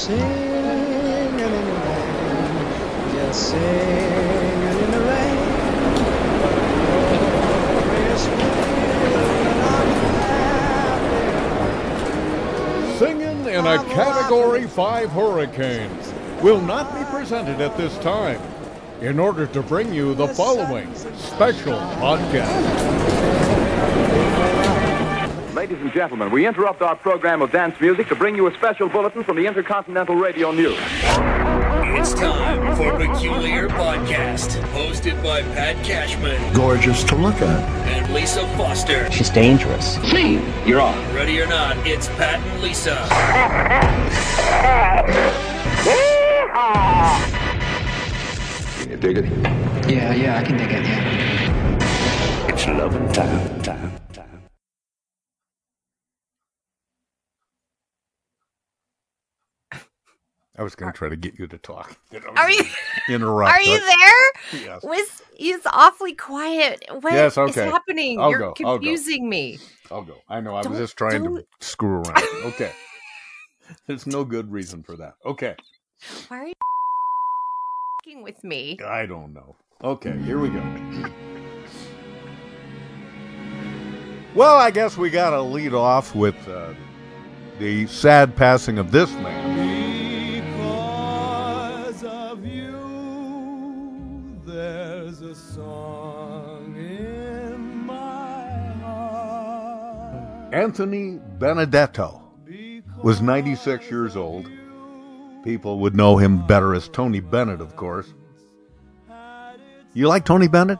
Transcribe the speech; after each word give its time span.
singing 0.00 0.22
in 0.22 1.36
the 1.36 1.72
rain, 1.84 3.12
just 3.12 3.50
singing 3.50 4.78
in 4.78 4.90
the 4.92 5.00
rain. 5.00 5.36
Singing 12.98 13.46
in 13.46 13.66
a 13.66 13.84
Category 13.92 14.66
5 14.66 15.10
hurricane 15.10 15.90
will 16.42 16.62
not 16.62 16.94
be 16.98 17.04
presented 17.14 17.60
at 17.60 17.76
this 17.76 17.98
time 17.98 18.40
in 19.02 19.20
order 19.20 19.46
to 19.48 19.62
bring 19.62 19.92
you 19.92 20.14
the 20.14 20.28
following 20.28 20.94
special 20.94 21.78
podcast. 22.00 23.20
Ladies 25.54 25.78
and 25.80 25.92
gentlemen, 25.92 26.30
we 26.30 26.46
interrupt 26.46 26.80
our 26.80 26.94
program 26.94 27.42
of 27.42 27.50
dance 27.50 27.78
music 27.80 28.06
to 28.08 28.14
bring 28.14 28.36
you 28.36 28.46
a 28.46 28.54
special 28.54 28.88
bulletin 28.88 29.24
from 29.24 29.36
the 29.36 29.46
Intercontinental 29.46 30.14
Radio 30.14 30.52
News. 30.52 30.78
It's 31.92 32.14
time 32.14 32.76
for 32.76 32.96
Peculiar 32.96 33.68
Podcast, 33.68 34.60
hosted 34.72 35.20
by 35.22 35.42
Pat 35.42 35.76
Cashman 35.84 36.52
gorgeous 36.54 37.02
to 37.04 37.16
look 37.16 37.34
at. 37.36 37.88
and 37.88 38.14
Lisa 38.14 38.46
Foster. 38.56 39.10
She's 39.10 39.28
dangerous. 39.30 39.98
Me, 40.12 40.40
you're 40.64 40.80
on. 40.80 40.94
Ready 41.14 41.40
or 41.40 41.46
not, 41.48 41.76
it's 41.86 42.06
Pat 42.10 42.38
and 42.40 42.62
Lisa. 42.62 42.96
Can 48.78 48.90
you 48.90 48.96
dig 48.96 49.18
it? 49.18 49.24
Yeah, 49.90 50.14
yeah, 50.14 50.38
I 50.38 50.42
can 50.42 50.56
dig 50.56 50.70
it, 50.70 50.84
yeah. 50.84 52.48
It's 52.48 52.66
loving 52.66 53.10
time, 53.12 53.62
time, 53.62 53.89
time. 53.89 53.89
I 60.60 60.62
was 60.62 60.74
going 60.74 60.92
to 60.92 60.96
try 60.96 61.08
to 61.08 61.16
get 61.16 61.38
you 61.38 61.46
to 61.46 61.56
talk. 61.58 61.96
Are 62.36 62.50
you 62.50 62.62
Interrupt. 63.08 63.50
are 63.50 63.62
you 63.62 63.80
there? 63.80 64.60
Yes. 64.62 64.82
Was 64.82 65.22
he's 65.34 65.64
awfully 65.64 66.12
quiet. 66.12 66.84
What 67.00 67.14
is 67.14 67.18
Yes, 67.18 67.38
okay. 67.38 67.64
happening? 67.64 68.20
I'll 68.20 68.28
You're 68.30 68.38
go, 68.40 68.54
I'll 68.66 68.76
confusing 68.78 69.26
me. 69.28 69.58
I'll 69.90 70.02
go. 70.02 70.16
I 70.28 70.40
know. 70.40 70.52
I 70.52 70.58
was 70.58 70.66
Don't- 70.66 70.76
just 70.76 70.96
trying 70.98 71.22
to 71.24 71.28
don't- 71.30 71.46
screw 71.60 72.02
around. 72.02 72.22
Okay. 72.44 72.72
There's 73.86 74.06
no 74.06 74.22
good 74.24 74.52
reason 74.52 74.82
for 74.82 74.96
that. 74.98 75.14
Okay. 75.24 75.54
Why 76.28 76.38
are 76.40 76.46
you 76.48 76.52
f***ing 78.04 78.22
with 78.22 78.42
me? 78.44 78.78
I 78.84 79.06
don't 79.06 79.32
know. 79.32 79.56
Okay, 79.82 80.18
here 80.18 80.38
we 80.40 80.50
go. 80.50 80.60
Well, 84.34 84.56
I 84.56 84.70
guess 84.70 84.96
we 84.98 85.08
got 85.10 85.30
to 85.30 85.40
lead 85.42 85.72
off 85.72 86.14
with 86.14 86.36
uh, 86.48 86.74
the 87.58 87.86
sad 87.86 88.36
passing 88.36 88.78
of 88.78 88.90
this 88.92 89.10
man. 89.12 89.99
Anthony 100.52 101.18
Benedetto 101.38 102.22
was 103.02 103.20
96 103.22 103.90
years 103.90 104.16
old. 104.16 104.50
People 105.44 105.78
would 105.80 105.94
know 105.94 106.16
him 106.18 106.46
better 106.46 106.74
as 106.74 106.88
Tony 106.88 107.20
Bennett, 107.20 107.60
of 107.60 107.76
course. 107.76 108.12
You 109.94 110.08
like 110.08 110.24
Tony 110.24 110.48
Bennett? 110.48 110.78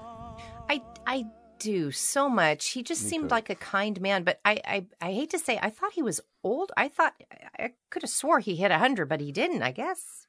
I 0.69 0.83
I 1.07 1.27
do 1.59 1.91
so 1.91 2.29
much. 2.29 2.69
He 2.71 2.83
just 2.83 3.03
seemed 3.03 3.25
Okay. 3.27 3.35
like 3.35 3.51
a 3.51 3.55
kind 3.55 4.01
man, 4.01 4.23
but 4.23 4.39
I, 4.45 4.61
I 4.65 4.87
I 5.01 5.13
hate 5.13 5.31
to 5.31 5.39
say 5.39 5.59
I 5.61 5.71
thought 5.71 5.93
he 5.93 6.03
was 6.03 6.21
old. 6.45 6.73
I 6.77 6.89
thought 6.89 7.15
I, 7.59 7.73
could 7.91 8.03
have 8.03 8.11
swore 8.11 8.39
he 8.41 8.57
hit 8.57 8.71
100, 8.71 9.09
but 9.09 9.21
he 9.21 9.33
didn't, 9.33 9.63
I 9.63 9.73
guess. 9.73 10.27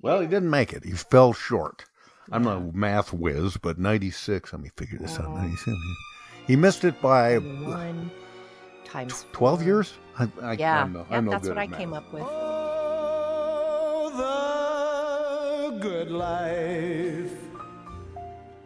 Well, 0.00 0.20
he 0.20 0.26
didn't 0.26 0.50
make 0.50 0.72
it. 0.72 0.84
He 0.84 0.92
fell 0.92 1.32
short. 1.32 1.84
I'm 2.32 2.42
not 2.42 2.56
a 2.56 2.72
math 2.72 3.12
whiz, 3.12 3.56
but 3.56 3.78
96, 3.78 4.52
let 4.52 4.62
me 4.62 4.70
figure 4.76 4.98
this 4.98 5.18
out. 5.20 5.30
97. 5.34 5.78
He 6.46 6.56
missed 6.56 6.84
it 6.84 7.00
by 7.00 7.36
1 7.38 8.10
times 8.84 9.26
12 9.32 9.62
years? 9.62 9.94
I, 10.18 10.28
I, 10.42 10.52
Yeah. 10.54 10.82
I'm 10.84 10.92
no, 10.92 11.06
yeah, 11.10 11.16
I'm 11.18 11.24
no 11.24 11.30
that's 11.32 11.48
what 11.48 11.58
I 11.58 11.64
at 11.64 11.78
came 11.78 11.92
up 11.94 12.12
with. 12.12 12.22
Oh, 12.24 12.80
the 15.70 15.78
good 15.80 16.10
life. 16.10 17.30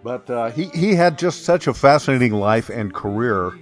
But 0.05 0.31
uh, 0.31 0.51
he, 0.51 0.65
he 0.67 0.95
had 0.95 1.19
just 1.19 1.45
such 1.45 1.67
a 1.67 1.75
fascinating 1.75 2.33
life 2.33 2.69
and 2.71 2.95
career, 2.95 3.53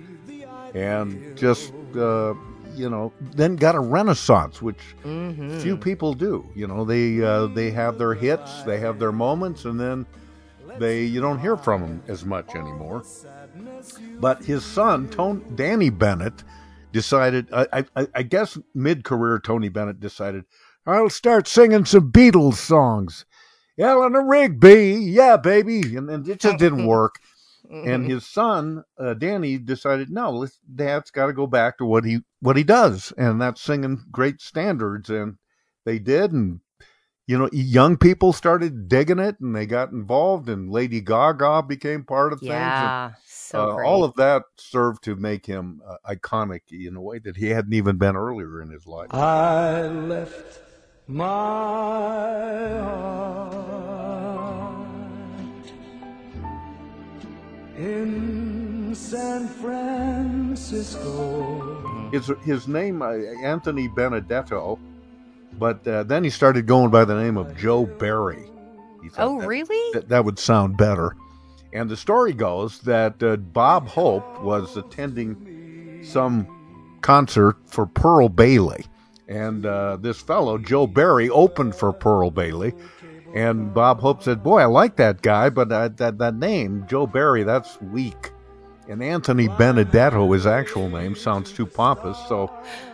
and 0.74 1.36
just, 1.36 1.72
uh, 1.96 2.34
you 2.74 2.90
know, 2.90 3.12
then 3.20 3.56
got 3.56 3.74
a 3.74 3.80
renaissance, 3.80 4.60
which 4.60 4.94
Mm-hmm. 5.04 5.60
few 5.60 5.76
people 5.76 6.14
do. 6.14 6.44
You 6.54 6.66
know, 6.66 6.84
they 6.84 7.22
uh, 7.22 7.46
they 7.46 7.70
have 7.70 7.96
their 7.98 8.14
hits, 8.14 8.62
they 8.64 8.78
have 8.78 8.98
their 8.98 9.12
moments, 9.12 9.64
and 9.64 9.78
then 9.80 10.06
they 10.78 11.04
you 11.04 11.20
don't 11.20 11.38
hear 11.38 11.56
from 11.56 11.80
them 11.82 12.02
as 12.08 12.24
much 12.24 12.54
anymore. 12.54 13.04
But 14.20 14.44
his 14.44 14.64
son, 14.64 15.08
Tony, 15.08 15.42
Danny 15.54 15.90
Bennett, 15.90 16.44
decided. 16.92 17.48
I, 17.52 17.84
I, 17.94 18.08
I 18.14 18.22
guess 18.22 18.58
mid-career, 18.74 19.40
Tony 19.40 19.68
Bennett 19.68 20.00
decided, 20.00 20.44
I'll 20.86 21.10
start 21.10 21.48
singing 21.48 21.84
some 21.84 22.12
Beatles 22.12 22.54
songs. 22.54 23.26
Eleanor 23.78 24.26
Rigby, 24.26 24.94
yeah, 25.02 25.36
baby, 25.36 25.96
and, 25.96 26.08
and 26.08 26.26
it 26.26 26.40
just 26.40 26.58
didn't 26.58 26.86
work. 26.86 27.16
And 27.68 28.08
his 28.08 28.24
son, 28.24 28.84
uh, 28.96 29.14
Danny, 29.14 29.58
decided, 29.58 30.08
no, 30.08 30.46
Dad's 30.72 31.10
got 31.10 31.26
to 31.26 31.32
go 31.32 31.48
back 31.48 31.78
to 31.78 31.84
what 31.84 32.04
he 32.04 32.20
what 32.38 32.56
he 32.56 32.62
does, 32.62 33.12
and 33.18 33.42
that's 33.42 33.60
singing 33.60 34.04
great 34.12 34.40
standards. 34.40 35.10
And 35.10 35.38
they 35.84 35.98
did, 35.98 36.30
and 36.30 36.60
you 37.26 37.36
know, 37.36 37.48
young 37.52 37.96
people 37.96 38.32
started 38.32 38.88
digging 38.88 39.18
it, 39.18 39.40
and 39.40 39.54
they 39.56 39.66
got 39.66 39.90
involved, 39.90 40.48
and 40.48 40.70
Lady 40.70 41.00
Gaga 41.00 41.64
became 41.64 42.04
part 42.04 42.32
of 42.32 42.38
things. 42.38 42.52
and, 42.52 42.62
Yeah, 42.62 43.12
so 43.26 43.58
uh, 43.58 43.74
great. 43.74 43.86
all 43.86 44.04
of 44.04 44.14
that 44.14 44.44
served 44.56 45.02
to 45.04 45.16
make 45.16 45.46
him 45.46 45.82
uh, 45.86 45.96
iconic 46.08 46.60
in 46.70 46.94
a 46.94 47.00
way 47.00 47.18
that 47.18 47.36
he 47.36 47.48
hadn't 47.48 47.72
even 47.72 47.96
been 47.96 48.14
earlier 48.16 48.62
in 48.62 48.70
his 48.70 48.86
life. 48.86 49.12
I 49.12 49.86
left 49.88 50.60
my 51.08 51.18
heart 52.80 53.26
in 57.76 58.94
San 58.94 59.48
Francisco. 59.48 61.00
His 62.12 62.30
his 62.44 62.68
name 62.68 63.02
uh, 63.02 63.14
Anthony 63.42 63.88
Benedetto, 63.88 64.78
but 65.58 65.86
uh, 65.86 66.02
then 66.04 66.24
he 66.24 66.30
started 66.30 66.66
going 66.66 66.90
by 66.90 67.04
the 67.04 67.14
name 67.20 67.36
of 67.36 67.56
Joe 67.56 67.86
Barry. 67.86 68.44
He 69.02 69.08
thought 69.08 69.26
Oh, 69.28 69.40
that- 69.40 69.46
really? 69.46 69.92
That, 69.92 70.08
that 70.08 70.24
would 70.24 70.38
sound 70.38 70.76
better. 70.76 71.14
And 71.72 71.90
the 71.90 71.96
story 71.96 72.32
goes 72.32 72.80
that 72.80 73.22
uh, 73.22 73.36
Bob 73.36 73.86
Hope 73.88 74.40
was 74.42 74.76
attending 74.76 76.00
some 76.04 76.46
concert 77.02 77.56
for 77.66 77.86
Pearl 77.86 78.28
Bailey, 78.28 78.84
and 79.28 79.66
uh, 79.66 79.96
this 80.00 80.20
fellow 80.20 80.56
Joe 80.58 80.86
Barry 80.86 81.28
opened 81.28 81.74
for 81.74 81.92
Pearl 81.92 82.30
Bailey. 82.30 82.72
And 83.34 83.74
Bob 83.74 84.00
Hope 84.00 84.22
said, 84.22 84.42
"Boy, 84.42 84.60
I 84.60 84.66
like 84.66 84.96
that 84.96 85.20
guy, 85.20 85.50
but 85.50 85.68
that 85.68 85.98
that, 85.98 86.16
that 86.18 86.34
name, 86.36 86.86
Joe 86.88 87.06
Barry, 87.06 87.42
that's 87.42 87.78
weak." 87.82 88.30
And 88.88 89.02
Anthony 89.02 89.48
Benedetto, 89.48 90.30
his 90.32 90.46
actual 90.46 90.88
name, 90.88 91.16
sounds 91.16 91.52
too 91.52 91.66
pompous, 91.66 92.16
so 92.28 92.50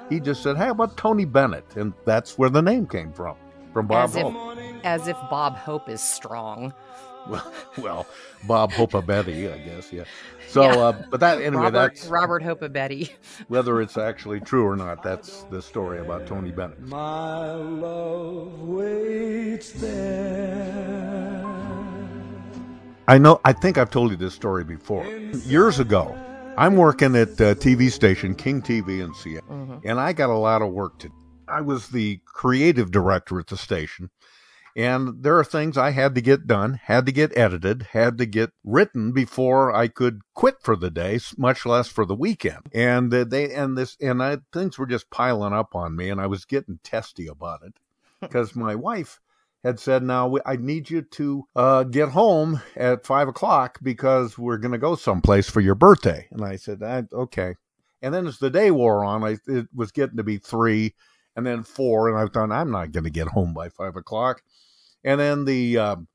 he 0.09 0.21
just 0.21 0.43
said, 0.43 0.57
"Hey, 0.57 0.65
how 0.67 0.71
about 0.73 0.97
Tony 0.97 1.25
Bennett?" 1.25 1.65
And 1.77 1.93
that's 2.05 2.37
where 2.39 2.51
the 2.51 2.63
name 2.63 2.87
came 2.87 3.13
from, 3.13 3.37
from 3.73 3.87
Bob 3.87 4.11
as 4.11 4.17
if 4.17 4.23
Hope. 4.23 4.59
as 4.85 5.09
if 5.09 5.17
Bob 5.31 5.57
Hope 5.57 5.89
is 5.89 6.03
strong. 6.03 6.73
Well, 7.29 7.53
well, 7.79 8.07
Bob 8.45 8.73
Hopabetti, 8.73 9.53
I 9.53 9.59
guess, 9.59 9.93
yeah. 9.93 10.05
So, 10.49 10.63
Yeah. 10.65 10.77
uh, 10.77 11.03
but 11.11 11.21
that 11.21 11.41
anyway, 11.41 11.71
that's. 11.71 12.07
Robert 12.09 12.43
that's 12.43 12.59
Robert 12.61 12.73
Hopabetti. 12.73 13.11
whether 13.49 13.81
it's 13.81 13.97
actually 13.97 14.41
true 14.41 14.67
or 14.67 14.77
not. 14.77 15.03
That's 15.03 15.43
the 15.45 15.63
story 15.63 16.01
about 16.01 16.27
Tony 16.27 16.51
Bennett. 16.51 16.81
My 16.81 17.53
love 17.53 18.61
waits 18.61 19.73
there. 19.73 21.49
I 23.09 23.19
know. 23.19 23.41
I 23.45 23.53
think 23.53 23.79
I've 23.79 23.91
told 23.91 24.11
you 24.11 24.17
this 24.17 24.35
story 24.35 24.65
before. 24.65 25.05
Years 25.07 25.79
ago, 25.81 26.17
I'm 26.57 26.77
working 26.77 27.17
at 27.17 27.41
a 27.41 27.55
TV 27.55 27.91
station 27.91 28.35
King 28.35 28.61
TV 28.61 29.03
in 29.03 29.15
Seattle, 29.15 29.81
and 29.85 29.99
I 29.99 30.13
got 30.13 30.31
a 30.31 30.37
lot 30.37 30.63
of 30.63 30.73
work 30.73 30.99
to. 31.01 31.09
do. 31.09 31.15
I 31.49 31.61
was 31.61 31.89
the 31.89 32.21
creative 32.27 32.91
director 32.91 33.39
at 33.41 33.47
the 33.47 33.57
station, 33.57 34.11
and 34.77 35.23
there 35.23 35.39
are 35.39 35.45
things 35.45 35.77
I 35.77 35.91
had 35.91 36.15
to 36.15 36.21
get 36.21 36.47
done, 36.47 36.75
had 36.75 37.07
to 37.07 37.13
get 37.13 37.37
edited, 37.37 37.89
had 37.93 38.19
to 38.19 38.27
get 38.27 38.51
written 38.65 39.13
before 39.13 39.73
I 39.73 39.89
could 39.89 40.21
quit 40.35 40.57
for 40.61 40.77
the 40.77 40.91
day, 40.91 41.19
much 41.37 41.65
less 41.67 41.89
for 41.89 42.05
the 42.05 42.15
weekend. 42.15 42.69
And 42.73 43.13
uh, 43.13 43.25
they 43.25 43.53
and 43.53 43.77
this 43.77 43.97
and 44.01 44.23
I, 44.23 44.39
things 44.53 44.79
were 44.79 44.87
just 44.87 45.11
piling 45.11 45.53
up 45.53 45.75
on 45.75 45.97
me, 45.97 46.11
and 46.11 46.21
I 46.21 46.27
was 46.27 46.45
getting 46.45 46.81
testy 46.83 47.27
about 47.27 47.63
it 47.63 47.75
because 48.21 48.55
my 48.55 48.75
wife 48.75 49.21
had 49.65 49.79
said, 49.79 50.03
"Now 50.03 50.37
I 50.45 50.57
need 50.57 50.91
you 50.91 51.03
to 51.03 51.45
uh, 51.55 51.85
get 51.85 52.11
home 52.11 52.61
at 52.77 53.07
five 53.07 53.29
o'clock 53.29 53.79
because 53.83 54.37
we're 54.39 54.59
going 54.59 54.73
to 54.73 54.79
go 54.79 54.95
someplace 54.97 55.49
for 55.49 55.61
your 55.61 55.75
birthday." 55.75 56.27
And 56.31 56.45
I 56.45 56.57
said, 56.57 56.83
I, 56.83 57.05
"Okay." 57.13 57.55
And 58.03 58.13
then 58.13 58.27
as 58.27 58.39
the 58.39 58.51
day 58.51 58.71
wore 58.71 59.05
on, 59.05 59.23
I, 59.23 59.39
it 59.47 59.69
was 59.75 59.93
getting 59.93 60.17
to 60.17 60.25
be 60.25 60.39
three, 60.39 60.95
and 61.37 61.47
then 61.47 61.63
four, 61.63 62.09
and 62.09 62.19
I 62.19 62.27
thought 62.27 62.51
I'm 62.51 62.71
not 62.71 62.93
going 62.93 63.05
to 63.05 63.11
get 63.11 63.29
home 63.29 63.55
by 63.55 63.69
five 63.69 63.95
o'clock. 63.97 64.43
And 65.05 65.21
then 65.21 65.45
the 65.45 65.79
um, 65.79 66.09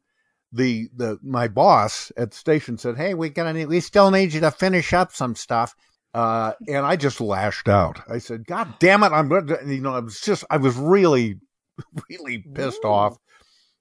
the 0.52 0.90
the 0.96 1.20
my 1.24 1.48
boss 1.48 2.12
at 2.18 2.32
the 2.32 2.38
station 2.38 2.78
said, 2.78 2.98
"Hey, 2.98 3.14
we 3.14 3.30
gonna 3.30 3.54
need, 3.54 3.68
we 3.68 3.80
still 3.80 4.12
need 4.12 4.34
you 4.34 4.42
to 4.42 4.52
finish 4.52 4.94
up 4.94 5.14
some 5.14 5.36
stuff." 5.36 5.76
Uh, 6.14 6.54
and 6.68 6.86
I 6.86 6.96
just 6.96 7.22
lashed 7.22 7.68
out. 7.68 8.02
I 8.10 8.18
said, 8.18 8.46
"God 8.46 8.74
damn 8.80 9.04
it! 9.04 9.12
I'm 9.12 9.30
going 9.30 9.48
to," 9.48 9.60
you 9.66 9.82
know, 9.82 9.94
I 9.94 10.00
was 10.00 10.20
just 10.20 10.44
I 10.50 10.58
was 10.58 10.76
really 10.76 11.36
really 12.10 12.40
pissed 12.40 12.84
off. 12.84 13.18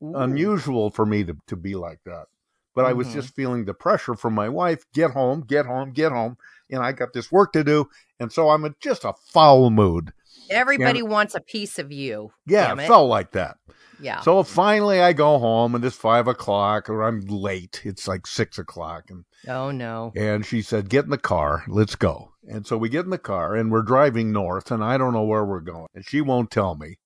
Unusual 0.00 0.90
for 0.90 1.06
me 1.06 1.24
to 1.24 1.36
to 1.46 1.56
be 1.56 1.74
like 1.74 2.00
that, 2.04 2.26
but 2.74 2.84
I 2.84 2.92
was 2.92 3.08
Mhm. 3.08 3.12
just 3.14 3.34
feeling 3.34 3.64
the 3.64 3.74
pressure 3.74 4.14
from 4.14 4.34
my 4.34 4.48
wife. 4.48 4.84
Get 4.92 5.12
home, 5.12 5.40
get 5.40 5.64
home, 5.66 5.92
get 5.92 6.12
home, 6.12 6.36
and 6.70 6.82
I 6.82 6.92
got 6.92 7.12
this 7.14 7.32
work 7.32 7.52
to 7.54 7.64
do, 7.64 7.88
and 8.20 8.30
so 8.30 8.50
I'm 8.50 8.64
in 8.66 8.74
just 8.80 9.04
a 9.04 9.14
foul 9.32 9.70
mood. 9.70 10.12
Everybody 10.50 11.02
wants 11.02 11.34
a 11.34 11.40
piece 11.40 11.78
of 11.78 11.90
you. 11.90 12.30
Yeah, 12.46 12.72
it 12.72 12.78
it. 12.80 12.86
felt 12.86 13.08
like 13.08 13.32
that. 13.32 13.56
Yeah. 13.98 14.20
So 14.20 14.42
finally, 14.42 15.00
I 15.00 15.14
go 15.14 15.38
home, 15.38 15.74
and 15.74 15.82
it's 15.82 15.96
five 15.96 16.28
o'clock, 16.28 16.90
or 16.90 17.02
I'm 17.02 17.22
late. 17.22 17.80
It's 17.84 18.06
like 18.06 18.26
six 18.26 18.58
o'clock, 18.58 19.04
and 19.08 19.24
oh 19.48 19.70
no. 19.70 20.12
and 20.14 20.44
she 20.44 20.60
said, 20.60 20.90
"Get 20.90 21.04
in 21.04 21.10
the 21.10 21.16
car, 21.18 21.64
let's 21.68 21.96
go." 21.96 22.32
And 22.46 22.66
so 22.66 22.76
we 22.76 22.90
get 22.90 23.04
in 23.06 23.10
the 23.10 23.18
car, 23.18 23.54
and 23.54 23.72
we're 23.72 23.82
driving 23.82 24.30
north, 24.30 24.70
and 24.70 24.84
I 24.84 24.98
don't 24.98 25.14
know 25.14 25.24
where 25.24 25.44
we're 25.44 25.60
going, 25.60 25.88
and 25.94 26.04
she 26.04 26.20
won't 26.20 26.50
tell 26.50 26.74
me, 26.76 26.98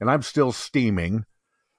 and 0.00 0.08
I'm 0.08 0.22
still 0.22 0.52
steaming 0.52 1.24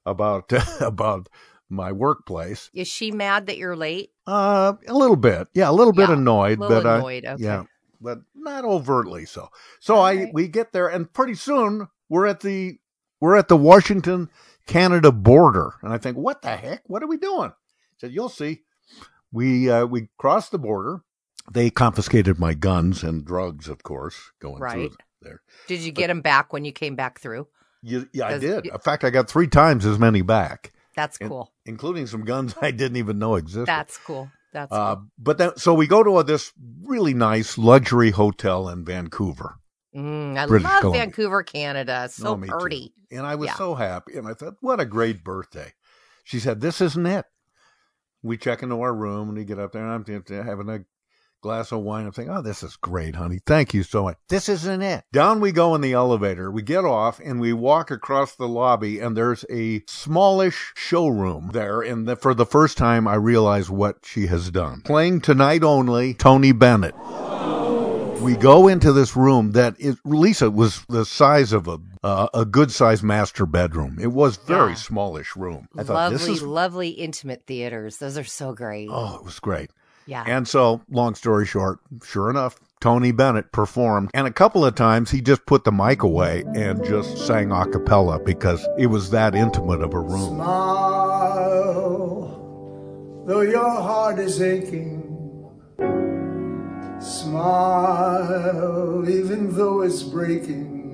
about 0.05 0.51
about 0.81 1.29
my 1.69 1.91
workplace. 1.91 2.69
Is 2.73 2.87
she 2.87 3.11
mad 3.11 3.47
that 3.47 3.57
you're 3.57 3.75
late? 3.75 4.11
Uh, 4.27 4.73
a 4.87 4.93
little 4.93 5.15
bit, 5.15 5.47
yeah, 5.53 5.69
a 5.69 5.71
little 5.71 5.93
bit 5.93 6.09
Yeah, 6.09 6.15
annoyed, 6.15 6.59
A 6.59 6.61
little 6.61 6.81
but 6.83 6.87
I, 6.89 6.99
okay. 6.99 7.35
yeah, 7.37 7.63
but 7.99 8.19
not 8.35 8.65
overtly 8.65 9.25
so. 9.25 9.49
So 9.79 9.95
All 9.95 10.03
I 10.03 10.15
right. 10.15 10.33
we 10.33 10.47
get 10.47 10.73
there, 10.73 10.87
and 10.87 11.11
pretty 11.11 11.35
soon 11.35 11.87
we're 12.09 12.27
at 12.27 12.41
the 12.41 12.77
we're 13.19 13.35
at 13.35 13.47
the 13.47 13.57
Washington 13.57 14.29
Canada 14.67 15.11
border, 15.11 15.73
and 15.81 15.93
I 15.93 15.97
think, 15.97 16.17
what 16.17 16.41
the 16.41 16.55
heck? 16.55 16.83
What 16.87 17.03
are 17.03 17.07
we 17.07 17.17
doing? 17.17 17.49
I 17.51 17.97
said, 17.97 18.11
you'll 18.11 18.29
see. 18.29 18.61
We 19.31 19.69
uh, 19.69 19.85
we 19.85 20.09
crossed 20.17 20.51
the 20.51 20.59
border. 20.59 21.01
They 21.51 21.69
confiscated 21.69 22.37
my 22.37 22.53
guns 22.53 23.01
and 23.03 23.25
drugs, 23.25 23.67
of 23.67 23.81
course, 23.83 24.31
going 24.39 24.57
through 24.57 24.95
there. 25.21 25.41
Did 25.67 25.79
you 25.81 25.91
get 25.91 26.07
them 26.07 26.21
back 26.21 26.53
when 26.53 26.65
you 26.65 26.71
came 26.71 26.95
back 26.95 27.19
through? 27.19 27.47
You, 27.83 28.07
yeah, 28.13 28.27
I 28.27 28.37
did. 28.37 28.65
you- 28.65 28.71
In 28.71 28.79
fact, 28.79 29.03
I 29.03 29.09
got 29.09 29.29
three 29.29 29.47
times 29.47 29.85
as 29.85 29.97
many 29.99 30.21
back, 30.21 30.71
That's 30.95 31.17
cool. 31.17 31.51
including 31.65 32.07
some 32.07 32.23
guns 32.23 32.53
I 32.61 32.71
didn't 32.71 32.97
even 32.97 33.17
know 33.19 33.35
existed. 33.35 33.65
That's 33.67 33.97
cool. 33.97 34.29
That's 34.53 34.71
Uh, 34.71 34.95
cool. 34.95 35.05
but 35.17 35.37
then, 35.37 35.57
so 35.57 35.73
we 35.73 35.87
go 35.87 36.03
to 36.03 36.17
a, 36.19 36.23
this 36.23 36.51
really 36.83 37.13
nice 37.13 37.57
luxury 37.57 38.11
hotel 38.11 38.67
in 38.69 38.83
Vancouver, 38.85 39.55
Mm, 39.95 40.37
I 40.37 40.45
British 40.45 40.63
love 40.69 40.79
Columbia. 40.81 41.01
Vancouver, 41.01 41.43
Canada. 41.43 42.07
So 42.11 42.37
too. 42.37 42.45
pretty. 42.47 42.93
and 43.11 43.25
I 43.25 43.35
was 43.35 43.47
Yeah. 43.47 43.55
so 43.55 43.75
happy. 43.75 44.15
And 44.17 44.25
I 44.27 44.33
thought, 44.33 44.55
what 44.61 44.79
a 44.79 44.85
great 44.85 45.21
birthday! 45.23 45.73
She 46.23 46.39
said, 46.39 46.61
"This 46.61 46.79
isn't 46.79 47.05
it." 47.05 47.25
We 48.23 48.37
check 48.37 48.61
into 48.63 48.79
our 48.81 48.93
room 48.93 49.27
and 49.29 49.37
we 49.37 49.43
get 49.43 49.59
up 49.59 49.71
there, 49.73 49.83
and 49.85 49.91
I'm 49.91 50.23
having 50.45 50.69
a 50.69 50.85
glass 51.41 51.71
of 51.71 51.79
wine. 51.79 52.05
I'm 52.05 52.11
thinking, 52.11 52.33
"Oh, 52.33 52.41
this 52.41 52.63
is 52.63 52.75
great, 52.75 53.15
honey. 53.15 53.39
Thank 53.45 53.73
you 53.73 53.83
so 53.83 54.03
much." 54.03 54.17
This 54.29 54.47
isn't 54.49 54.81
it. 54.81 55.03
Down 55.11 55.39
we 55.41 55.51
go 55.51 55.75
in 55.75 55.81
the 55.81 55.93
elevator. 55.93 56.51
We 56.51 56.61
get 56.61 56.85
off 56.85 57.19
and 57.23 57.39
we 57.41 57.53
walk 57.53 57.91
across 57.91 58.35
the 58.35 58.47
lobby, 58.47 58.99
and 58.99 59.15
there's 59.17 59.43
a 59.49 59.83
smallish 59.87 60.73
showroom 60.75 61.49
there. 61.53 61.81
And 61.81 62.07
the, 62.07 62.15
for 62.15 62.33
the 62.33 62.45
first 62.45 62.77
time, 62.77 63.07
I 63.07 63.15
realize 63.15 63.69
what 63.69 63.97
she 64.03 64.27
has 64.27 64.49
done. 64.51 64.81
Playing 64.81 65.21
tonight 65.21 65.63
only, 65.63 66.13
Tony 66.13 66.51
Bennett. 66.51 66.95
We 68.21 68.35
go 68.37 68.67
into 68.67 68.93
this 68.93 69.15
room 69.15 69.53
that 69.53 69.73
is 69.79 69.97
Lisa 70.05 70.51
was 70.51 70.85
the 70.87 71.05
size 71.05 71.53
of 71.53 71.67
a 71.67 71.79
uh, 72.03 72.27
a 72.35 72.45
good 72.45 72.71
sized 72.71 73.01
master 73.03 73.47
bedroom. 73.47 73.97
It 73.99 74.11
was 74.11 74.37
very 74.37 74.69
Yeah. 74.71 74.75
smallish 74.75 75.35
room. 75.35 75.67
I 75.75 75.81
thought 75.83 75.93
Lovely, 75.95 76.17
this 76.19 76.27
is 76.27 76.43
lovely 76.43 76.89
intimate 76.89 77.43
theaters. 77.47 77.97
Those 77.97 78.19
are 78.19 78.23
so 78.23 78.53
great. 78.53 78.89
oh, 78.91 79.15
it 79.15 79.23
was 79.25 79.39
great. 79.39 79.71
Yeah. 80.11 80.25
And 80.27 80.45
so, 80.45 80.81
long 80.89 81.15
story 81.15 81.45
short, 81.45 81.79
sure 82.03 82.29
enough, 82.29 82.59
Tony 82.81 83.13
Bennett 83.13 83.53
performed, 83.53 84.11
and 84.13 84.27
a 84.27 84.31
couple 84.31 84.65
of 84.65 84.75
times 84.75 85.09
he 85.09 85.21
just 85.21 85.45
put 85.45 85.63
the 85.63 85.71
mic 85.71 86.03
away 86.03 86.43
and 86.53 86.83
just 86.83 87.25
sang 87.25 87.53
a 87.53 87.65
cappella 87.65 88.19
because 88.19 88.67
it 88.77 88.87
was 88.87 89.11
that 89.11 89.35
intimate 89.35 89.81
of 89.81 89.93
a 89.93 90.01
room. 90.01 90.35
Smile, 90.35 91.63
though 93.25 93.39
your 93.39 93.69
heart 93.69 94.19
is 94.19 94.41
aching. 94.41 94.97
Smile, 96.99 98.29
even 99.09 99.55
though 99.55 99.79
it's 99.81 100.03
breaking. 100.03 100.89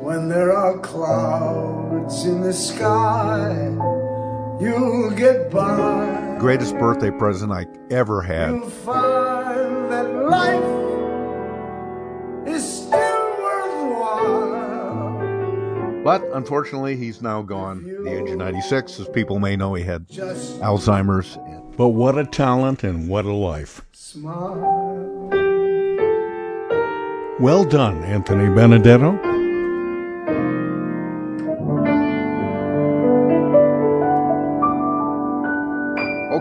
When 0.00 0.28
there 0.28 0.52
are 0.52 0.78
clouds 0.78 2.24
in 2.24 2.42
the 2.42 2.52
sky, 2.52 3.50
you'll 4.60 5.10
get 5.10 5.50
by. 5.50 6.21
Greatest 6.42 6.76
birthday 6.76 7.12
present 7.12 7.52
I 7.52 7.66
ever 7.92 8.20
had. 8.20 8.50
You'll 8.50 8.68
find 8.68 9.92
that 9.92 10.12
life 10.28 10.64
is 12.48 12.64
still 12.78 13.36
worthwhile. 13.40 14.42
But 16.02 16.24
unfortunately, 16.34 16.96
he's 16.96 17.22
now 17.22 17.42
gone. 17.42 17.84
The 17.84 18.10
age 18.10 18.28
of 18.30 18.38
96, 18.38 18.98
as 18.98 19.08
people 19.10 19.38
may 19.38 19.54
know, 19.54 19.74
he 19.74 19.84
had 19.84 20.08
Alzheimer's. 20.08 21.38
But 21.76 21.90
what 21.90 22.18
a 22.18 22.24
talent 22.26 22.82
and 22.82 23.08
what 23.08 23.24
a 23.24 23.32
life. 23.32 23.82
smile. 23.92 25.28
Well 27.38 27.64
done, 27.64 28.02
Anthony 28.02 28.52
Benedetto. 28.52 29.31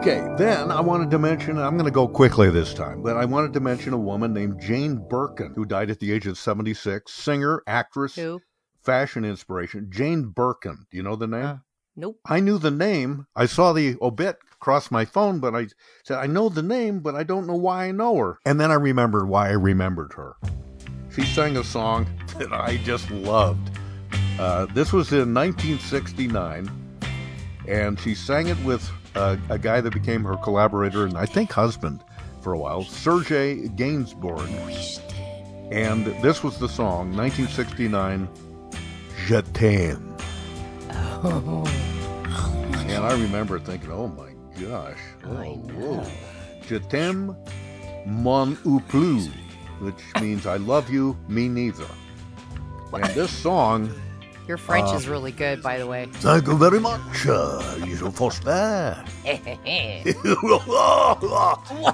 Okay, 0.01 0.27
then 0.36 0.71
I 0.71 0.81
wanted 0.81 1.12
to 1.12 1.19
mention, 1.19 1.59
I'm 1.59 1.77
going 1.77 1.86
to 1.86 1.92
go 1.92 2.07
quickly 2.07 2.50
this 2.50 2.74
time, 2.74 3.03
but 3.03 3.18
I 3.18 3.25
wanted 3.25 3.53
to 3.53 3.59
mention 3.59 3.94
a 3.94 4.00
woman 4.00 4.33
named 4.33 4.59
Jane 4.59 4.95
Birkin, 4.95 5.53
who 5.53 5.63
died 5.63 5.92
at 5.92 6.00
the 6.00 6.12
age 6.12 6.25
of 6.25 6.39
76, 6.39 7.13
singer, 7.13 7.62
actress, 7.68 8.15
Who? 8.15 8.42
fashion 8.81 9.24
inspiration. 9.24 9.89
Jane 9.92 10.24
Birkin. 10.24 10.88
Do 10.89 10.98
you 10.98 11.03
know 11.03 11.15
the 11.15 11.27
name? 11.27 11.45
Uh, 11.45 11.57
Nope. 11.95 12.19
I 12.25 12.39
knew 12.39 12.57
the 12.57 12.71
name. 12.71 13.27
I 13.36 13.45
saw 13.45 13.74
the 13.74 13.95
obit 14.01 14.38
cross 14.59 14.89
my 14.89 15.06
phone, 15.06 15.39
but 15.39 15.53
I 15.53 15.68
said, 16.04 16.18
I 16.18 16.25
know 16.25 16.50
the 16.50 16.63
name, 16.63 17.01
but 17.01 17.13
I 17.13 17.21
don't 17.21 17.45
know 17.45 17.56
why 17.56 17.86
I 17.86 17.92
know 17.92 18.18
her. 18.18 18.40
And 18.44 18.59
then 18.59 18.71
I 18.71 18.75
remembered 18.75 19.30
why 19.30 19.49
I 19.49 19.52
remembered 19.52 20.14
her. 20.14 20.33
She 21.14 21.21
sang 21.25 21.57
a 21.57 21.64
song 21.64 22.07
that 22.40 22.52
I 22.52 22.78
just 22.78 23.11
loved. 23.11 23.69
Uh, 24.40 24.66
this 24.73 24.94
was 24.94 25.11
in 25.11 25.31
1969, 25.31 26.71
and 27.68 27.99
she 27.99 28.16
sang 28.16 28.47
it 28.47 28.57
with 28.64 28.90
uh, 29.15 29.37
a 29.49 29.57
guy 29.57 29.81
that 29.81 29.94
became 29.94 30.23
her 30.23 30.37
collaborator 30.37 31.06
and 31.06 31.18
I 31.18 31.25
think 31.25 31.51
husband 31.51 32.03
for 32.41 32.53
a 32.53 32.57
while, 32.57 32.83
Sergei 32.83 33.68
Gainsbourg. 33.69 34.47
And 35.71 36.06
this 36.21 36.44
was 36.44 36.57
the 36.57 36.68
song, 36.68 37.15
1969, 37.15 38.27
Je 39.25 39.41
t'aime. 39.53 40.18
And 41.23 43.06
I 43.06 43.13
remember 43.13 43.59
thinking, 43.59 43.91
oh 43.91 44.07
my 44.07 44.31
gosh. 44.59 44.99
Oh, 45.25 45.56
whoa. 45.56 46.03
Je 46.68 46.80
t'aime 46.80 47.35
moi 48.06 48.45
non 48.65 48.80
plus, 48.89 49.30
which 49.80 50.03
means 50.19 50.45
I 50.45 50.57
love 50.57 50.89
you, 50.89 51.18
me 51.27 51.47
neither. 51.47 51.85
And 52.94 53.06
this 53.13 53.31
song, 53.31 53.89
Your 54.51 54.57
French 54.57 54.89
Uh, 54.89 54.95
is 54.97 55.07
really 55.07 55.31
good, 55.31 55.63
by 55.63 55.77
the 55.77 55.87
way. 55.87 56.07
thank 56.11 56.45
you 56.45 56.57
very 56.57 56.81
much, 56.81 57.25
uh, 57.25 57.77
you 57.85 57.95
Foster. 58.11 59.01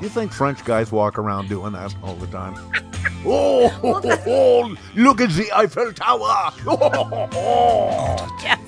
you 0.01 0.09
think 0.09 0.33
French 0.33 0.65
guys 0.65 0.91
walk 0.91 1.19
around 1.19 1.49
doing 1.49 1.73
that 1.73 1.93
all 2.01 2.15
the 2.15 2.25
time? 2.25 2.55
oh, 3.27 4.75
look 4.95 5.21
at 5.21 5.29
the 5.29 5.51
Eiffel 5.55 5.93
Tower. 5.93 6.51
yes. 8.41 8.59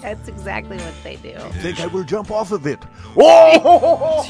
That's 0.00 0.28
exactly 0.28 0.78
what 0.78 0.94
they 1.04 1.16
do. 1.16 1.34
I 1.36 1.50
think 1.60 1.80
I 1.80 1.88
will 1.88 2.04
jump 2.04 2.30
off 2.30 2.50
of 2.50 2.66
it. 2.66 2.78
Oh! 3.18 4.24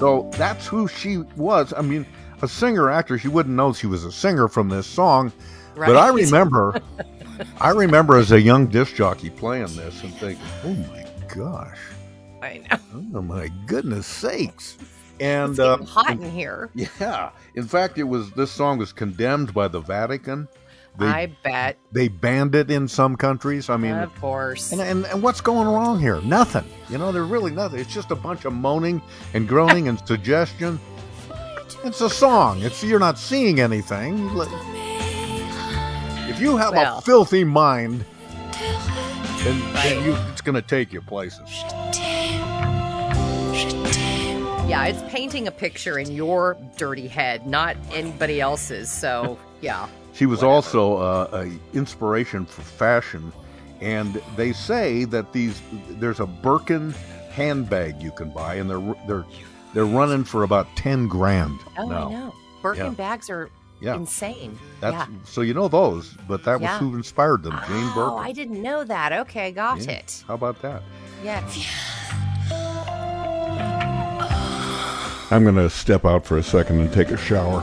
So 0.00 0.28
that's 0.32 0.66
who 0.66 0.88
she 0.88 1.18
was. 1.36 1.72
I 1.76 1.82
mean, 1.82 2.04
a 2.44 2.48
singer 2.48 2.90
actress, 2.90 3.24
you 3.24 3.30
wouldn't 3.32 3.56
know 3.56 3.72
she 3.72 3.88
was 3.88 4.04
a 4.04 4.12
singer 4.12 4.46
from 4.48 4.68
this 4.68 4.86
song. 4.86 5.32
But 5.74 5.96
I 5.96 6.08
remember, 6.22 6.80
I 7.60 7.70
remember 7.70 8.16
as 8.16 8.30
a 8.30 8.40
young 8.40 8.66
disc 8.68 8.94
jockey 8.94 9.30
playing 9.30 9.74
this 9.76 10.02
and 10.04 10.14
thinking, 10.14 10.44
"Oh 10.64 10.74
my 10.92 11.04
gosh, 11.34 11.80
I 12.40 12.62
know. 12.70 12.78
oh 13.18 13.22
my 13.22 13.48
goodness 13.66 14.06
sakes!" 14.06 14.78
And 15.20 15.58
uh, 15.58 15.78
hot 15.78 16.10
in 16.10 16.30
here. 16.30 16.70
yeah, 16.74 17.30
in 17.56 17.64
fact, 17.64 17.98
it 17.98 18.04
was 18.04 18.30
this 18.32 18.50
song 18.52 18.78
was 18.78 18.92
condemned 18.92 19.52
by 19.54 19.66
the 19.68 19.80
Vatican 19.80 20.46
They 20.98 21.06
I 21.06 21.26
bet. 21.42 21.76
they 21.92 22.06
banned 22.08 22.54
it 22.56 22.70
in 22.70 22.86
some 22.88 23.16
countries. 23.16 23.68
I 23.70 23.76
mean, 23.76 23.94
Of 23.94 24.14
course. 24.20 24.70
and, 24.72 24.80
and 24.80 25.04
and 25.06 25.22
what's 25.22 25.40
going 25.40 25.66
wrong 25.68 25.98
here? 26.00 26.20
Nothing. 26.22 26.64
You 26.88 26.98
know, 26.98 27.10
there's 27.12 27.28
really 27.28 27.50
nothing. 27.52 27.80
It's 27.80 27.92
just 27.94 28.10
a 28.12 28.16
bunch 28.16 28.44
of 28.44 28.52
moaning 28.52 29.02
and 29.34 29.48
groaning 29.48 29.88
and 29.88 29.98
suggestion. 30.06 30.78
It's 31.84 32.00
a 32.00 32.08
song. 32.08 32.62
It's 32.62 32.82
you're 32.82 32.98
not 32.98 33.18
seeing 33.18 33.60
anything. 33.60 34.30
If 36.30 36.40
you 36.40 36.56
have 36.56 36.72
Well. 36.72 36.96
a 36.96 37.02
filthy 37.02 37.44
mind, 37.44 38.06
then, 39.42 39.60
then 39.74 40.02
you, 40.02 40.16
it's 40.32 40.40
going 40.40 40.54
to 40.54 40.62
take 40.62 40.94
you 40.94 41.02
places. 41.02 41.46
Yeah, 44.66 44.86
it's 44.86 45.02
painting 45.12 45.46
a 45.46 45.50
picture 45.50 45.98
in 45.98 46.10
your 46.10 46.56
dirty 46.78 47.06
head, 47.06 47.46
not 47.46 47.76
anybody 47.92 48.40
else's. 48.40 48.90
So, 48.90 49.38
yeah. 49.60 49.86
She 50.14 50.24
was 50.24 50.42
also 50.42 50.96
uh, 50.96 51.44
a 51.44 51.76
inspiration 51.76 52.46
for 52.46 52.62
fashion, 52.62 53.30
and 53.82 54.22
they 54.36 54.54
say 54.54 55.04
that 55.04 55.34
these 55.34 55.60
there's 55.90 56.20
a 56.20 56.26
Birkin 56.26 56.94
handbag 57.30 58.00
you 58.00 58.10
can 58.12 58.30
buy, 58.30 58.54
and 58.54 58.70
they're 58.70 58.94
they're 59.06 59.26
they're 59.74 59.84
running 59.84 60.24
for 60.24 60.42
about 60.44 60.66
ten 60.76 61.08
grand 61.08 61.58
Oh, 61.78 61.88
now. 61.88 62.08
I 62.08 62.12
know. 62.12 62.34
Birkin 62.62 62.84
Yeah. 62.86 62.90
bags 62.92 63.28
are 63.28 63.50
Yeah. 63.80 63.96
insane. 63.96 64.58
That's 64.80 64.94
yeah. 64.94 65.06
so 65.24 65.42
you 65.42 65.52
know 65.52 65.68
those, 65.68 66.16
but 66.28 66.44
that 66.44 66.60
was 66.60 66.70
who 66.78 66.94
inspired 66.94 67.42
them, 67.42 67.52
Jane 67.68 67.90
Oh, 67.90 67.94
Birkin. 67.94 68.24
I 68.24 68.32
didn't 68.32 68.62
know 68.62 68.84
that. 68.84 69.12
Okay, 69.12 69.52
got 69.52 69.80
Yeah. 69.80 69.92
it. 69.92 70.24
How 70.26 70.34
about 70.34 70.62
that? 70.62 70.82
Yes. 71.22 71.66
I'm 75.30 75.42
going 75.42 75.56
to 75.56 75.68
step 75.70 76.04
out 76.04 76.24
for 76.24 76.36
a 76.38 76.42
second 76.42 76.78
and 76.80 76.92
take 76.92 77.10
a 77.10 77.16
shower. 77.16 77.60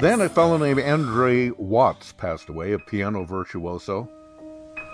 Then 0.00 0.20
a 0.22 0.28
fellow 0.28 0.56
named 0.56 0.80
Andre 0.80 1.50
Watts 1.58 2.12
passed 2.12 2.48
away, 2.48 2.72
a 2.72 2.78
piano 2.78 3.24
virtuoso. 3.24 4.08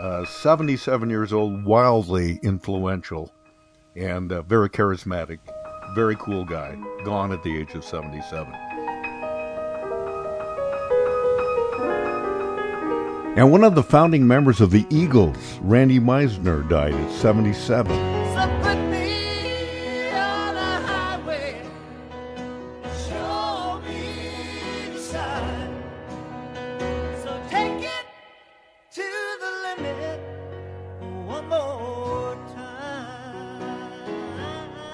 Uh, 0.00 0.24
77 0.24 1.10
years 1.10 1.32
old, 1.32 1.64
wildly 1.64 2.40
influential, 2.42 3.32
and 3.96 4.30
uh, 4.30 4.42
very 4.42 4.68
charismatic. 4.68 5.38
Very 5.94 6.16
cool 6.16 6.44
guy. 6.44 6.76
Gone 7.04 7.32
at 7.32 7.42
the 7.42 7.56
age 7.58 7.74
of 7.74 7.84
77. 7.84 8.52
And 13.36 13.52
one 13.52 13.64
of 13.64 13.74
the 13.74 13.82
founding 13.82 14.26
members 14.26 14.60
of 14.60 14.70
the 14.70 14.86
Eagles, 14.88 15.58
Randy 15.60 16.00
Meisner, 16.00 16.66
died 16.68 16.94
at 16.94 17.10
77. 17.12 18.25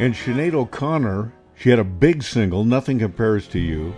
And 0.02 0.14
Sinead 0.14 0.52
O'Connor, 0.54 1.32
she 1.54 1.70
had 1.70 1.78
a 1.78 1.84
big 1.84 2.24
single, 2.24 2.64
Nothing 2.64 2.98
Compares 2.98 3.46
to 3.46 3.60
You. 3.60 3.94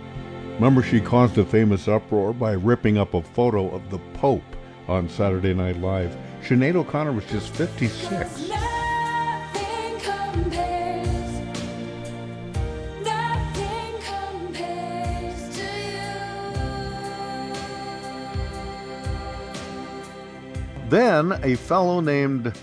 Remember, 0.53 0.83
she 0.83 1.01
caused 1.01 1.35
a 1.39 1.43
famous 1.43 1.87
uproar 1.87 2.31
by 2.31 2.51
ripping 2.51 2.99
up 2.99 3.15
a 3.15 3.23
photo 3.23 3.73
of 3.73 3.89
the 3.89 3.97
Pope 4.13 4.55
on 4.87 5.09
Saturday 5.09 5.55
Night 5.55 5.77
Live. 5.77 6.15
Sinead 6.43 6.75
O'Connor 6.75 7.13
was 7.13 7.25
just 7.25 7.55
56. 7.55 8.49
Nothing 8.49 9.99
compares. 9.99 11.31
Nothing 13.03 13.93
compares 14.45 15.59
Then 20.87 21.31
a 21.41 21.55
fellow 21.55 21.99
named 21.99 22.53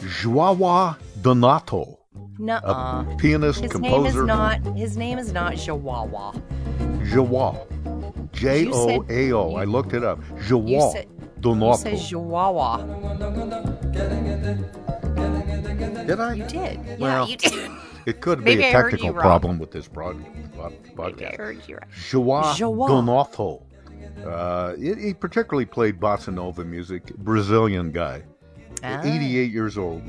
Joao 0.00 0.96
Donato, 1.22 1.99
Nuh-uh. 2.40 3.04
a 3.08 3.16
pianist, 3.18 3.60
His 3.60 3.70
composer. 3.72 3.96
name 4.02 4.06
is 4.06 4.16
not. 4.26 4.76
His 4.76 4.96
name 4.96 5.18
is 5.18 5.32
not 5.32 5.56
Chihuahua. 5.56 6.32
Joao. 7.04 7.66
J 8.32 8.68
O 8.72 9.04
A 9.08 9.32
O. 9.32 9.54
I 9.56 9.64
looked 9.64 9.92
it 9.92 10.02
up. 10.02 10.18
You 10.36 10.42
Joao 10.66 10.92
said. 10.92 11.08
You 11.44 11.74
said 11.76 11.98
Chihuahua. 11.98 12.78
Did 16.06 16.20
I? 16.20 16.34
You 16.34 16.44
did. 16.44 16.52
Yeah, 16.84 16.96
Well, 16.98 17.28
you 17.28 17.36
did. 17.36 17.70
It 18.06 18.20
could 18.20 18.42
be 18.44 18.52
a 18.62 18.72
technical 18.72 19.12
problem 19.12 19.58
with 19.58 19.70
this 19.70 19.86
broad, 19.86 20.16
pod, 20.56 20.72
Maybe 20.72 21.26
I 21.26 21.32
podcast. 21.32 21.36
heard 21.36 21.68
you 21.68 21.76
right. 21.76 21.84
Joao 22.08 22.54
Joao. 22.54 22.88
Donato. 22.88 23.62
Uh, 24.26 24.74
he, 24.76 24.94
he 24.94 25.14
particularly 25.14 25.66
played 25.66 26.00
bossa 26.00 26.32
nova 26.32 26.64
music. 26.64 27.14
Brazilian 27.18 27.90
guy. 27.90 28.22
Ah. 28.82 29.00
88 29.04 29.52
years 29.52 29.76
old. 29.78 30.02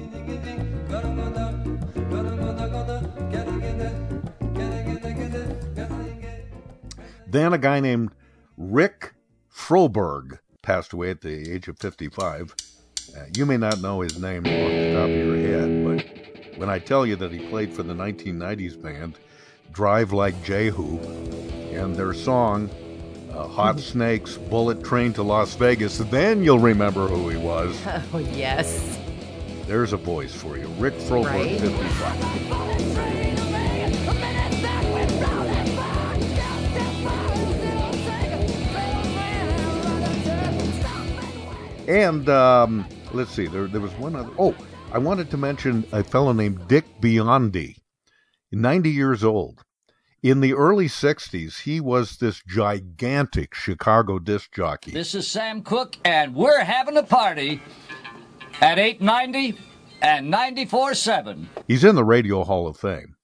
Then 7.31 7.53
a 7.53 7.57
guy 7.57 7.79
named 7.79 8.11
Rick 8.57 9.13
Froberg 9.53 10.39
passed 10.61 10.91
away 10.91 11.11
at 11.11 11.21
the 11.21 11.50
age 11.51 11.67
of 11.69 11.79
55. 11.79 12.53
Uh, 13.15 13.19
you 13.38 13.45
may 13.45 13.55
not 13.57 13.79
know 13.81 14.01
his 14.01 14.19
name 14.19 14.39
off 14.39 14.51
the 14.51 14.93
top 14.93 15.09
of 15.09 15.15
your 15.15 15.38
head, 15.38 15.85
but 15.85 16.57
when 16.57 16.69
I 16.69 16.77
tell 16.79 17.05
you 17.05 17.15
that 17.15 17.31
he 17.31 17.39
played 17.47 17.73
for 17.73 17.83
the 17.83 17.93
1990s 17.93 18.81
band 18.81 19.17
Drive 19.71 20.11
Like 20.11 20.41
Jehu 20.43 20.97
and 21.71 21.95
their 21.95 22.13
song 22.13 22.69
uh, 23.33 23.47
Hot 23.47 23.79
Snakes 23.91 24.35
Bullet 24.38 24.83
Train 24.83 25.13
to 25.13 25.23
Las 25.23 25.55
Vegas, 25.55 25.97
then 26.00 26.43
you'll 26.43 26.59
remember 26.59 27.07
who 27.07 27.29
he 27.29 27.38
was. 27.38 27.79
Oh 28.13 28.19
yes. 28.19 28.97
There's 29.67 29.93
a 29.93 29.97
voice 29.97 30.33
for 30.35 30.57
you. 30.57 30.67
Rick 30.79 30.95
Froberg, 30.95 31.25
Right. 31.27 31.59
55. 31.61 33.00
And 41.91 42.29
um, 42.29 42.88
let's 43.12 43.31
see, 43.31 43.48
there, 43.48 43.67
there 43.67 43.81
was 43.81 43.91
one 43.95 44.15
other. 44.15 44.31
Oh, 44.39 44.55
I 44.93 44.98
wanted 44.98 45.29
to 45.31 45.38
mention 45.38 45.86
a 45.91 46.05
fellow 46.05 46.31
named 46.31 46.69
Dick 46.69 46.86
Biondi, 47.01 47.75
90 48.53 48.89
years 48.89 49.25
old. 49.25 49.65
In 50.24 50.39
the 50.39 50.53
early 50.53 50.88
60s, 50.88 51.63
he 51.63 51.81
was 51.81 52.15
this 52.15 52.41
gigantic 52.48 53.53
Chicago 53.53 54.19
disc 54.19 54.53
jockey. 54.53 54.91
This 54.91 55.13
is 55.13 55.27
Sam 55.27 55.63
Cooke, 55.63 55.98
and 56.05 56.33
we're 56.33 56.63
having 56.63 56.95
a 56.95 57.03
party 57.03 57.62
at 58.62 58.79
890 58.79 59.60
and 60.01 60.33
94.7. 60.33 61.45
He's 61.67 61.83
in 61.83 61.95
the 61.95 62.05
Radio 62.05 62.45
Hall 62.45 62.67
of 62.67 62.77
Fame. 62.77 63.15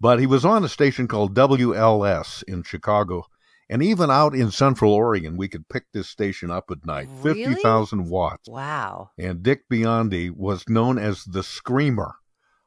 But 0.00 0.20
he 0.20 0.26
was 0.26 0.44
on 0.44 0.62
a 0.62 0.68
station 0.68 1.08
called 1.08 1.34
WLS 1.34 2.44
in 2.44 2.62
Chicago. 2.62 3.24
And 3.70 3.84
even 3.84 4.10
out 4.10 4.34
in 4.34 4.50
Central 4.50 4.92
Oregon, 4.92 5.36
we 5.36 5.46
could 5.46 5.68
pick 5.68 5.84
this 5.92 6.08
station 6.08 6.50
up 6.50 6.72
at 6.72 6.84
night. 6.84 7.08
Really? 7.22 7.44
50,000 7.44 8.10
watts. 8.10 8.48
Wow. 8.48 9.10
And 9.16 9.44
Dick 9.44 9.68
Biondi 9.70 10.28
was 10.28 10.68
known 10.68 10.98
as 10.98 11.22
the 11.24 11.44
Screamer. 11.44 12.16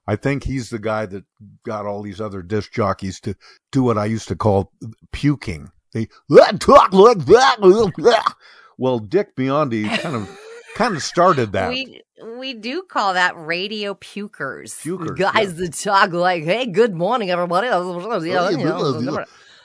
I 0.07 0.15
think 0.15 0.45
he's 0.45 0.69
the 0.69 0.79
guy 0.79 1.05
that 1.07 1.25
got 1.65 1.85
all 1.85 2.03
these 2.03 2.21
other 2.21 2.41
disc 2.41 2.71
jockeys 2.71 3.19
to 3.21 3.35
do 3.73 3.83
what 3.83 3.97
I 3.97 4.05
used 4.05 4.29
to 4.29 4.37
call 4.37 4.71
puking. 5.11 5.71
They 5.93 6.07
talk 6.59 6.93
like 6.93 7.25
that. 7.25 8.33
Well, 8.77 8.99
Dick 8.99 9.35
Biondi 9.35 9.89
kind 9.99 10.15
of 10.15 10.39
kind 10.75 10.95
of 10.95 11.03
started 11.03 11.51
that. 11.51 11.69
We 11.69 12.01
we 12.37 12.53
do 12.53 12.83
call 12.83 13.13
that 13.13 13.33
radio 13.37 13.93
pukers. 13.93 14.73
Pukers, 14.81 15.17
Guys 15.17 15.55
that 15.55 15.73
talk 15.73 16.11
like, 16.11 16.43
"Hey, 16.43 16.65
good 16.65 16.95
morning, 16.95 17.29
everybody." 17.29 17.67
Oh, 17.69 17.99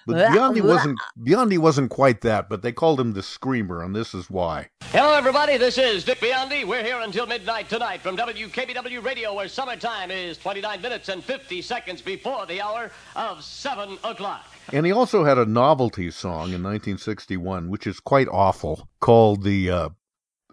But 0.08 0.32
Biondi 0.32 0.62
wasn't 0.62 0.98
Biondi 1.20 1.58
wasn't 1.58 1.90
quite 1.90 2.22
that, 2.22 2.48
but 2.48 2.62
they 2.62 2.72
called 2.72 2.98
him 2.98 3.12
the 3.12 3.22
Screamer, 3.22 3.82
and 3.82 3.94
this 3.94 4.14
is 4.14 4.30
why. 4.30 4.70
Hello, 4.84 5.12
everybody. 5.12 5.58
This 5.58 5.76
is 5.76 6.02
Dick 6.02 6.18
Biondi. 6.18 6.66
We're 6.66 6.82
here 6.82 6.98
until 7.00 7.26
midnight 7.26 7.68
tonight 7.68 8.00
from 8.00 8.16
WKBW 8.16 9.04
Radio, 9.04 9.34
where 9.34 9.48
summertime 9.48 10.10
is 10.10 10.38
29 10.38 10.80
minutes 10.80 11.10
and 11.10 11.22
50 11.22 11.60
seconds 11.60 12.00
before 12.00 12.46
the 12.46 12.58
hour 12.62 12.90
of 13.16 13.44
7 13.44 13.98
o'clock. 14.02 14.46
And 14.72 14.86
he 14.86 14.92
also 14.92 15.24
had 15.24 15.36
a 15.36 15.44
novelty 15.44 16.10
song 16.10 16.54
in 16.54 16.62
1961, 16.62 17.68
which 17.68 17.86
is 17.86 18.00
quite 18.00 18.28
awful, 18.28 18.88
called 19.00 19.42
the 19.42 19.70
uh, 19.70 19.88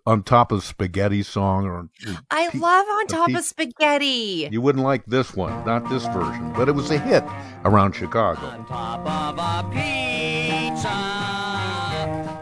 "On 0.08 0.22
Top 0.24 0.52
of 0.52 0.64
Spaghetti" 0.64 1.24
song. 1.24 1.66
Or 1.66 1.90
I 2.30 2.50
love 2.54 2.86
on 2.88 3.08
top 3.08 3.30
pe- 3.30 3.34
of 3.36 3.44
spaghetti. 3.44 4.48
you 4.52 4.62
wouldn't 4.62 4.84
like 4.84 5.04
this 5.08 5.34
one, 5.36 5.66
not 5.66 5.90
this 5.90 6.06
version, 6.08 6.54
but 6.56 6.70
it 6.70 6.74
was 6.74 6.92
a 6.92 6.98
hit 7.00 7.24
around 7.64 7.94
Chicago. 7.94 8.46
On 8.46 8.66
top 8.68 9.00
of 9.08 9.40
a 9.40 9.64
pizza, 9.74 10.90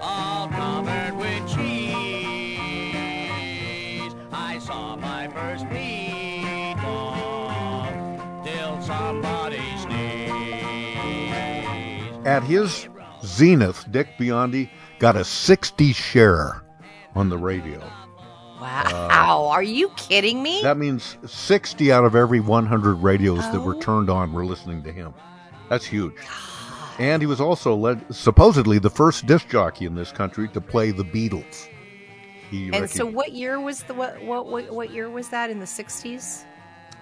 all 0.02 0.48
covered 0.50 1.16
with 1.18 1.48
cheese, 1.48 1.64
I 4.32 4.60
saw 4.60 4.96
my 4.98 5.28
first 5.30 5.64
meatball 5.66 7.24
till 8.44 8.82
somebody 8.82 9.62
sneezed. 9.78 9.94
At 12.28 12.44
his 12.44 12.90
Zenith, 13.24 13.86
Dick 13.92 14.18
Biondi, 14.20 14.70
got 15.00 15.16
a 15.16 15.24
60 15.24 15.94
share 15.94 16.63
on 17.16 17.30
the 17.30 17.38
radio. 17.38 17.80
Wow. 18.62 19.50
Are 19.52 19.64
you 19.64 19.90
kidding 19.98 20.42
me? 20.42 20.62
That 20.62 20.78
means 20.78 21.18
60 21.26 21.92
out 21.92 22.06
of 22.06 22.16
every 22.16 22.40
100 22.40 22.96
radios 22.96 23.40
that 23.52 23.60
were 23.60 23.76
Oh. 23.76 23.80
turned 23.80 24.10
on 24.10 24.32
were 24.32 24.46
listening 24.46 24.84
to 24.84 24.92
him. 24.92 25.14
That's 25.70 25.86
huge. 25.86 26.14
And 27.00 27.22
he 27.22 27.26
was 27.26 27.42
also 27.42 27.76
led, 27.76 28.06
supposedly 28.16 28.80
the 28.80 28.90
first 28.90 29.26
disc 29.26 29.50
jockey 29.50 29.86
in 29.86 29.96
this 29.96 30.12
country 30.12 30.48
to 30.50 30.62
play 30.62 30.92
the 30.92 31.04
Beatles. 31.04 31.68
He 32.50 32.70
and 32.72 32.88
so 32.90 33.06
what 33.06 33.32
year 33.34 33.60
was 33.60 33.82
the 33.84 33.96
what 33.96 34.22
what 34.24 34.46
what, 34.48 34.70
what 34.72 34.92
year 34.92 35.10
was 35.10 35.30
that 35.30 35.50
in 35.50 35.60
the 35.60 35.66
60s? 35.66 36.46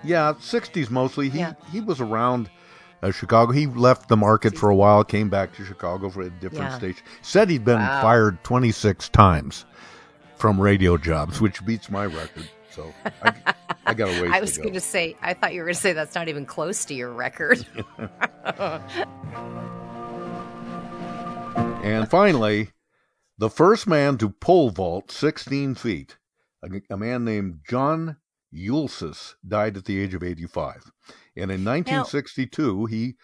Yeah, 0.01 0.34
60s 0.39 0.89
mostly. 0.89 1.27
He 1.30 1.39
Yeah. 1.39 1.53
he 1.72 1.82
was 1.82 2.00
around 2.00 2.50
uh, 3.03 3.12
Chicago. 3.12 3.51
He 3.51 3.65
left 3.68 4.08
the 4.08 4.15
market 4.15 4.58
for 4.58 4.70
a 4.70 4.75
while, 4.75 5.03
came 5.03 5.30
back 5.30 5.53
to 5.58 5.65
Chicago 5.65 6.10
for 6.10 6.22
a 6.22 6.30
different 6.30 6.72
Yeah. 6.72 6.77
station. 6.77 7.03
Said 7.22 7.50
he'd 7.50 7.65
been 7.65 7.80
Wow. 7.80 8.01
fired 8.01 8.41
26 8.46 9.10
times 9.10 9.65
from 10.42 10.60
radio 10.60 10.98
jobs, 10.98 11.40
which 11.40 11.64
beats 11.64 11.92
my 11.92 12.06
record. 12.06 12.50
So 12.72 12.92
I, 13.22 13.54
I 13.86 13.94
got 13.94 14.10
a 14.10 14.22
ways 14.22 14.32
I 14.34 14.42
was 14.42 14.54
to 14.54 14.58
go. 14.58 14.64
going 14.64 14.74
to 14.74 14.80
say 14.82 15.16
I 15.22 15.36
thought 15.36 15.54
you 15.54 15.60
were 15.60 15.68
going 15.68 15.76
to 15.76 15.80
say 15.80 15.94
that's 15.94 16.16
not 16.16 16.28
even 16.30 16.48
close 16.48 16.84
to 16.86 16.96
your 16.96 17.14
record. 17.14 17.66
And 21.84 22.08
finally, 22.10 22.70
the 23.40 23.50
first 23.50 23.88
man 23.88 24.18
to 24.20 24.30
pole 24.30 24.70
vault 24.70 25.12
16 25.12 25.76
feet, 25.76 26.18
a, 26.64 26.70
a 26.94 26.98
man 26.98 27.26
named 27.26 27.62
John 27.68 28.18
Uelses, 28.54 29.34
died 29.46 29.78
at 29.78 29.86
the 29.86 30.00
age 30.00 30.14
of 30.14 30.22
85. 30.24 30.92
And 31.36 31.50
in 31.52 31.66
1962, 31.66 32.86
he 32.86 33.16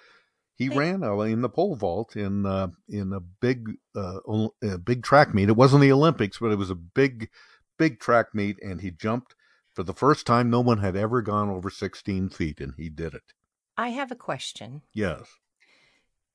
he 0.58 0.70
ran 0.70 1.04
uh, 1.04 1.18
in 1.20 1.42
the 1.42 1.50
pole 1.50 1.76
vault 1.76 2.16
in 2.16 2.46
uh, 2.46 2.70
in 2.90 3.14
a 3.14 3.20
big 3.20 3.78
uh, 3.96 4.20
a 4.64 4.78
big 4.80 5.04
track 5.04 5.34
meet. 5.34 5.50
It 5.50 5.56
wasn't 5.56 5.82
the 5.82 5.92
Olympics, 5.92 6.40
but 6.40 6.52
it 6.52 6.58
was 6.58 6.72
a 6.72 6.76
big 6.76 7.30
big 7.78 8.00
track 8.00 8.34
meet, 8.34 8.58
and 8.64 8.82
he 8.82 8.90
jumped 8.90 9.36
for 9.74 9.84
the 9.84 9.94
first 9.94 10.26
time. 10.26 10.50
No 10.50 10.62
one 10.62 10.80
had 10.80 10.96
ever 10.96 11.22
gone 11.22 11.50
over 11.50 11.70
16 11.70 12.30
feet, 12.30 12.60
and 12.60 12.74
he 12.76 12.90
did 12.90 13.14
it. 13.14 13.34
I 13.78 13.90
have 13.90 14.12
a 14.12 14.16
question. 14.16 14.82
Yes. 14.94 15.28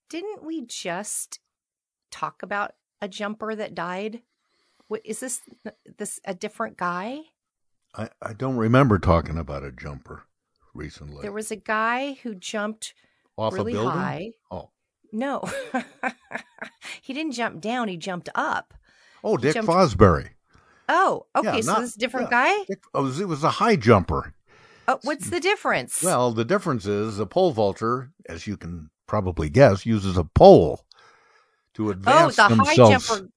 Didn't 0.09 0.45
we 0.45 0.65
just 0.65 1.41
talk 2.13 2.45
about 2.45 2.75
a 3.01 3.09
jumper 3.09 3.57
that 3.57 3.75
died? 3.75 4.23
What, 4.87 5.01
is 5.05 5.19
this 5.19 5.41
this 5.99 6.21
a 6.25 6.35
different 6.35 6.77
guy? 6.77 7.19
I, 7.95 8.09
I 8.23 8.35
don't 8.35 8.57
remember 8.57 9.01
talking 9.01 9.37
about 9.37 9.65
a 9.65 9.73
jumper 9.73 10.25
recently. 10.75 11.23
There 11.23 11.33
was 11.33 11.51
a 11.51 11.57
guy 11.57 12.19
who 12.23 12.37
jumped 12.37 12.95
Off 13.37 13.55
really 13.55 13.73
a 13.73 13.77
building? 13.77 13.91
high. 13.99 14.31
Oh. 14.51 14.71
No, 15.13 15.43
he 17.03 17.13
didn't 17.13 17.33
jump 17.33 17.61
down. 17.61 17.89
He 17.89 17.97
jumped 17.97 18.31
up. 18.35 18.73
Oh, 19.23 19.37
Dick 19.37 19.55
jumped- 19.55 19.71
Fosbury. 19.71 20.31
Oh, 20.89 21.27
okay. 21.37 21.57
Yeah, 21.57 21.61
so 21.61 21.73
not- 21.73 21.81
this 21.81 21.91
is 21.91 21.97
a 21.97 21.99
different 21.99 22.29
yeah, 22.31 22.47
guy. 22.59 22.65
Dick- 22.67 22.85
oh, 22.95 23.07
it 23.07 23.29
was- 23.29 23.45
a 23.45 23.51
high 23.51 23.77
jumper. 23.77 24.35
Oh, 24.89 24.99
what's 25.03 25.31
the 25.31 25.39
difference? 25.41 26.03
Well, 26.03 26.33
the 26.33 26.45
difference 26.45 26.87
is 26.87 27.19
a 27.19 27.27
pole 27.27 27.53
vaulter, 27.53 28.11
as 28.29 28.47
you 28.47 28.57
can 28.57 28.91
probably 29.07 29.49
guess, 29.49 29.87
uses 29.87 30.17
a 30.17 30.25
pole 30.25 30.81
to 31.75 31.91
advance 31.91 32.39
oh, 32.39 32.49
the 32.49 32.57
high 32.57 32.75
jumper. 32.75 33.29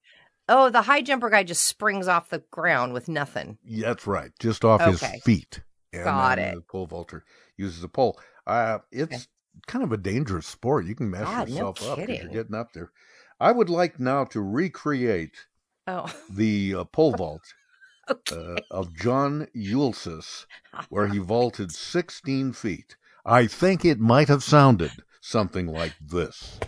Oh, 0.47 0.69
the 0.69 0.83
high 0.83 1.01
jumper 1.01 1.29
guy 1.29 1.43
just 1.43 1.63
springs 1.63 2.07
off 2.07 2.29
the 2.29 2.43
ground 2.51 2.93
with 2.93 3.07
nothing. 3.07 3.57
Yeah, 3.63 3.89
That's 3.89 4.07
right, 4.07 4.31
just 4.39 4.63
off 4.63 4.81
Okay. 4.81 4.91
his 4.91 5.23
feet. 5.23 5.61
And 5.93 6.03
Got 6.03 6.39
it. 6.39 6.55
The 6.55 6.61
pole 6.61 6.87
vaulter 6.87 7.23
uses 7.57 7.83
a 7.83 7.87
pole. 7.87 8.19
Uh, 8.45 8.79
it's 8.91 9.27
kind 9.67 9.83
of 9.83 9.91
a 9.91 9.97
dangerous 9.97 10.47
sport. 10.47 10.85
You 10.85 10.95
can 10.95 11.09
mess 11.09 11.23
God, 11.23 11.49
no 11.49 11.53
yourself 11.53 11.83
up 11.83 11.99
if 11.99 12.09
you're 12.09 12.29
getting 12.29 12.55
up 12.55 12.73
there. 12.73 12.91
I 13.39 13.51
would 13.51 13.69
like 13.69 13.99
now 13.99 14.23
to 14.25 14.41
recreate 14.41 15.47
Oh, 15.87 16.11
the 16.29 16.73
uh, 16.73 16.83
pole 16.85 17.11
vault 17.11 17.53
uh, 18.31 18.55
of 18.71 18.95
John 18.95 19.47
Uelses, 19.55 20.45
where 20.89 21.07
he 21.07 21.19
vaulted 21.19 21.71
16 21.71 22.53
feet. 22.53 22.95
I 23.25 23.47
think 23.47 23.85
it 23.85 23.99
might 23.99 24.27
have 24.27 24.43
sounded 24.43 24.91
something 25.21 25.67
like 25.67 25.93
this. 26.01 26.59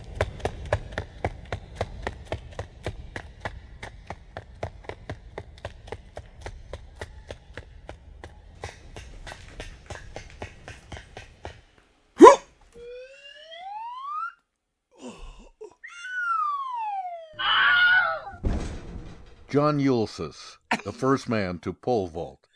John 19.58 19.80
Uelses, 19.80 20.56
the 20.84 20.92
first 20.92 21.28
man 21.28 21.58
to 21.60 21.72
pole 21.72 22.06
vault 22.06 22.46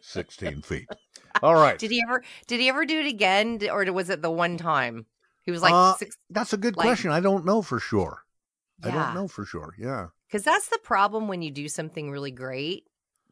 16 0.00 0.62
feet. 0.62 0.88
All 1.42 1.54
right. 1.56 1.76
did 1.76 1.90
he 1.90 2.00
ever? 2.08 2.22
Did 2.46 2.60
he 2.60 2.68
ever 2.68 2.84
do 2.84 3.00
it 3.00 3.06
again, 3.06 3.58
or 3.72 3.84
was 3.92 4.08
it 4.08 4.22
the 4.22 4.30
one 4.30 4.56
time? 4.56 5.06
He 5.42 5.50
was 5.50 5.62
like 5.62 5.72
Uh, 5.72 5.96
six. 5.96 6.16
That's 6.30 6.52
a 6.52 6.56
good 6.56 6.76
like- 6.76 6.84
question. 6.86 7.10
I 7.10 7.18
don't 7.18 7.44
know 7.44 7.60
for 7.60 7.80
sure. 7.80 8.22
I 8.84 8.90
don't 8.90 9.14
know 9.14 9.26
for 9.26 9.44
sure. 9.44 9.74
Yeah. 9.78 10.08
Because 10.28 10.44
that's 10.44 10.68
the 10.68 10.78
problem 10.78 11.26
when 11.26 11.42
you 11.42 11.50
do 11.50 11.68
something 11.68 12.10
really 12.12 12.30
great. 12.30 12.84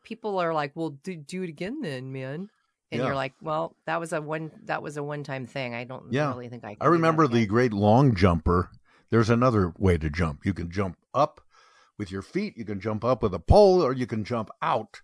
People 0.03 0.39
are 0.41 0.53
like, 0.53 0.73
"Well, 0.75 0.91
do, 0.91 1.15
do 1.15 1.45
it 1.45 1.49
again, 1.49 1.81
then, 1.81 2.13
man." 2.13 2.49
And 2.91 3.01
Yeah. 3.01 3.07
you're 3.07 3.15
like, 3.15 3.35
"Well, 3.41 3.77
that 3.87 4.01
was 4.01 4.13
a 4.13 4.21
one. 4.21 4.51
That 4.65 4.83
was 4.83 4.97
a 4.97 5.03
one 5.05 5.23
time 5.23 5.47
thing. 5.47 5.75
I 5.77 5.85
don't 5.85 6.13
Yeah. 6.13 6.31
really 6.31 6.49
think 6.49 6.65
I." 6.65 6.75
Can 6.75 6.79
I 6.81 6.87
remember 6.87 7.29
the 7.29 7.37
again." 7.39 7.49
great 7.49 7.73
long 7.73 8.17
jumper. 8.17 8.71
There's 9.11 9.31
another 9.31 9.73
way 9.79 9.97
to 9.99 10.11
jump. 10.11 10.45
You 10.45 10.55
can 10.55 10.71
jump 10.73 10.97
up 11.15 11.41
with 12.03 12.11
your 12.11 12.23
feet, 12.23 12.59
you 12.59 12.65
can 12.65 12.81
jump 12.81 13.05
up 13.05 13.23
with 13.23 13.33
a 13.33 13.39
pole, 13.39 13.81
or 13.81 13.93
you 13.93 14.09
can 14.09 14.25
jump 14.25 14.51
out 14.61 15.01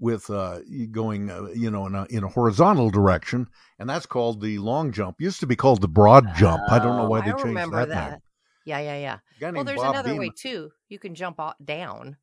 with 0.00 0.28
uh 0.28 0.58
going 0.90 1.30
uh, 1.30 1.46
you 1.54 1.70
know 1.70 1.86
in 1.86 1.94
a 1.94 2.04
in 2.06 2.24
a 2.24 2.28
horizontal 2.28 2.88
direction 2.90 3.46
and 3.78 3.86
that's 3.86 4.06
called 4.06 4.40
the 4.40 4.56
long 4.56 4.90
jump 4.90 5.20
used 5.20 5.40
to 5.40 5.46
be 5.46 5.54
called 5.54 5.82
the 5.82 5.86
broad 5.86 6.26
jump 6.34 6.62
i 6.70 6.78
don't 6.78 6.96
know 6.96 7.04
Oh, 7.04 7.10
why 7.10 7.20
they 7.20 7.32
I 7.32 7.32
changed 7.34 7.44
remember 7.44 7.76
that, 7.76 7.88
that. 7.90 8.10
name 8.12 8.20
Yeah, 8.64 8.78
yeah, 8.78 9.18
yeah. 9.38 9.52
Well, 9.52 9.62
there's 9.62 9.82
Bob 9.82 9.90
another 9.94 10.14
way 10.14 10.30
too. 10.34 10.70
You 10.88 10.98
can 10.98 11.14
jump 11.14 11.38
down, 11.62 12.16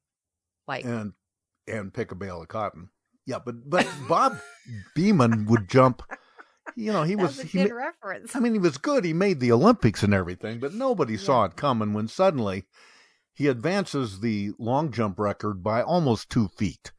like 0.67 0.85
and 0.85 1.13
and 1.67 1.93
pick 1.93 2.11
a 2.11 2.15
bale 2.15 2.41
of 2.41 2.47
cotton 2.47 2.89
yeah 3.27 3.37
but 3.45 3.69
but 3.69 3.87
bob 4.09 4.39
beamon 4.97 5.45
would 5.47 5.69
jump 5.69 6.01
you 6.75 6.91
know 6.91 7.03
he 7.03 7.15
was 7.25 7.39
a 7.39 7.43
he 7.43 7.71
reference. 7.71 8.35
I 8.35 8.39
mean, 8.39 8.53
he 8.53 8.59
was 8.59 8.77
good. 8.77 9.03
He 9.03 9.13
made 9.13 9.39
the 9.39 9.51
Olympics 9.51 10.03
and 10.03 10.13
everything, 10.13 10.59
but 10.59 10.73
nobody 10.73 11.17
saw 11.17 11.45
it 11.45 11.55
coming 11.55 11.93
when 11.93 12.07
suddenly 12.07 12.65
he 13.41 13.47
advances 13.47 14.19
the 14.19 14.51
long 14.59 14.91
jump 14.91 15.17
record 15.19 15.63
by 15.63 15.81
almost 15.81 16.29
two 16.29 16.47
feet. 16.47 16.91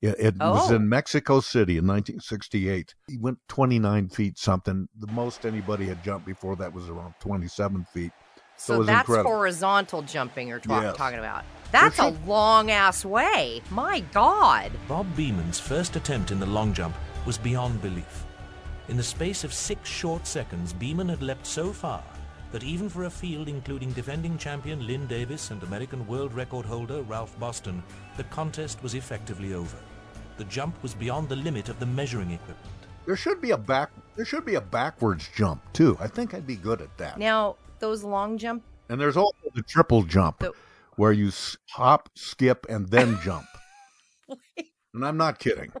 It, 0.00 0.14
it 0.18 0.36
was 0.38 0.70
Oh. 0.70 0.74
in 0.76 0.88
Mexico 0.88 1.40
City 1.40 1.76
in 1.76 1.86
1968. 1.86 2.94
He 3.08 3.18
went 3.18 3.38
29 3.48 4.08
feet 4.08 4.38
something. 4.38 4.88
The 4.98 5.08
most 5.12 5.44
anybody 5.44 5.86
had 5.86 6.02
jumped 6.04 6.26
before 6.26 6.54
that 6.56 6.72
was 6.72 6.88
around 6.88 7.14
27 7.20 7.86
feet. 7.92 8.12
So, 8.56 8.74
So 8.74 8.78
was 8.78 8.86
that's 8.86 9.08
incredible. 9.08 9.30
horizontal 9.32 10.02
jumping 10.02 10.48
you're 10.48 10.60
talk- 10.60 10.82
Yes. 10.82 10.96
talking 10.96 11.18
about. 11.18 11.44
That's 11.72 11.98
a 11.98 12.10
long 12.26 12.70
ass 12.70 13.04
way. 13.04 13.62
My 13.70 14.00
God. 14.12 14.70
Bob 14.88 15.06
Beamon's 15.16 15.58
first 15.58 15.96
attempt 15.96 16.30
in 16.30 16.38
the 16.40 16.46
long 16.46 16.72
jump 16.72 16.94
was 17.26 17.36
beyond 17.36 17.82
belief. 17.82 18.24
In 18.88 18.96
the 18.96 19.02
space 19.02 19.44
of 19.44 19.52
six 19.52 19.88
short 19.88 20.26
seconds, 20.26 20.72
Beamon 20.72 21.10
had 21.10 21.22
leapt 21.22 21.46
so 21.46 21.72
far 21.72 22.02
that 22.52 22.62
even 22.64 22.88
for 22.88 23.04
a 23.04 23.10
field 23.10 23.48
including 23.48 23.92
defending 23.92 24.36
champion 24.38 24.86
Lynn 24.86 25.06
Davies 25.06 25.50
and 25.50 25.62
American 25.62 26.06
world 26.06 26.32
record 26.34 26.66
holder 26.66 27.02
Ralph 27.02 27.38
Boston, 27.38 27.82
the 28.16 28.24
contest 28.24 28.82
was 28.82 28.94
effectively 28.94 29.54
over. 29.54 29.76
The 30.36 30.44
jump 30.44 30.82
was 30.82 30.94
beyond 30.94 31.28
the 31.28 31.36
limit 31.36 31.68
of 31.68 31.78
the 31.78 31.86
measuring 31.86 32.30
equipment. 32.30 32.74
There 33.06 33.16
should 33.16 33.40
be 33.40 33.50
a 33.52 33.58
back. 33.58 33.90
There 34.16 34.24
should 34.24 34.44
be 34.44 34.54
a 34.56 34.60
backwards 34.60 35.28
jump 35.34 35.62
too. 35.72 35.96
I 36.00 36.06
think 36.06 36.34
I'd 36.34 36.46
be 36.46 36.56
good 36.56 36.80
at 36.82 36.96
that. 36.98 37.18
Now 37.18 37.56
those 37.78 38.02
long 38.04 38.36
jump. 38.38 38.62
And 38.88 39.00
there's 39.00 39.16
also 39.16 39.36
the 39.54 39.62
triple 39.62 40.02
jump, 40.02 40.40
The- 40.40 40.52
where 40.96 41.12
you 41.12 41.30
hop, 41.70 42.08
skip, 42.14 42.66
and 42.68 42.88
then 42.88 43.18
jump. 43.22 43.46
and 44.94 45.04
I'm 45.04 45.16
not 45.16 45.38
kidding. 45.38 45.72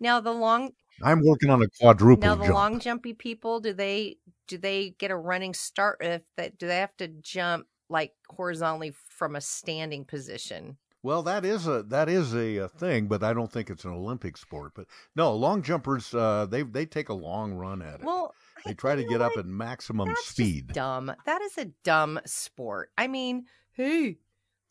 Now 0.00 0.20
the 0.20 0.32
long. 0.32 0.72
I'm 1.02 1.22
working 1.24 1.50
on 1.50 1.62
a 1.62 1.66
quadruple 1.80 2.22
Now 2.26 2.34
the 2.34 2.44
jump. 2.44 2.54
long 2.54 2.80
jumpy 2.80 3.12
people. 3.12 3.60
Do 3.60 3.72
they 3.72 4.16
do 4.46 4.58
they 4.58 4.90
get 4.98 5.10
a 5.10 5.16
running 5.16 5.54
start 5.54 5.98
if 6.00 6.22
that? 6.36 6.58
Do 6.58 6.66
they 6.66 6.78
have 6.78 6.96
to 6.98 7.08
jump 7.08 7.66
like 7.88 8.12
horizontally 8.28 8.92
from 9.08 9.36
a 9.36 9.40
standing 9.40 10.04
position? 10.04 10.76
Well, 11.02 11.22
that 11.22 11.44
is 11.44 11.68
a 11.68 11.84
that 11.84 12.08
is 12.08 12.34
a, 12.34 12.64
uh 12.64 12.68
thing, 12.68 13.06
but 13.06 13.22
I 13.22 13.32
don't 13.32 13.50
think 13.50 13.70
it's 13.70 13.84
an 13.84 13.92
Olympic 13.92 14.36
sport. 14.36 14.72
But 14.74 14.86
no, 15.14 15.32
long 15.34 15.62
jumpers 15.62 16.12
uh, 16.12 16.46
they 16.50 16.62
they 16.62 16.84
take 16.84 17.08
a 17.08 17.14
long 17.14 17.54
run 17.54 17.80
at 17.80 18.00
it. 18.00 18.04
Well, 18.04 18.34
they 18.64 18.74
try 18.74 18.96
to 18.96 19.04
get 19.04 19.22
up 19.22 19.36
at 19.36 19.46
maximum 19.46 20.12
speed. 20.16 20.72
dumb. 20.72 21.12
That 21.24 21.42
is 21.42 21.58
a 21.58 21.66
dumb 21.84 22.18
sport. 22.26 22.90
I 22.98 23.06
mean, 23.06 23.44
hey, 23.72 24.18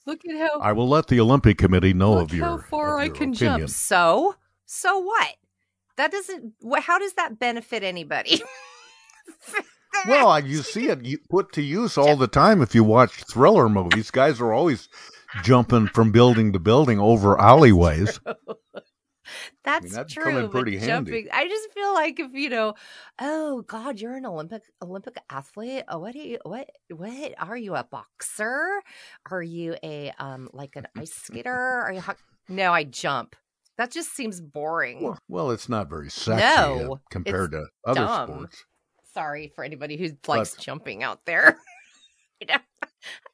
look 0.06 0.26
at 0.26 0.36
how 0.36 0.60
I 0.60 0.74
will 0.74 0.90
let 0.90 1.08
the 1.08 1.22
Olympic 1.22 1.58
Committee 1.58 1.94
know 1.94 2.18
of 2.18 2.34
your 2.34 2.46
how 2.46 2.58
far 2.58 2.98
of 2.98 3.04
I 3.04 3.08
can 3.08 3.34
opinion. 3.34 3.60
jump. 3.60 3.70
So, 3.70 4.36
so 4.66 5.00
what? 5.00 5.36
That 5.96 6.12
doesn't. 6.12 6.54
How 6.82 7.00
does 7.00 7.14
that 7.14 7.40
benefit 7.40 7.82
anybody? 7.84 8.42
Well, 10.08 10.40
you 10.46 10.58
see 10.58 10.90
it 10.90 11.04
you 11.06 11.18
put 11.30 11.54
to 11.54 11.62
use 11.62 11.98
all 11.98 12.16
the 12.18 12.28
time 12.28 12.62
if 12.62 12.76
you 12.76 12.84
watch 12.84 13.24
thriller 13.24 13.70
movies. 13.70 14.12
Guys 14.12 14.40
are 14.42 14.54
always 14.54 14.90
jumping 15.42 15.88
from 15.88 16.12
building 16.12 16.52
to 16.54 16.60
building 16.60 17.00
over 17.00 17.40
alleyways. 17.40 18.20
That's, 19.64 19.92
that's 19.96 20.14
true. 20.14 20.24
coming 20.24 20.44
but 20.44 20.52
pretty 20.52 20.78
handy. 20.78 21.12
jumping, 21.12 21.28
I 21.34 21.48
just 21.48 21.74
feel 21.74 21.94
like 21.96 22.20
if 22.20 22.34
you 22.34 22.50
know, 22.50 22.76
oh 23.20 23.64
God, 23.64 24.00
you're 24.00 24.14
an 24.16 24.26
Olympic 24.26 24.62
Olympic 24.84 25.18
athlete. 25.32 25.84
Oh, 25.88 25.98
what 25.98 26.14
are 26.14 26.20
you? 26.20 26.38
What 26.44 26.70
what 26.92 27.34
are 27.40 27.58
you? 27.58 27.74
A 27.74 27.84
boxer? 27.84 28.70
Are 29.32 29.42
you 29.42 29.76
a 29.82 30.12
um 30.20 30.50
like 30.54 30.76
an 30.76 30.86
ice 30.96 31.12
skater? 31.14 31.52
Are 31.52 31.94
you? 31.94 32.04
No, 32.50 32.72
I 32.72 32.84
jump. 32.84 33.36
That 33.80 33.90
just 33.90 34.16
seems 34.16 34.40
boring. 34.40 35.02
Well, 35.02 35.18
well, 35.28 35.50
it's 35.50 35.68
not 35.68 35.90
very 35.90 36.12
sexy 36.12 36.44
No, 36.44 36.94
uh, 36.94 36.98
compared 37.10 37.54
to 37.54 37.66
other 37.84 38.02
dumb. 38.02 38.30
sports. 38.30 38.64
Sorry 39.15 39.51
for 39.56 39.63
anybody 39.63 39.95
who 39.97 40.10
likes 40.28 40.56
jumping 40.58 41.01
out 41.01 41.25
there. 41.25 41.58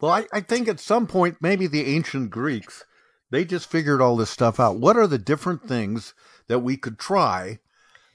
Well, 0.01 0.11
I, 0.11 0.25
I 0.33 0.41
think 0.41 0.67
at 0.67 0.79
some 0.81 1.07
point, 1.07 1.37
maybe 1.41 1.65
the 1.65 1.85
ancient 1.95 2.29
Greeks, 2.29 2.83
they 3.29 3.45
just 3.45 3.69
figured 3.69 4.01
all 4.01 4.17
this 4.17 4.29
stuff 4.29 4.59
out. 4.59 4.79
What 4.79 4.97
are 4.97 5.07
the 5.07 5.17
different 5.17 5.65
things 5.67 6.13
that 6.47 6.59
we 6.59 6.75
could 6.75 6.99
try? 6.99 7.59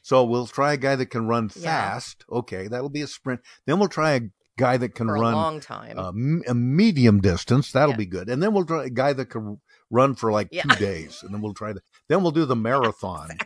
So 0.02 0.22
we'll 0.24 0.46
try 0.48 0.74
a 0.74 0.76
guy 0.76 0.96
that 0.96 1.06
can 1.06 1.26
run 1.28 1.50
Yeah. 1.56 1.62
fast. 1.92 2.24
Okay, 2.30 2.68
that'll 2.68 2.90
be 2.90 3.00
a 3.02 3.06
sprint. 3.06 3.40
Then 3.66 3.78
we'll 3.78 3.88
try 3.88 4.12
a 4.12 4.20
guy 4.58 4.76
that 4.76 4.94
can 4.94 5.06
For 5.06 5.16
a 5.16 5.20
run 5.20 5.32
long 5.34 5.60
time. 5.60 5.98
uh, 5.98 6.10
a 6.46 6.54
medium 6.54 7.20
distance. 7.22 7.72
That'll 7.72 7.92
Yeah. 7.92 7.96
be 7.98 8.06
good. 8.06 8.28
And 8.28 8.42
then 8.42 8.52
we'll 8.52 8.66
try 8.66 8.84
a 8.84 8.90
guy 8.90 9.14
that 9.14 9.26
can 9.30 9.60
run 9.90 10.14
for 10.14 10.30
like 10.30 10.48
Yeah. 10.50 10.62
two 10.62 10.76
days. 10.76 11.22
And 11.22 11.32
then 11.32 11.40
we'll 11.40 11.54
try 11.54 11.72
the. 11.72 11.80
Then 12.08 12.22
we'll 12.22 12.32
do 12.32 12.44
the 12.44 12.56
marathon. 12.68 13.38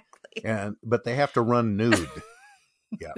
And 0.42 0.76
but 0.83 1.04
they 1.04 1.14
have 1.14 1.33
to 1.35 1.42
run 1.42 1.76
nude. 1.76 2.11
yeah. 3.00 3.12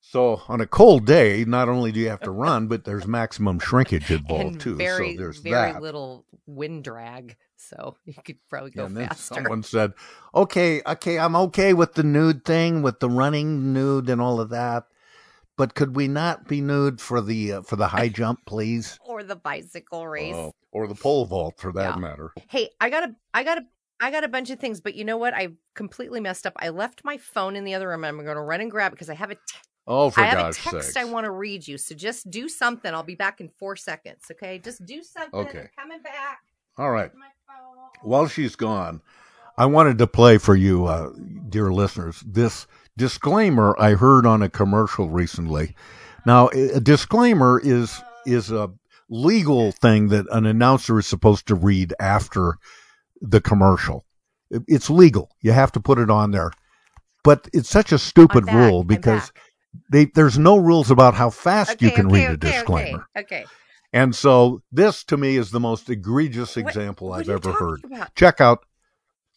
So 0.00 0.40
on 0.48 0.62
a 0.62 0.66
cold 0.66 1.04
day, 1.04 1.44
not 1.44 1.68
only 1.68 1.92
do 1.92 2.00
you 2.00 2.08
have 2.08 2.22
to 2.22 2.30
run, 2.30 2.66
but 2.66 2.84
there's 2.84 3.06
maximum 3.06 3.58
shrinkage 3.58 4.10
involved 4.10 4.40
and 4.40 4.60
too. 4.60 4.76
very 4.76 5.12
so 5.12 5.18
there's 5.18 5.38
very 5.38 5.72
that. 5.72 5.82
little 5.82 6.24
wind 6.46 6.84
drag, 6.84 7.36
so 7.56 7.94
you 8.06 8.14
could 8.24 8.38
probably 8.48 8.70
go 8.70 8.86
and 8.86 8.96
then 8.96 9.08
faster. 9.08 9.34
someone 9.34 9.62
said, 9.62 9.92
"Okay, 10.34 10.80
okay, 10.86 11.18
I'm 11.18 11.36
okay 11.36 11.74
with 11.74 11.92
the 11.92 12.02
nude 12.04 12.44
thing, 12.46 12.80
with 12.80 13.00
the 13.00 13.10
running 13.10 13.74
nude 13.74 14.08
and 14.08 14.18
all 14.18 14.40
of 14.40 14.48
that, 14.48 14.84
but 15.58 15.74
could 15.74 15.94
we 15.94 16.08
not 16.08 16.48
be 16.48 16.62
nude 16.62 17.02
for 17.02 17.20
the 17.20 17.52
uh, 17.52 17.62
for 17.62 17.76
the 17.76 17.88
high 17.88 18.08
jump, 18.20 18.40
please, 18.46 18.98
or 19.04 19.22
the 19.22 19.36
bicycle 19.36 20.08
race. 20.08 20.34
Oh, 20.34 20.52
or 20.72 20.86
the 20.86 20.94
pole 20.94 21.26
vault 21.26 21.58
for 21.58 21.70
that 21.72 21.96
Yeah. 21.96 21.96
matter?" 21.96 22.32
Hey, 22.48 22.70
I 22.80 22.88
got 22.88 23.10
a 23.10 23.14
I 23.34 23.44
got 23.44 23.58
a 23.58 23.66
I 24.00 24.10
got 24.10 24.24
a 24.24 24.28
bunch 24.28 24.50
of 24.50 24.60
things, 24.60 24.80
but 24.80 24.94
you 24.94 25.04
know 25.04 25.16
what? 25.16 25.34
I 25.34 25.48
completely 25.74 26.20
messed 26.20 26.46
up. 26.46 26.54
I 26.58 26.68
left 26.68 27.04
my 27.04 27.18
phone 27.18 27.56
in 27.56 27.64
the 27.64 27.74
other 27.74 27.88
room. 27.88 28.04
I'm 28.04 28.16
going 28.22 28.36
to 28.36 28.42
run 28.42 28.60
and 28.60 28.70
grab 28.70 28.92
it 28.92 28.94
because 28.94 29.10
I 29.10 29.14
have 29.14 29.30
a 29.30 29.34
te- 29.34 29.40
Oh, 29.90 30.10
for 30.10 30.20
I 30.20 30.26
have 30.26 30.38
God's 30.38 30.58
a 30.58 30.60
text 30.60 30.92
sakes! 30.92 30.96
I 30.98 31.04
want 31.04 31.24
to 31.24 31.30
read 31.30 31.66
you. 31.66 31.78
So 31.78 31.94
just 31.94 32.30
do 32.30 32.46
something. 32.46 32.92
I'll 32.92 33.02
be 33.02 33.14
back 33.14 33.40
in 33.40 33.48
four 33.58 33.74
seconds. 33.74 34.20
Okay, 34.30 34.58
just 34.58 34.84
do 34.84 35.02
something. 35.02 35.40
Okay. 35.40 35.60
I'm 35.60 35.68
coming 35.78 36.02
back. 36.02 36.40
All 36.76 36.90
right. 36.90 37.10
While 38.02 38.28
she's 38.28 38.54
gone, 38.54 39.00
I 39.56 39.64
wanted 39.64 39.96
to 39.98 40.06
play 40.06 40.36
for 40.36 40.54
you, 40.54 40.84
uh, 40.84 41.10
dear 41.48 41.72
listeners, 41.72 42.22
this 42.26 42.66
disclaimer 42.98 43.74
I 43.78 43.94
heard 43.94 44.26
on 44.26 44.42
a 44.42 44.50
commercial 44.50 45.08
recently. 45.08 45.74
Now, 46.26 46.50
a 46.54 46.72
a 46.76 46.80
disclaimer 46.80 47.58
is 47.64 47.98
is 48.26 48.50
a 48.50 48.70
legal 49.08 49.72
thing 49.72 50.08
that 50.08 50.26
an 50.30 50.44
announcer 50.44 50.98
is 50.98 51.06
supposed 51.06 51.46
to 51.46 51.54
read 51.54 51.94
after 51.98 52.58
the 53.20 53.40
commercial. 53.40 54.04
It's 54.50 54.88
legal. 54.88 55.30
You 55.40 55.52
have 55.52 55.72
to 55.72 55.80
put 55.80 55.98
it 55.98 56.10
on 56.10 56.30
there. 56.30 56.50
But 57.24 57.48
it's 57.52 57.68
such 57.68 57.92
a 57.92 57.98
stupid 57.98 58.46
back. 58.46 58.54
rule 58.54 58.84
because 58.84 59.32
they, 59.90 60.06
there's 60.06 60.38
no 60.38 60.56
rules 60.56 60.90
about 60.90 61.14
how 61.14 61.30
fast 61.30 61.82
you 61.82 61.90
can 61.90 62.06
okay, 62.06 62.14
read 62.14 62.30
a 62.30 62.32
okay, 62.32 62.52
disclaimer. 62.52 63.06
Okay. 63.16 63.42
okay. 63.42 63.46
And 63.92 64.14
so 64.14 64.62
this 64.70 65.02
to 65.04 65.16
me 65.16 65.36
is 65.36 65.50
the 65.50 65.60
most 65.60 65.88
egregious 65.88 66.56
example 66.56 67.08
what 67.08 67.20
I've 67.20 67.28
ever 67.28 67.52
heard. 67.52 67.84
about? 67.84 68.14
Check 68.14 68.40
out 68.40 68.64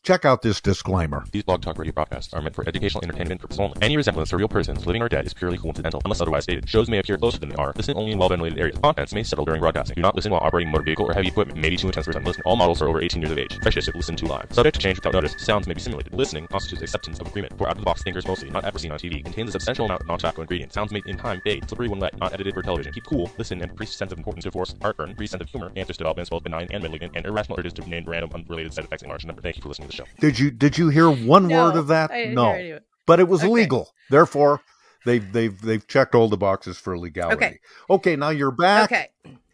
check 0.04 0.26
out 0.26 0.42
this 0.42 0.60
disclaimer. 0.60 1.24
These 1.32 1.44
blog 1.44 1.62
talk 1.62 1.78
radio 1.78 1.94
broadcasts 1.94 2.34
are 2.34 2.42
meant 2.42 2.56
for 2.56 2.68
educational 2.68 3.04
entertainment 3.04 3.40
purposes 3.40 3.60
only. 3.60 3.78
Any 3.82 3.98
resemblance 3.98 4.30
to 4.32 4.38
real 4.38 4.48
persons, 4.48 4.86
living 4.88 5.02
or 5.02 5.10
dead, 5.10 5.26
is 5.26 5.34
purely 5.34 5.58
coincidental, 5.58 6.02
unless 6.04 6.22
otherwise 6.22 6.44
stated. 6.44 6.68
Shows 6.68 6.90
may 6.90 6.98
appear 6.98 7.18
closer 7.18 7.38
than 7.38 7.50
they 7.50 7.56
are. 7.56 7.72
Listen 7.76 7.96
only 7.96 8.12
in 8.12 8.18
well-ventilated 8.18 8.58
areas. 8.58 8.80
Contents 8.80 9.14
may 9.14 9.24
settle 9.24 9.46
during 9.46 9.62
broadcasting. 9.62 9.96
Do 9.96 10.02
not 10.02 10.16
listen 10.16 10.32
while 10.32 10.42
operating 10.42 10.72
motor 10.72 10.84
vehicle 10.84 11.06
or 11.06 11.14
heavy 11.14 11.28
equipment. 11.28 11.60
May 11.60 11.70
be 11.70 11.78
too 11.78 11.88
intense 11.88 12.06
for 12.06 12.14
some 12.14 12.24
listening. 12.24 12.44
All 12.46 12.56
models 12.56 12.82
are 12.82 12.88
over 12.88 13.02
18 13.02 13.22
years 13.22 13.32
of 13.32 13.38
age. 13.38 13.60
Precious 13.60 13.88
if 13.88 13.96
listened 13.96 14.18
to 14.20 14.26
live. 14.26 14.48
Subject 14.52 14.76
to 14.76 14.82
change 14.82 14.98
without 14.98 15.14
notice. 15.14 15.36
Sounds 15.38 15.68
may 15.68 15.76
be 15.76 15.82
simulated. 15.82 16.14
Listening 16.14 16.48
constitutes 16.48 16.82
acceptance 16.82 17.20
of 17.20 17.28
agreement. 17.28 17.56
For 17.58 17.68
out-of-the-box 17.68 18.02
thinkers 18.04 18.28
mostly, 18.28 18.50
not 18.50 18.66
ever 18.66 18.80
seen 18.80 18.92
on 18.92 18.98
TV. 18.98 19.24
Contains 19.24 19.50
a 19.50 19.52
substantial 19.54 19.86
amount 19.86 20.02
of 20.02 20.08
non-tobacco 20.08 20.42
ingredients. 20.42 20.74
Sounds 20.74 20.92
made 20.92 21.06
in 21.06 21.18
time, 21.18 21.42
fade, 21.42 21.68
slippery 21.70 21.88
when 21.88 22.00
wet, 22.00 22.18
not 22.18 22.34
edited 22.34 22.56
for 22.56 22.64
television. 22.64 22.92
Keep 22.92 23.06
cool, 23.06 23.32
listen, 23.38 23.62
and 23.62 23.70
increase 23.70 23.96
sense 23.96 24.12
of 24.12 24.18
importance 24.18 24.46
to 24.46 24.52
force, 24.52 24.74
heartburn, 24.82 25.12
increase 25.12 25.32
sense 25.32 25.44
of 25.44 25.50
humor, 25.50 25.72
answers 25.76 25.98
developments 25.98 26.32
both 26.32 26.44
benign 26.44 26.68
and 26.72 26.82
malignant, 26.82 27.14
and 27.16 27.26
irrational 27.26 27.60
urges 27.60 27.74
to 27.74 27.88
name 27.88 28.04
random 28.08 28.32
unrelated 28.34 28.74
side 28.74 28.86
effects 28.86 29.04
in 29.04 29.10
large 29.10 29.26
number. 29.26 29.42
Thank 29.44 29.58
you 29.58 29.62
for 29.62 29.70
listening 29.70 29.91
the 29.92 30.04
show. 30.04 30.10
Did 30.20 30.40
you 30.40 30.52
did 30.52 30.78
you 30.78 30.90
hear 30.90 31.10
one 31.10 31.48
No, 31.48 31.66
word 31.66 31.76
of 31.76 31.88
that? 31.88 32.12
I 32.12 32.18
didn't 32.18 32.36
no. 32.36 32.46
hear 32.50 32.60
any 32.60 32.70
of 32.72 32.78
it. 32.78 32.84
But 33.06 33.20
it 33.20 33.28
was 33.28 33.42
Okay. 33.42 33.50
illegal. 33.52 33.90
Therefore, 34.10 34.62
they've 35.06 35.32
they've 35.34 35.60
they've 35.62 35.86
checked 35.88 36.16
all 36.16 36.30
the 36.30 36.38
boxes 36.38 36.78
for 36.78 36.98
legality. 36.98 37.36
Okay. 37.38 37.60
Okay, 37.90 38.16
now 38.16 38.30
you're 38.30 38.52
back. 38.52 38.92
Okay. 38.92 39.10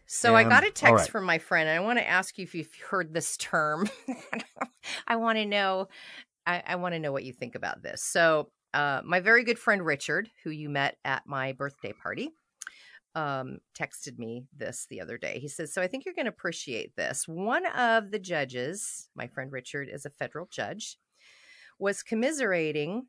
So 0.06 0.34
I 0.34 0.42
got 0.44 0.64
a 0.64 0.70
text 0.70 0.88
all 0.88 0.94
right. 0.94 1.08
from 1.10 1.24
my 1.24 1.38
friend, 1.38 1.68
and 1.68 1.78
I 1.78 1.82
want 1.84 1.98
to 1.98 2.08
ask 2.08 2.38
you 2.38 2.42
if 2.42 2.54
you've 2.54 2.74
heard 2.90 3.12
this 3.12 3.36
term. 3.36 3.88
I 5.06 5.16
want 5.16 5.36
to 5.36 5.44
know. 5.44 5.88
I, 6.46 6.62
I 6.66 6.76
want 6.76 6.94
to 6.94 6.98
know 6.98 7.12
what 7.12 7.24
you 7.24 7.34
think 7.34 7.54
about 7.54 7.82
this. 7.82 8.02
So, 8.02 8.48
uh, 8.72 9.02
my 9.04 9.20
very 9.20 9.44
good 9.44 9.58
friend 9.58 9.84
Richard, 9.84 10.30
who 10.44 10.50
you 10.50 10.70
met 10.70 10.96
at 11.04 11.26
my 11.26 11.52
birthday 11.52 11.92
party, 11.92 12.30
um, 13.18 13.58
texted 13.78 14.18
me 14.18 14.44
this 14.56 14.86
the 14.88 15.00
other 15.00 15.18
day. 15.18 15.38
He 15.40 15.48
says, 15.48 15.72
"So 15.72 15.82
I 15.82 15.88
think 15.88 16.04
you're 16.04 16.14
going 16.14 16.26
to 16.26 16.30
appreciate 16.38 16.94
this. 16.96 17.26
One 17.26 17.66
of 17.66 18.10
the 18.10 18.18
judges, 18.18 19.08
my 19.14 19.26
friend 19.26 19.50
Richard, 19.50 19.88
is 19.92 20.06
a 20.06 20.10
federal 20.10 20.46
judge, 20.46 20.98
was 21.78 22.02
commiserating." 22.02 23.06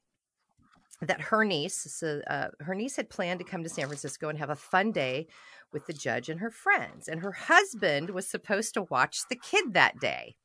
that 1.01 1.21
her 1.21 1.45
niece, 1.45 1.87
so, 1.93 2.21
uh, 2.27 2.49
her 2.59 2.75
niece 2.75 2.97
had 2.97 3.09
planned 3.09 3.39
to 3.39 3.45
come 3.45 3.63
to 3.63 3.69
San 3.69 3.87
Francisco 3.87 4.27
and 4.27 4.37
have 4.37 4.49
a 4.49 4.55
fun 4.55 4.91
day 4.91 5.27
with 5.71 5.85
the 5.85 5.93
judge 5.93 6.27
and 6.27 6.41
her 6.41 6.51
friends, 6.51 7.07
and 7.07 7.21
her 7.21 7.31
husband 7.31 8.09
was 8.09 8.27
supposed 8.27 8.73
to 8.73 8.81
watch 8.81 9.21
the 9.29 9.37
kid 9.37 9.73
that 9.73 9.97
day, 10.01 10.35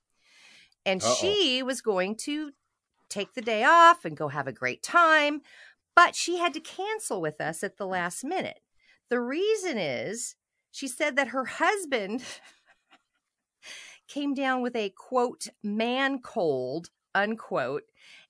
and 0.87 1.03
Uh-oh. 1.03 1.15
she 1.21 1.61
was 1.61 1.81
going 1.81 2.15
to 2.15 2.53
take 3.09 3.35
the 3.35 3.43
day 3.43 3.65
off 3.65 4.05
and 4.05 4.17
go 4.17 4.29
have 4.29 4.47
a 4.47 4.53
great 4.53 4.81
time, 4.81 5.41
but 5.97 6.15
she 6.15 6.39
had 6.39 6.55
to 6.55 6.61
cancel 6.61 7.21
with 7.21 7.41
us 7.41 7.65
at 7.65 7.77
the 7.77 7.87
last 7.87 8.23
minute. 8.23 8.61
The 9.15 9.21
reason 9.21 9.79
is 9.79 10.35
she 10.73 10.89
said 10.89 11.15
that 11.15 11.29
her 11.29 11.45
husband 11.45 12.25
came 14.09 14.35
down 14.35 14.61
with 14.61 14.75
a 14.75 14.91
quote 14.91 15.47
man 15.63 16.19
cold 16.19 16.91
unquote 17.15 17.85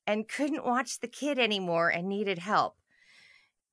and 0.06 0.28
couldn't 0.28 0.66
watch 0.66 1.00
the 1.00 1.08
kid 1.08 1.38
anymore 1.38 1.88
and 1.88 2.06
needed 2.06 2.38
help. 2.38 2.76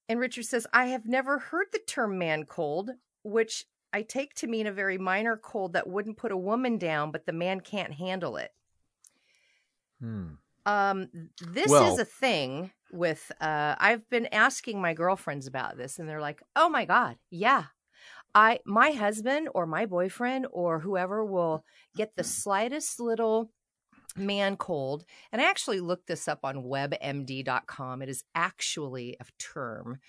And 0.07 0.21
Richard 0.21 0.45
says, 0.45 0.65
I 0.71 0.85
have 0.85 1.05
never 1.05 1.37
heard 1.37 1.67
the 1.73 1.81
term 1.85 2.17
man 2.17 2.45
cold, 2.45 2.91
which 3.23 3.65
I 3.91 4.03
take 4.03 4.33
to 4.35 4.47
mean 4.47 4.65
a 4.65 4.71
very 4.71 4.97
minor 4.97 5.35
cold 5.35 5.73
that 5.73 5.89
wouldn't 5.89 6.15
put 6.15 6.31
a 6.31 6.37
woman 6.37 6.77
down, 6.77 7.11
but 7.11 7.25
the 7.25 7.33
man 7.33 7.59
can't 7.59 7.95
handle 7.95 8.37
it. 8.37 8.51
Hmm. 9.99 10.35
Um, 10.65 11.09
this 11.45 11.69
Well- 11.69 11.91
is 11.91 11.99
a 11.99 12.05
thing 12.05 12.71
with, 12.91 13.31
uh, 13.41 13.75
I've 13.77 14.07
been 14.09 14.27
asking 14.31 14.81
my 14.81 14.93
girlfriends 14.93 15.47
about 15.47 15.77
this, 15.77 15.99
and 15.99 16.07
they're 16.07 16.21
like, 16.21 16.41
oh 16.55 16.69
my 16.69 16.85
God, 16.85 17.17
yeah. 17.29 17.65
I, 18.33 18.59
my 18.65 18.91
husband 18.91 19.49
or 19.53 19.65
my 19.65 19.85
boyfriend 19.85 20.47
or 20.51 20.79
whoever 20.79 21.25
will 21.25 21.65
get 21.97 22.15
the 22.15 22.23
slightest 22.23 22.99
little 22.99 23.51
man 24.15 24.55
cold. 24.57 25.05
And 25.31 25.41
I 25.41 25.49
actually 25.49 25.79
looked 25.79 26.07
this 26.07 26.27
up 26.27 26.39
on 26.43 26.63
webmd.com. 26.63 28.01
It 28.01 28.09
is 28.09 28.23
actually 28.35 29.17
a 29.19 29.25
term. 29.37 29.99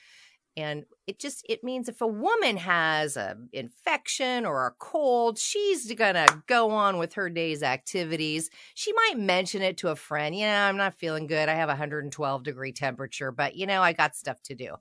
And 0.57 0.85
it 1.07 1.19
just 1.19 1.45
it 1.49 1.65
means 1.65 1.89
if 1.89 2.03
a 2.03 2.07
woman 2.07 2.59
has 2.59 3.17
a 3.17 3.37
infection 3.53 4.45
or 4.45 4.67
a 4.67 4.75
cold, 4.79 5.39
she's 5.39 5.93
gonna 5.95 6.27
go 6.47 6.71
on 6.71 6.99
with 6.99 7.15
her 7.15 7.31
day's 7.31 7.63
activities. 7.63 8.51
She 8.75 8.93
might 8.93 9.19
mention 9.19 9.63
it 9.63 9.79
to 9.79 9.89
a 9.89 9.97
friend. 9.97 10.37
Yeah, 10.37 10.69
I'm 10.69 10.77
not 10.77 10.95
feeling 10.95 11.27
good. 11.27 11.49
I 11.49 11.55
have 11.55 11.69
112 11.69 12.43
degree 12.43 12.73
temperature, 12.73 13.33
but 13.33 13.57
you 13.57 13.67
know, 13.67 13.83
I 13.83 13.95
got 13.95 14.15
stuff 14.15 14.43
to 14.45 14.55
do. 14.55 14.77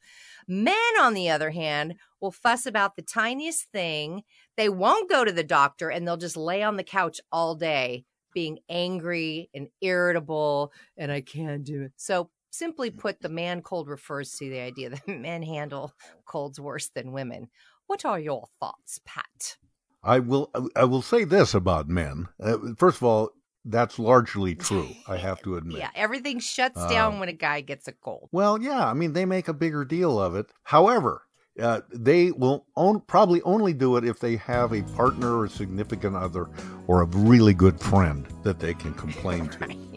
Men, 0.47 0.75
on 0.99 1.13
the 1.13 1.29
other 1.29 1.51
hand, 1.51 1.95
will 2.19 2.31
fuss 2.31 2.65
about 2.65 2.95
the 2.95 3.01
tiniest 3.01 3.71
thing. 3.71 4.23
They 4.57 4.67
won't 4.67 5.09
go 5.09 5.23
to 5.23 5.31
the 5.31 5.43
doctor 5.43 5.89
and 5.89 6.05
they'll 6.05 6.17
just 6.17 6.37
lay 6.37 6.63
on 6.63 6.75
the 6.75 6.83
couch 6.83 7.21
all 7.31 7.55
day 7.55 8.05
being 8.33 8.59
angry 8.69 9.49
and 9.53 9.67
irritable 9.81 10.71
and 10.97 11.11
I 11.11 11.21
can't 11.21 11.63
do 11.63 11.83
it. 11.83 11.93
So 11.97 12.29
simply 12.51 12.91
put, 12.91 13.21
the 13.21 13.29
man 13.29 13.61
cold 13.61 13.87
refers 13.87 14.31
to 14.33 14.49
the 14.49 14.59
idea 14.59 14.89
that 14.91 15.07
men 15.07 15.41
handle 15.41 15.93
colds 16.25 16.59
worse 16.59 16.89
than 16.89 17.11
women. 17.11 17.49
What 17.87 18.05
are 18.05 18.19
your 18.19 18.47
thoughts, 18.59 18.99
Pat? 19.05 19.57
I 20.03 20.19
will 20.19 20.51
I 20.75 20.85
will 20.85 21.01
say 21.01 21.23
this 21.25 21.53
about 21.53 21.87
men. 21.87 22.27
Uh, 22.41 22.57
first 22.77 22.97
of 22.97 23.03
all, 23.03 23.29
that's 23.65 23.99
largely 23.99 24.55
true. 24.69 24.87
I 25.07 25.17
have 25.17 25.41
to 25.43 25.57
admit. 25.57 25.79
Yeah, 25.79 25.89
everything 25.95 26.39
shuts 26.39 26.79
Uh, 26.79 26.89
down 26.89 27.19
when 27.19 27.29
a 27.29 27.33
guy 27.33 27.61
gets 27.61 27.87
a 27.87 27.91
cold. 27.91 28.29
Well, 28.31 28.61
yeah, 28.61 28.87
I 28.87 28.93
mean 28.93 29.13
they 29.13 29.25
make 29.25 29.47
a 29.47 29.53
bigger 29.53 29.85
deal 29.85 30.19
of 30.19 30.35
it. 30.35 30.47
However, 30.63 31.23
uh, 31.61 31.81
they 31.93 32.31
will 32.31 32.65
on, 32.75 33.01
probably 33.01 33.41
only 33.43 33.73
do 33.73 33.97
it 33.97 34.05
if 34.05 34.19
they 34.19 34.37
have 34.37 34.73
a 34.73 34.81
partner 34.95 35.37
or 35.37 35.45
a 35.45 35.49
significant 35.49 36.15
other 36.15 36.47
or 36.87 37.01
a 37.01 37.05
really 37.05 37.53
good 37.53 37.79
friend 37.79 38.25
that 38.43 38.59
they 38.59 38.73
can 38.73 38.93
complain 39.05 39.49
to. 39.49 39.90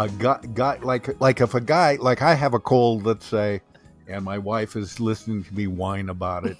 A 0.00 0.08
guy, 0.08 0.40
guy 0.54 0.78
like 0.80 1.20
like 1.20 1.42
if 1.42 1.52
a 1.54 1.60
guy 1.60 1.98
like 2.00 2.22
I 2.22 2.32
have 2.32 2.54
a 2.54 2.58
cold, 2.58 3.04
let's 3.04 3.26
say, 3.26 3.60
and 4.08 4.24
my 4.24 4.38
wife 4.38 4.74
is 4.74 4.98
listening 4.98 5.44
to 5.44 5.54
me 5.54 5.66
whine 5.66 6.08
about 6.08 6.46
it, 6.46 6.56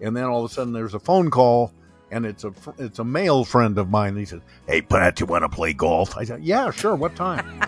and 0.00 0.16
then 0.16 0.24
all 0.24 0.44
of 0.44 0.50
a 0.50 0.52
sudden 0.52 0.72
there's 0.72 0.94
a 0.94 0.98
phone 0.98 1.30
call. 1.30 1.72
And 2.10 2.26
it's 2.26 2.42
a 2.42 2.52
it's 2.78 2.98
a 2.98 3.04
male 3.04 3.44
friend 3.44 3.78
of 3.78 3.90
mine. 3.90 4.16
He 4.16 4.24
says, 4.24 4.40
"Hey, 4.66 4.82
Pat, 4.82 5.20
you 5.20 5.26
want 5.26 5.44
to 5.44 5.48
play 5.48 5.72
golf?" 5.72 6.16
I 6.16 6.24
said, 6.24 6.42
"Yeah, 6.42 6.72
sure. 6.72 6.96
What 6.96 7.14
time?" 7.14 7.62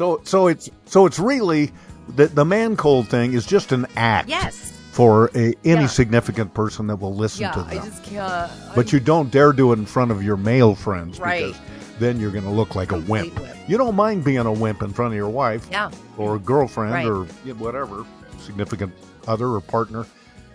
So 0.00 0.18
so 0.24 0.46
it's 0.46 0.70
so 0.86 1.04
it's 1.04 1.18
really 1.18 1.72
the 2.08 2.28
the 2.28 2.42
man 2.46 2.74
cold 2.74 3.06
thing 3.08 3.34
is 3.34 3.44
just 3.44 3.70
an 3.70 3.86
act. 3.96 4.30
Yes. 4.30 4.72
For 4.92 5.26
a, 5.34 5.52
any 5.62 5.82
Yeah. 5.82 5.86
significant 5.88 6.54
person 6.54 6.86
that 6.86 6.96
will 6.96 7.14
listen 7.14 7.42
Yeah, 7.42 7.52
to 7.52 7.60
I 7.60 7.74
just 7.74 8.02
can't. 8.04 8.50
but 8.74 8.94
you 8.94 8.98
don't 9.00 9.30
dare 9.30 9.52
do 9.52 9.72
it 9.74 9.78
in 9.78 9.84
front 9.84 10.10
of 10.10 10.22
your 10.22 10.38
male 10.38 10.74
friends 10.74 11.20
Right. 11.20 11.48
because 11.48 11.60
then 11.98 12.18
you're 12.18 12.30
going 12.30 12.44
to 12.44 12.50
look 12.50 12.74
like 12.74 12.92
a 12.92 12.98
wimp. 13.00 13.38
You 13.68 13.76
don't 13.76 13.94
mind 13.94 14.24
being 14.24 14.38
a 14.38 14.50
wimp 14.52 14.80
in 14.82 14.90
front 14.94 15.12
of 15.12 15.16
your 15.16 15.28
wife 15.28 15.68
Yeah. 15.70 15.90
or 16.16 16.36
a 16.36 16.38
girlfriend 16.38 16.94
Right. 16.94 17.06
or 17.06 17.24
whatever 17.58 18.06
significant 18.40 18.94
other 19.28 19.48
or 19.48 19.60
partner. 19.60 20.06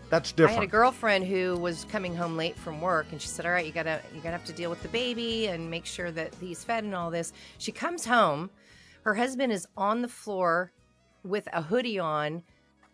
That's 0.09 0.31
different. 0.31 0.57
I 0.57 0.61
had 0.61 0.63
a 0.63 0.71
girlfriend 0.71 1.25
who 1.27 1.55
was 1.57 1.85
coming 1.91 2.15
home 2.15 2.35
late 2.35 2.57
from 2.57 2.81
work, 2.81 3.05
and 3.11 3.21
she 3.21 3.27
said, 3.27 3.45
"All 3.45 3.51
right, 3.51 3.65
you 3.65 3.71
gotta 3.71 4.01
you 4.15 4.21
gotta 4.21 4.37
have 4.37 4.45
to 4.45 4.53
deal 4.53 4.71
with 4.71 4.81
the 4.81 4.87
baby 4.89 5.45
and 5.47 5.69
make 5.69 5.85
sure 5.85 6.09
that 6.11 6.33
he's 6.41 6.63
fed 6.63 6.83
and 6.83 6.95
all 6.95 7.11
this." 7.11 7.31
She 7.59 7.71
comes 7.71 8.05
home, 8.07 8.49
her 9.05 9.13
husband 9.15 9.53
is 9.53 9.65
on 9.77 10.01
the 10.01 10.07
floor 10.09 10.71
with 11.23 11.47
a 11.53 11.61
hoodie 11.61 11.99
on, 11.99 12.43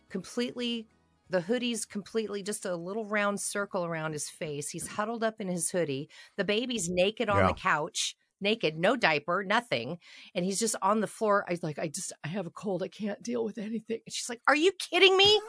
completely. 0.10 0.88
The 1.30 1.42
hoodie's 1.42 1.86
completely 1.86 2.44
just 2.44 2.66
a 2.66 2.76
little 2.76 3.06
round 3.06 3.40
circle 3.40 3.86
around 3.86 4.12
his 4.12 4.30
face. 4.30 4.70
He's 4.70 4.88
huddled 4.88 5.24
up 5.24 5.40
in 5.40 5.48
his 5.48 5.72
hoodie. 5.72 6.10
The 6.36 6.44
baby's 6.44 6.90
naked 6.90 7.30
on 7.30 7.38
Yeah. 7.38 7.48
the 7.48 7.54
couch, 7.54 8.18
naked, 8.42 8.78
no 8.78 8.98
diaper, 8.98 9.42
nothing, 9.46 9.98
and 10.36 10.44
he's 10.44 10.60
just 10.60 10.76
on 10.82 11.00
the 11.00 11.08
floor. 11.08 11.46
I 11.48 11.58
like, 11.62 11.80
I 11.80 11.88
just, 11.88 12.12
I 12.26 12.28
have 12.28 12.48
a 12.48 12.50
cold. 12.50 12.84
I 12.84 12.90
can't 12.90 13.24
deal 13.24 13.46
with 13.46 13.58
anything. 13.58 14.00
And 14.06 14.14
she's 14.14 14.28
like, 14.28 14.42
Are 14.50 14.56
you 14.58 14.74
kidding 14.74 15.16
me? 15.16 15.40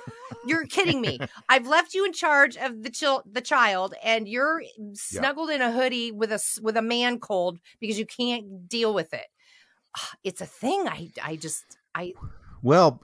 You're 0.47 0.67
kidding 0.67 1.01
me. 1.01 1.19
I've 1.49 1.67
left 1.67 1.95
you 1.95 2.05
in 2.05 2.13
charge 2.13 2.57
of 2.57 2.85
the 2.85 2.91
chil- 2.91 3.25
the 3.29 3.41
child, 3.41 3.95
and 4.05 4.29
you're 4.29 4.63
snuggled 4.95 5.51
in 5.51 5.63
a 5.63 5.73
hoodie 5.73 6.13
with 6.13 6.31
a 6.31 6.41
with 6.63 6.77
a 6.77 6.83
man 6.83 7.19
cold 7.19 7.59
because 7.81 7.99
you 7.99 8.07
can't 8.07 8.69
deal 8.69 8.95
with 8.95 9.13
it. 9.13 9.27
It's 10.25 10.41
a 10.41 10.47
thing. 10.47 10.87
I 10.89 11.11
I 11.23 11.37
just 11.37 11.79
I 11.95 12.15
well, 12.63 13.03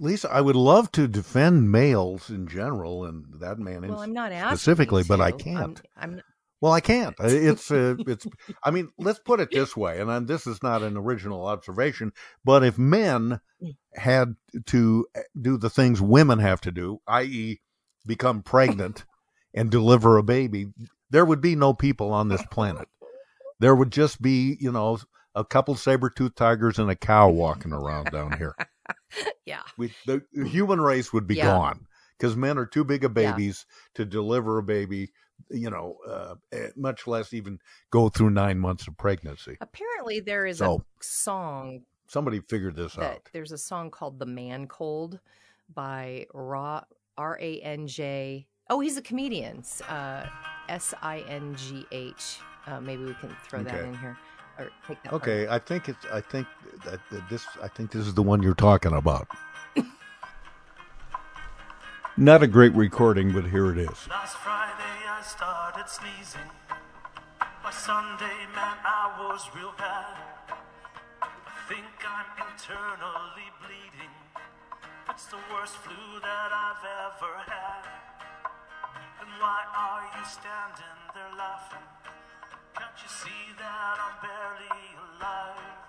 Lisa, 0.00 0.32
I 0.32 0.40
would 0.40 0.56
love 0.56 0.90
to 0.92 1.06
defend 1.06 1.70
males 1.70 2.28
in 2.28 2.48
general 2.48 3.04
and 3.04 3.24
that 3.40 3.58
man 3.58 3.86
well, 3.86 4.00
I'm 4.00 4.12
not 4.12 4.32
asking 4.32 4.56
specifically, 4.56 5.04
but 5.04 5.20
I 5.20 5.30
can't. 5.30 5.80
I'm, 5.96 6.14
I'm 6.14 6.22
Well, 6.60 6.72
I 6.72 6.80
can't. 6.80 7.14
It's 7.20 7.70
uh, 7.70 7.94
it's. 8.00 8.26
I 8.64 8.72
mean, 8.72 8.90
let's 8.98 9.20
put 9.20 9.38
it 9.38 9.50
this 9.52 9.76
way, 9.76 10.00
and 10.00 10.10
I'm, 10.10 10.26
this 10.26 10.46
is 10.46 10.60
not 10.62 10.82
an 10.82 10.96
original 10.96 11.46
observation, 11.46 12.12
but 12.44 12.64
if 12.64 12.78
men 12.78 13.40
had 13.94 14.34
to 14.66 15.06
uh, 15.16 15.20
do 15.40 15.56
the 15.56 15.70
things 15.70 16.00
women 16.00 16.40
have 16.40 16.60
to 16.62 16.72
do, 16.72 17.00
i.e., 17.06 17.60
become 18.06 18.42
pregnant 18.42 19.04
and 19.54 19.70
deliver 19.70 20.18
a 20.18 20.22
baby, 20.22 20.66
there 21.10 21.24
would 21.24 21.40
be 21.40 21.54
no 21.54 21.72
people 21.72 22.12
on 22.12 22.28
this 22.28 22.44
planet. 22.50 22.88
There 23.60 23.74
would 23.74 23.90
just 23.90 24.20
be, 24.20 24.56
you 24.60 24.72
know, 24.72 24.98
a 25.36 25.44
couple 25.44 25.74
saber-toothed 25.76 26.34
tigers 26.36 26.78
and 26.78 26.90
a 26.90 26.96
cow 26.96 27.28
walking 27.28 27.72
around 27.72 28.10
down 28.10 28.36
here. 28.38 28.56
yeah. 29.46 29.60
We, 29.76 29.92
the, 30.06 30.22
the 30.32 30.48
human 30.48 30.80
race 30.80 31.12
would 31.12 31.26
be 31.26 31.36
Yeah. 31.36 31.44
gone 31.52 31.86
because 32.18 32.34
men 32.36 32.56
are 32.58 32.66
too 32.66 32.82
big 32.84 33.04
of 33.04 33.12
Yeah. 33.16 33.30
babies 33.32 33.66
to 33.94 34.04
deliver 34.04 34.58
a 34.58 34.62
baby. 34.62 35.12
You 35.50 35.68
know, 35.70 35.98
uh, 36.08 36.34
eh, 36.52 36.68
much 36.74 37.06
less 37.06 37.34
even 37.34 37.58
go 37.90 38.08
through 38.08 38.30
nine 38.30 38.58
months 38.58 38.88
of 38.88 38.96
pregnancy. 38.96 39.58
Apparently, 39.60 40.20
there 40.20 40.46
is 40.46 40.58
So- 40.58 40.76
a 40.76 41.04
song 41.04 41.82
Somebody 42.08 42.40
figured 42.40 42.74
this 42.76 42.96
out. 42.96 43.28
there's 43.32 43.52
a 43.52 43.58
song 43.58 43.90
called 43.90 44.18
"The 44.18 44.26
Man 44.26 44.66
Cold" 44.68 45.20
by 45.74 46.26
Ra 46.32 46.82
R 47.18 47.36
A 47.40 47.60
N 47.60 47.86
J. 47.86 48.46
Oh, 48.70 48.80
he's 48.80 48.96
a 48.96 49.02
comedian. 49.02 49.62
Uh, 49.88 50.26
S 50.68 50.94
I 51.02 51.18
N 51.28 51.54
G 51.56 51.84
H. 51.92 52.38
Uh, 52.66 52.80
maybe 52.80 53.04
we 53.04 53.14
can 53.14 53.34
throw 53.48 53.62
that 53.62 53.84
in 53.84 53.94
here 53.98 54.16
or 54.58 54.70
take 54.86 55.02
that. 55.02 55.10
part 55.10 55.22
Okay, 55.22 55.48
I 55.48 55.58
think 55.58 55.88
it's. 55.88 56.04
I 56.12 56.20
think 56.20 56.46
that, 56.84 57.00
that 57.10 57.28
this. 57.28 57.46
I 57.62 57.68
think 57.68 57.90
this 57.92 58.06
is 58.06 58.14
the 58.14 58.22
one 58.22 58.42
you're 58.42 58.54
talking 58.54 58.92
about. 58.92 59.28
Not 62.16 62.42
a 62.42 62.46
great 62.46 62.74
recording, 62.74 63.32
but 63.32 63.44
here 63.44 63.70
it 63.72 63.78
is. 63.78 64.08
Last 64.08 64.36
Friday 64.38 64.96
I 65.06 65.22
started 65.22 65.88
sneezing. 65.88 66.50
By 67.62 67.70
Sunday, 67.70 68.38
man, 68.54 68.78
I 68.84 69.12
was 69.18 69.42
real 69.54 69.74
bad. 69.76 70.16
I 71.20 71.28
think 71.68 71.84
I'm 72.06 72.46
internally 72.46 73.50
bleeding. 73.60 74.14
It's 75.10 75.26
the 75.26 75.38
worst 75.52 75.74
flu 75.76 76.20
that 76.22 76.50
I've 76.52 76.84
ever 77.10 77.32
had. 77.44 77.84
And 79.20 79.28
why 79.40 79.64
are 79.76 80.04
you 80.16 80.24
standing 80.24 80.98
there 81.14 81.32
laughing? 81.36 81.84
Can't 82.76 82.98
you 83.02 83.08
see 83.08 83.56
that 83.58 83.96
I'm 83.98 84.20
barely 84.20 84.84
alive? 85.00 85.80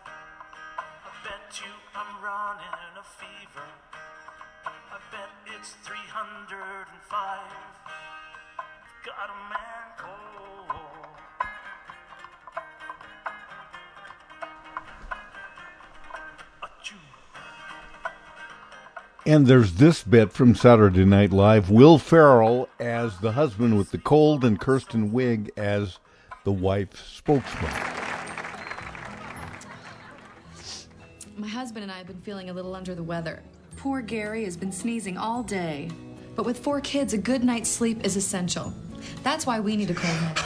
I 0.80 1.12
bet 1.23 1.60
you 1.60 1.73
I'm 1.93 2.23
running 2.23 2.95
a 2.97 3.04
fever. 3.04 3.67
I 4.65 4.97
bet 5.12 5.30
it's 5.54 5.71
305. 5.84 7.39
I've 8.58 9.06
got 9.06 9.30
a 9.30 9.38
man 9.50 9.88
cold. 9.97 10.28
And 19.26 19.45
there's 19.45 19.73
this 19.73 20.04
bit 20.04 20.32
from 20.32 20.56
Saturday 20.56 21.04
Night 21.04 21.34
Live: 21.34 21.69
Will 21.69 21.97
Ferrell 21.97 22.69
as 22.80 23.17
the 23.17 23.34
husband 23.34 23.78
with 23.78 23.91
the 23.91 23.97
cold, 23.97 24.45
and 24.45 24.58
Kristen 24.58 25.12
Wiig 25.12 25.50
as 25.58 26.00
the 26.47 26.53
wife's 26.53 27.01
spokesman. 27.01 27.69
My 31.36 31.45
husband 31.45 31.83
and 31.83 31.91
I 31.91 31.97
have 31.97 32.07
been 32.07 32.21
feeling 32.21 32.49
a 32.49 32.53
little 32.53 32.73
under 32.73 32.95
the 32.95 33.03
weather. 33.03 33.43
Poor 33.75 33.99
Gary 34.01 34.45
has 34.45 34.55
been 34.55 34.71
sneezing 34.71 35.17
all 35.17 35.43
day. 35.43 35.89
But 36.38 36.45
with 36.45 36.57
four 36.57 36.79
kids, 36.79 37.12
a 37.12 37.17
good 37.17 37.43
night's 37.43 37.69
sleep 37.69 38.05
is 38.05 38.15
essential. 38.15 38.73
That's 39.23 39.45
why 39.45 39.60
we 39.60 39.75
need 39.75 39.91
a 39.91 39.93
cold 39.93 40.21
night. 40.21 40.38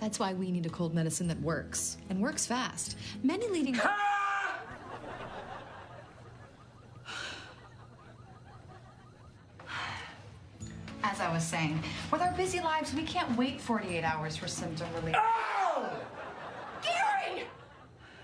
That's 0.00 0.18
why 0.18 0.34
we 0.34 0.50
need 0.50 0.66
a 0.66 0.70
cold 0.70 0.92
medicine 0.92 1.28
that 1.28 1.40
works 1.40 1.96
and 2.10 2.20
works 2.20 2.44
fast. 2.44 2.98
Many 3.22 3.48
leading. 3.48 3.80
As 11.02 11.18
I 11.18 11.29
was 11.40 11.48
saying, 11.48 11.82
with 12.12 12.20
our 12.20 12.32
busy 12.32 12.60
lives, 12.60 12.92
we 12.92 13.02
can't 13.02 13.34
wait 13.34 13.58
48 13.58 14.04
hours 14.04 14.36
for 14.36 14.46
symptom 14.46 14.86
relief. 14.96 15.16
Oh! 15.18 15.90
Gary! 16.82 17.44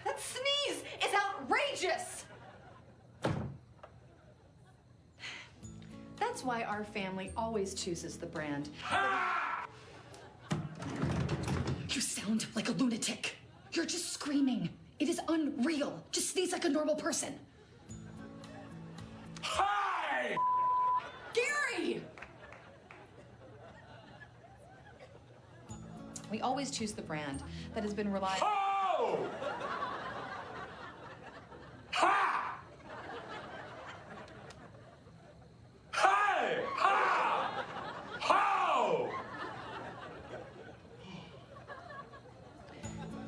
That 0.05 0.21
sneeze 0.21 0.83
is 1.03 1.15
outrageous! 1.15 2.27
That's 6.19 6.45
why 6.45 6.65
our 6.65 6.85
family 6.85 7.33
always 7.39 7.73
chooses 7.73 8.19
the 8.19 8.27
brand. 8.27 8.69
Ah! 8.85 9.65
You 11.89 12.03
sound 12.03 12.45
like 12.55 12.69
a 12.69 12.73
lunatic. 12.73 13.37
You're 13.73 13.87
just 13.87 14.13
screaming. 14.13 14.69
It 14.99 15.09
is 15.09 15.21
unreal. 15.29 16.05
Just 16.11 16.33
sneeze 16.33 16.53
like 16.53 16.67
a 16.67 16.69
normal 16.69 16.97
person. 16.97 17.35
Hi! 19.41 20.37
Gary! 21.33 22.03
We 26.31 26.41
always 26.41 26.71
choose 26.71 26.93
the 26.93 27.03
brand 27.03 27.43
that 27.75 27.83
has 27.85 27.95
been 27.95 28.13
reliable. 28.13 28.47
Oh! 28.47 29.27
Ha! 31.93 32.59
Hey! 35.95 36.65
Ha! 36.75 37.65
Ho! 38.21 39.11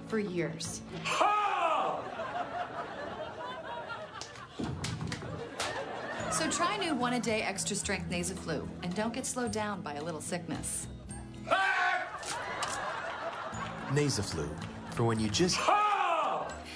for 0.08 0.18
years. 0.18 0.80
Ho! 1.04 2.02
So 6.32 6.48
try 6.50 6.76
new 6.78 6.94
one 6.94 7.14
a 7.14 7.20
day 7.20 7.42
extra 7.42 7.76
strength 7.76 8.10
Nasaflu 8.10 8.66
and 8.82 8.94
don't 8.94 9.12
get 9.12 9.26
slowed 9.26 9.52
down 9.52 9.82
by 9.82 9.94
a 9.94 10.02
little 10.02 10.20
sickness. 10.20 10.86
Nasaflu, 13.90 14.48
for 14.92 15.04
when 15.04 15.18
you 15.18 15.28
just. 15.28 15.58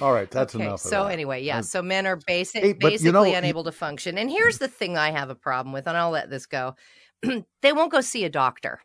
All 0.00 0.12
right, 0.12 0.30
that's 0.30 0.54
okay, 0.54 0.64
enough. 0.64 0.80
so 0.80 1.04
that. 1.04 1.12
anyway, 1.12 1.42
yeah. 1.42 1.60
So 1.60 1.82
men 1.82 2.06
are 2.06 2.18
basic, 2.26 2.62
Hey, 2.62 2.72
basically 2.72 3.06
you 3.06 3.12
know, 3.12 3.24
you- 3.24 3.36
unable 3.36 3.64
to 3.64 3.72
function. 3.72 4.18
And 4.18 4.30
here's 4.30 4.58
the 4.58 4.66
thing 4.66 4.96
I 4.96 5.10
have 5.10 5.30
a 5.30 5.34
problem 5.34 5.72
with, 5.72 5.86
and 5.86 5.96
I'll 5.96 6.10
let 6.10 6.30
this 6.30 6.46
go. 6.46 6.74
they 7.62 7.72
won't 7.72 7.92
go 7.92 8.00
see 8.00 8.24
a 8.24 8.30
doctor. 8.30 8.80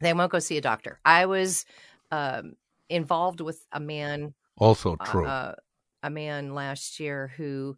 They 0.00 0.12
won't 0.12 0.32
go 0.32 0.38
see 0.40 0.56
a 0.56 0.60
doctor. 0.60 0.98
I 1.04 1.26
was 1.26 1.64
um, 2.10 2.54
involved 2.88 3.40
with 3.40 3.64
a 3.72 3.80
man. 3.80 4.34
Also 4.58 4.96
uh, 4.98 5.04
true. 5.06 5.26
Uh, 5.26 5.54
a 6.02 6.10
man 6.10 6.54
last 6.54 6.98
year 6.98 7.32
who 7.36 7.76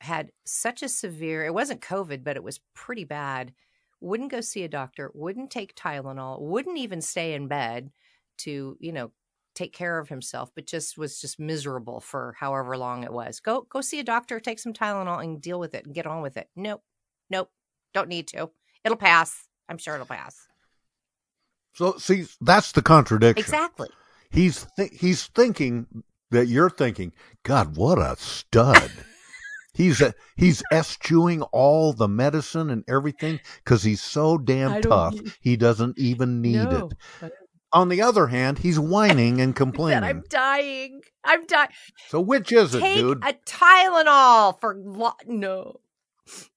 had 0.00 0.30
such 0.44 0.82
a 0.82 0.88
severe. 0.88 1.44
It 1.44 1.54
wasn't 1.54 1.82
COVID, 1.82 2.24
but 2.24 2.36
it 2.36 2.42
was 2.42 2.60
pretty 2.74 3.04
bad. 3.04 3.52
Wouldn't 4.00 4.30
go 4.30 4.40
see 4.40 4.62
a 4.64 4.68
doctor. 4.68 5.10
Wouldn't 5.14 5.50
take 5.50 5.74
Tylenol. 5.74 6.40
Wouldn't 6.40 6.78
even 6.78 7.00
stay 7.00 7.34
in 7.34 7.48
bed 7.48 7.90
to 8.38 8.76
you 8.80 8.92
know 8.92 9.10
take 9.54 9.72
care 9.72 9.98
of 9.98 10.08
himself, 10.08 10.50
but 10.54 10.66
just 10.66 10.98
was 10.98 11.18
just 11.20 11.40
miserable 11.40 12.00
for 12.00 12.34
however 12.38 12.76
long 12.76 13.04
it 13.04 13.12
was. 13.12 13.40
Go 13.40 13.66
go 13.70 13.80
see 13.80 13.98
a 14.00 14.04
doctor, 14.04 14.38
take 14.40 14.58
some 14.58 14.72
Tylenol, 14.72 15.22
and 15.22 15.40
deal 15.40 15.58
with 15.58 15.74
it 15.74 15.86
and 15.86 15.94
get 15.94 16.06
on 16.06 16.22
with 16.22 16.36
it. 16.36 16.48
Nope, 16.56 16.82
nope, 17.30 17.50
don't 17.94 18.08
need 18.08 18.28
to. 18.28 18.50
It'll 18.84 18.96
pass. 18.98 19.48
I'm 19.68 19.78
sure 19.78 19.94
it'll 19.94 20.06
pass. 20.06 20.46
So 21.74 21.96
see, 21.98 22.26
that's 22.40 22.72
the 22.72 22.82
contradiction. 22.82 23.42
Exactly. 23.44 23.88
He's 24.30 24.66
th- 24.76 24.92
he's 24.98 25.26
thinking 25.28 25.86
that 26.30 26.46
you're 26.46 26.70
thinking, 26.70 27.12
God, 27.42 27.76
what 27.76 27.98
a 27.98 28.16
stud. 28.18 28.90
he's 29.74 30.00
a, 30.00 30.14
he's 30.36 30.62
eschewing 30.72 31.42
all 31.42 31.92
the 31.92 32.08
medicine 32.08 32.70
and 32.70 32.82
everything 32.88 33.40
because 33.64 33.82
he's 33.82 34.02
so 34.02 34.36
damn 34.38 34.80
tough. 34.82 35.14
need- 35.14 35.32
He 35.40 35.56
doesn't 35.56 35.98
even 35.98 36.40
need 36.40 36.64
No, 36.64 36.90
it. 37.22 37.32
On 37.76 37.88
the 37.88 38.00
other 38.02 38.28
hand, 38.28 38.58
he's 38.60 38.78
whining 38.78 39.40
and 39.40 39.52
That 39.54 39.56
complaining. 39.56 40.04
I'm 40.04 40.24
dying. 40.28 41.02
I'm 41.24 41.44
dying. 41.46 41.68
So 42.08 42.20
which 42.20 42.50
is 42.52 42.74
it, 42.74 42.80
Take 42.80 42.96
dude? 42.96 43.22
a 43.24 43.34
Tylenol 43.44 44.58
for 44.60 44.74
lo- 44.76 45.12
no, 45.26 45.80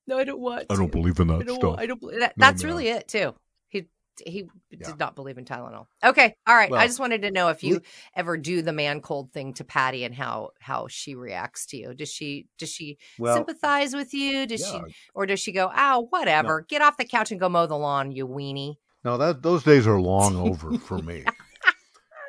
no, 0.08 0.18
I 0.18 0.24
don't 0.24 0.40
want. 0.40 0.66
I 0.70 0.76
don't 0.76 0.92
to. 0.92 0.98
believe 0.98 1.20
in 1.20 1.28
that 1.28 1.42
I 1.42 1.44
don't, 1.44 1.56
stuff. 1.60 1.76
I 1.78 1.86
don't. 1.86 2.00
bel- 2.02 2.12
That, 2.20 2.38
No, 2.38 2.46
that's 2.46 2.64
no. 2.64 2.70
really 2.70 2.88
it 2.88 3.08
too. 3.08 3.34
He 3.68 3.88
he 4.26 4.50
did 4.84 5.00
not 5.00 5.16
believe 5.16 5.38
in 5.38 5.46
Tylenol. 5.46 5.86
Okay, 6.04 6.36
all 6.46 6.54
right. 6.56 6.70
Well, 6.70 6.80
I 6.82 6.88
just 6.88 7.00
wanted 7.00 7.22
to 7.22 7.32
know 7.32 7.48
if 7.50 7.64
you 7.64 7.76
we- 7.76 7.82
ever 8.16 8.36
do 8.36 8.62
the 8.62 8.74
man 8.74 9.00
cold 9.02 9.32
thing 9.32 9.54
to 9.54 9.64
Patty 9.64 10.04
and 10.04 10.14
how 10.14 10.50
how 10.60 10.88
she 10.90 11.16
reacts 11.16 11.66
to 11.68 11.78
you. 11.78 11.94
Does 11.94 12.12
she 12.12 12.48
does 12.58 12.70
she 12.70 12.98
Well, 13.18 13.36
sympathize 13.36 13.94
with 13.96 14.14
you? 14.14 14.46
Does 14.46 14.62
yeah. 14.62 14.82
she 14.88 14.96
or 15.14 15.26
does 15.26 15.40
she 15.40 15.52
go, 15.54 15.72
oh 15.76 16.08
whatever, 16.10 16.66
get 16.68 16.82
off 16.82 16.98
the 16.98 17.06
couch 17.06 17.32
and 17.32 17.40
go 17.40 17.48
mow 17.50 17.66
the 17.66 17.78
lawn, 17.78 18.12
you 18.12 18.28
weenie? 18.28 18.76
No, 19.04 19.18
that 19.18 19.42
those 19.42 19.64
days 19.64 19.88
are 19.88 20.00
long 20.00 20.36
over 20.50 20.78
for 20.78 21.00
me. 21.00 21.24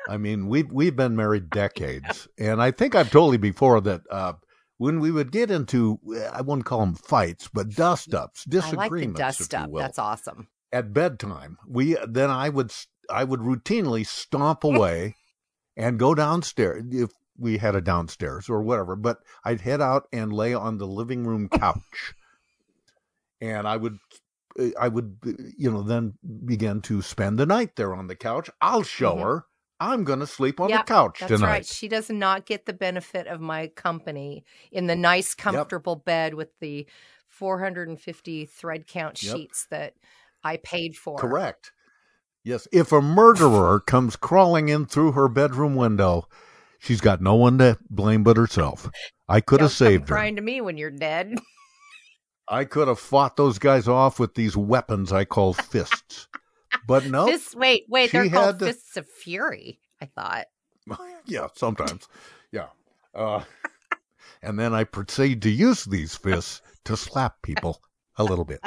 I 0.09 0.17
mean, 0.17 0.47
we've 0.47 0.71
we've 0.71 0.95
been 0.95 1.15
married 1.15 1.49
decades, 1.49 2.27
and 2.39 2.61
I 2.61 2.71
think 2.71 2.95
I've 2.95 3.11
told 3.11 3.33
you 3.33 3.39
before 3.39 3.81
that 3.81 4.01
uh, 4.09 4.33
when 4.77 4.99
we 4.99 5.11
would 5.11 5.31
get 5.31 5.51
into, 5.51 5.99
I 6.33 6.41
wouldn't 6.41 6.65
call 6.65 6.79
them 6.79 6.95
fights, 6.95 7.47
but 7.53 7.69
dust 7.69 8.15
ups, 8.15 8.45
I 8.51 8.55
like 8.55 8.71
the 8.71 8.77
disagreements, 8.77 9.19
dust 9.19 9.53
up. 9.53 9.69
That's 9.71 9.99
awesome. 9.99 10.47
At 10.73 10.91
bedtime, 10.91 11.57
we 11.67 11.97
then 12.07 12.31
I 12.31 12.49
would 12.49 12.73
I 13.09 13.23
would 13.23 13.41
routinely 13.41 14.05
stomp 14.07 14.63
away 14.63 15.15
and 15.77 15.99
go 15.99 16.15
downstairs 16.15 16.83
if 16.91 17.11
we 17.37 17.57
had 17.57 17.75
a 17.75 17.81
downstairs 17.81 18.49
or 18.49 18.63
whatever. 18.63 18.95
But 18.95 19.19
I'd 19.43 19.61
head 19.61 19.81
out 19.81 20.07
and 20.11 20.33
lay 20.33 20.53
on 20.53 20.77
the 20.77 20.87
living 20.87 21.25
room 21.25 21.47
couch, 21.47 22.15
and 23.39 23.67
I 23.67 23.77
would 23.77 23.99
I 24.79 24.87
would 24.87 25.17
you 25.57 25.71
know 25.71 25.81
then 25.83 26.13
begin 26.45 26.81
to 26.81 27.01
spend 27.01 27.37
the 27.39 27.45
night 27.45 27.75
there 27.75 27.93
on 27.93 28.07
the 28.07 28.15
couch. 28.15 28.49
I'll 28.61 28.83
show 28.83 29.15
Mhm. 29.15 29.21
her 29.21 29.45
I'm 29.79 30.03
going 30.03 30.19
to 30.19 30.27
sleep 30.27 30.59
on 30.59 30.69
Yep, 30.69 30.85
the 30.85 30.93
couch 30.93 31.19
that's 31.19 31.31
tonight. 31.31 31.47
right. 31.47 31.65
She 31.65 31.87
does 31.87 32.07
not 32.11 32.45
get 32.45 32.67
the 32.67 32.73
benefit 32.73 33.25
of 33.25 33.41
my 33.41 33.65
company 33.65 34.45
in 34.71 34.85
the 34.85 34.95
nice, 34.95 35.33
comfortable 35.33 35.95
bed 35.95 36.35
with 36.35 36.49
the 36.59 36.85
450 37.27 38.45
thread 38.45 38.85
count 38.85 39.21
Yep. 39.23 39.33
sheets 39.35 39.65
that 39.71 39.95
I 40.43 40.57
paid 40.57 40.95
for. 40.95 41.17
Correct. 41.17 41.71
Yes, 42.43 42.67
if 42.71 42.91
a 42.91 43.01
murderer 43.01 43.79
comes 43.79 44.15
crawling 44.15 44.69
in 44.69 44.85
through 44.85 45.13
her 45.13 45.27
bedroom 45.27 45.75
window, 45.75 46.27
she's 46.77 47.01
got 47.01 47.19
no 47.21 47.33
one 47.33 47.57
to 47.57 47.79
blame 47.89 48.23
but 48.23 48.37
herself. 48.37 48.87
I 49.27 49.41
could 49.41 49.59
Don't 49.59 49.65
have 49.69 49.71
saved 49.77 50.09
her. 50.09 50.15
crying 50.15 50.35
to 50.35 50.41
me 50.43 50.61
when 50.61 50.77
you're 50.77 50.91
dead. 50.91 51.39
I 52.47 52.65
could 52.65 52.87
have 52.87 52.99
fought 52.99 53.37
those 53.37 53.59
guys 53.59 53.87
off 53.87 54.19
with 54.19 54.35
these 54.35 54.57
weapons 54.57 55.11
I 55.11 55.25
call 55.25 55.53
fists. 55.53 56.27
But 56.87 57.05
no, 57.05 57.25
Fists, 57.27 57.55
wait, 57.55 57.85
wait, 57.89 58.11
they're 58.11 58.29
called 58.29 58.59
to- 58.59 58.65
fists 58.65 58.97
of 58.97 59.07
fury. 59.07 59.79
I 60.01 60.05
thought. 60.05 60.45
yeah, 61.25 61.47
sometimes. 61.55 62.07
Yeah. 62.51 62.67
Uh, 63.13 63.43
and 64.41 64.57
then 64.57 64.73
I 64.73 64.83
proceed 64.85 65.41
to 65.43 65.49
use 65.49 65.85
these 65.85 66.15
fists 66.15 66.61
to 66.85 66.97
slap 66.97 67.41
people 67.43 67.81
a 68.17 68.23
little 68.23 68.45
bit 68.45 68.61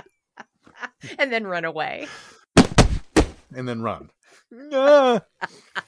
and 1.19 1.33
then 1.33 1.47
run 1.47 1.65
away. 1.65 2.07
and 3.55 3.67
then 3.69 3.83
run. 3.83 4.11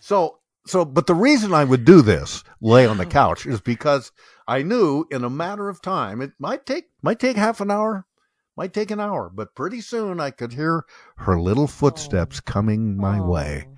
So, 0.00 0.38
so, 0.66 0.84
but 0.84 1.06
the 1.06 1.14
reason 1.14 1.52
I 1.54 1.64
would 1.64 1.84
do 1.84 2.02
this, 2.02 2.42
lay 2.60 2.86
on 2.86 2.96
the 2.98 3.06
couch, 3.06 3.46
is 3.46 3.60
because 3.60 4.10
I 4.48 4.62
knew 4.62 5.06
in 5.10 5.24
a 5.24 5.30
matter 5.30 5.68
of 5.68 5.82
time, 5.82 6.20
it 6.20 6.32
might 6.38 6.66
take, 6.66 6.84
might 7.02 7.18
take 7.18 7.36
half 7.36 7.60
an 7.60 7.70
hour, 7.70 8.06
might 8.56 8.72
take 8.72 8.90
an 8.90 9.00
hour, 9.00 9.30
but 9.32 9.54
pretty 9.54 9.80
soon 9.80 10.20
I 10.20 10.30
could 10.30 10.52
hear 10.52 10.84
her 11.16 11.38
little 11.38 11.66
footsteps 11.66 12.40
coming 12.40 12.96
my 12.96 13.20
way. 13.20 13.68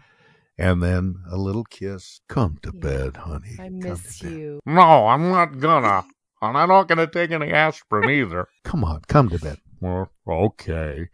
And 0.60 0.82
then 0.82 1.22
a 1.30 1.36
little 1.36 1.62
kiss. 1.64 2.20
Come 2.28 2.58
to 2.62 2.72
bed, 2.72 3.16
honey. 3.16 3.56
I 3.60 3.68
miss 3.68 4.20
you. 4.22 4.58
No, 4.66 5.06
I'm 5.06 5.30
not 5.30 5.58
gonna. 5.58 6.04
And 6.40 6.56
I'm 6.56 6.68
not 6.68 6.86
gonna 6.86 7.08
take 7.08 7.32
any 7.32 7.50
aspirin 7.50 8.08
either. 8.08 8.46
Come 8.62 8.84
on, 8.84 9.00
come 9.08 9.28
to 9.30 9.40
bed. 9.40 9.58
Well, 9.80 10.08
okay. 10.28 11.08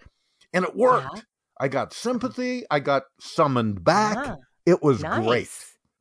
And 0.52 0.66
it 0.66 0.76
worked. 0.76 1.24
I 1.58 1.68
got 1.68 1.94
sympathy. 1.94 2.64
I 2.70 2.80
got 2.80 3.04
summoned 3.20 3.82
back. 3.82 4.18
Ah, 4.18 4.36
it 4.66 4.82
was 4.82 5.02
nice. 5.02 5.24
great. 5.24 5.48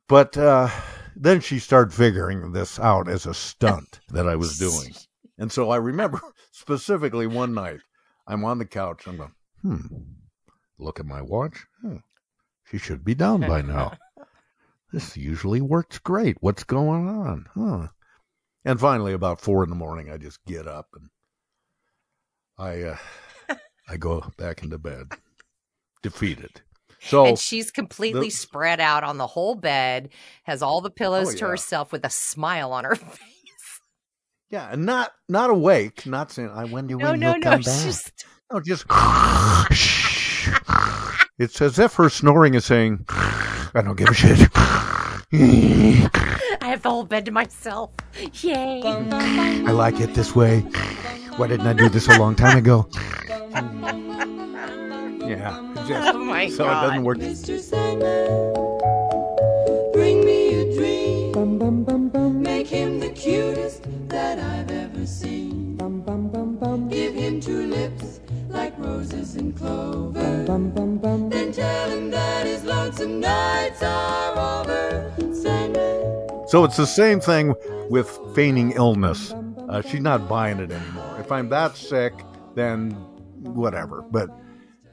But 0.08 0.36
uh, 0.36 0.68
then 1.16 1.40
she 1.40 1.58
started 1.58 1.94
figuring 1.94 2.52
this 2.52 2.78
out 2.78 3.08
as 3.08 3.26
a 3.26 3.34
stunt 3.34 4.00
that 4.10 4.28
I 4.28 4.36
was 4.36 4.58
doing. 4.58 4.94
And 5.38 5.50
so 5.50 5.70
I 5.70 5.76
remember 5.76 6.20
specifically 6.52 7.26
one 7.26 7.54
night, 7.54 7.80
I'm 8.26 8.44
on 8.44 8.58
the 8.58 8.64
couch. 8.64 9.06
I'm 9.06 9.16
going, 9.16 9.32
hmm, 9.62 9.86
look 10.78 11.00
at 11.00 11.06
my 11.06 11.22
watch. 11.22 11.64
Hmm, 11.80 11.98
she 12.64 12.78
should 12.78 13.04
be 13.04 13.14
down 13.14 13.40
by 13.40 13.62
now. 13.62 13.96
this 14.92 15.16
usually 15.16 15.60
works 15.60 15.98
great. 15.98 16.36
What's 16.40 16.64
going 16.64 17.08
on? 17.08 17.46
Huh. 17.54 17.88
And 18.64 18.80
finally, 18.80 19.12
about 19.12 19.40
four 19.40 19.62
in 19.62 19.70
the 19.70 19.76
morning, 19.76 20.10
I 20.10 20.16
just 20.16 20.42
get 20.46 20.66
up 20.66 20.88
and 20.94 21.10
I 22.56 22.82
uh, 22.82 23.56
I 23.88 23.96
go 23.98 24.32
back 24.38 24.62
into 24.62 24.78
bed, 24.78 25.12
defeated. 26.02 26.62
So 27.06 27.26
and 27.26 27.38
she's 27.38 27.70
completely 27.70 28.28
the- 28.28 28.30
spread 28.30 28.80
out 28.80 29.04
on 29.04 29.18
the 29.18 29.26
whole 29.26 29.54
bed, 29.54 30.08
has 30.44 30.62
all 30.62 30.80
the 30.80 30.88
oh, 30.90 30.92
pillows 30.94 31.28
Oh, 31.28 31.32
to 31.38 31.44
yeah. 31.44 31.50
herself 31.50 31.92
with 31.92 32.04
a 32.04 32.10
smile 32.10 32.72
on 32.72 32.84
her 32.84 32.94
face. 32.96 33.18
yeah, 34.50 34.68
and 34.72 34.86
not 34.86 35.12
not 35.28 35.50
awake, 35.50 36.06
not 36.06 36.30
saying 36.32 36.50
I 36.50 36.64
wonder 36.64 36.96
No, 36.96 37.10
when 37.10 37.20
no, 37.20 37.30
you'll 37.32 37.40
no. 37.40 37.50
come 37.50 37.60
back. 37.60 37.82
just 37.84 38.24
No, 38.52 38.60
just 38.60 38.84
it's 41.38 41.60
as 41.60 41.78
if 41.78 41.94
her 41.94 42.08
snoring 42.08 42.54
is 42.54 42.64
saying, 42.64 43.04
"I 43.08 43.82
don't 43.84 43.96
give 43.96 44.08
a 44.08 44.14
shit." 44.14 44.48
I 45.36 46.08
have 46.68 46.82
the 46.82 46.90
whole 46.90 47.04
bed 47.04 47.24
to 47.26 47.32
myself. 47.32 47.90
Yay. 48.42 48.80
I 48.84 49.70
like 49.72 49.98
it 50.00 50.14
this 50.14 50.34
way. 50.36 50.60
Why 51.36 51.48
didn't 51.48 51.66
I 51.66 51.72
do 51.72 51.88
this 51.88 52.06
a 52.08 52.16
long 52.18 52.36
time 52.36 52.56
ago? 52.56 52.88
Yeah. 55.26 55.60
Just, 55.88 56.16
My 56.44 56.50
so 56.50 56.64
God. 56.64 56.84
it 56.84 56.88
doesn't 56.88 57.04
work. 57.04 57.18
Mr. 57.18 57.58
Sandman, 57.58 58.52
bring 59.94 60.22
me 60.26 60.60
a 60.60 60.76
dream. 60.76 62.42
Make 62.42 62.66
him 62.66 63.00
the 63.00 63.08
cutest 63.08 63.84
that 64.08 64.38
I've 64.38 64.70
ever 64.70 65.06
seen. 65.06 65.78
Give 66.90 67.14
him 67.14 67.40
two 67.40 67.66
lips 67.66 68.20
like 68.50 68.78
roses 68.78 69.36
and 69.36 69.56
clover. 69.56 70.44
Then 70.44 71.50
tell 71.52 71.88
him 71.88 72.10
that 72.10 72.46
his 72.46 72.62
lonesome 72.62 73.20
nights 73.20 73.82
are 73.82 74.60
over. 74.60 75.14
Sandman. 75.32 76.46
So 76.48 76.64
it's 76.64 76.76
the 76.76 76.86
same 76.86 77.20
thing 77.20 77.54
with 77.88 78.18
feigning 78.34 78.72
illness. 78.72 79.32
Uh, 79.70 79.80
she's 79.80 80.02
not 80.02 80.28
buying 80.28 80.58
it 80.58 80.70
anymore. 80.70 81.16
If 81.18 81.32
I'm 81.32 81.48
that 81.48 81.74
sick, 81.74 82.12
then 82.54 82.90
whatever. 83.40 84.02
But 84.02 84.28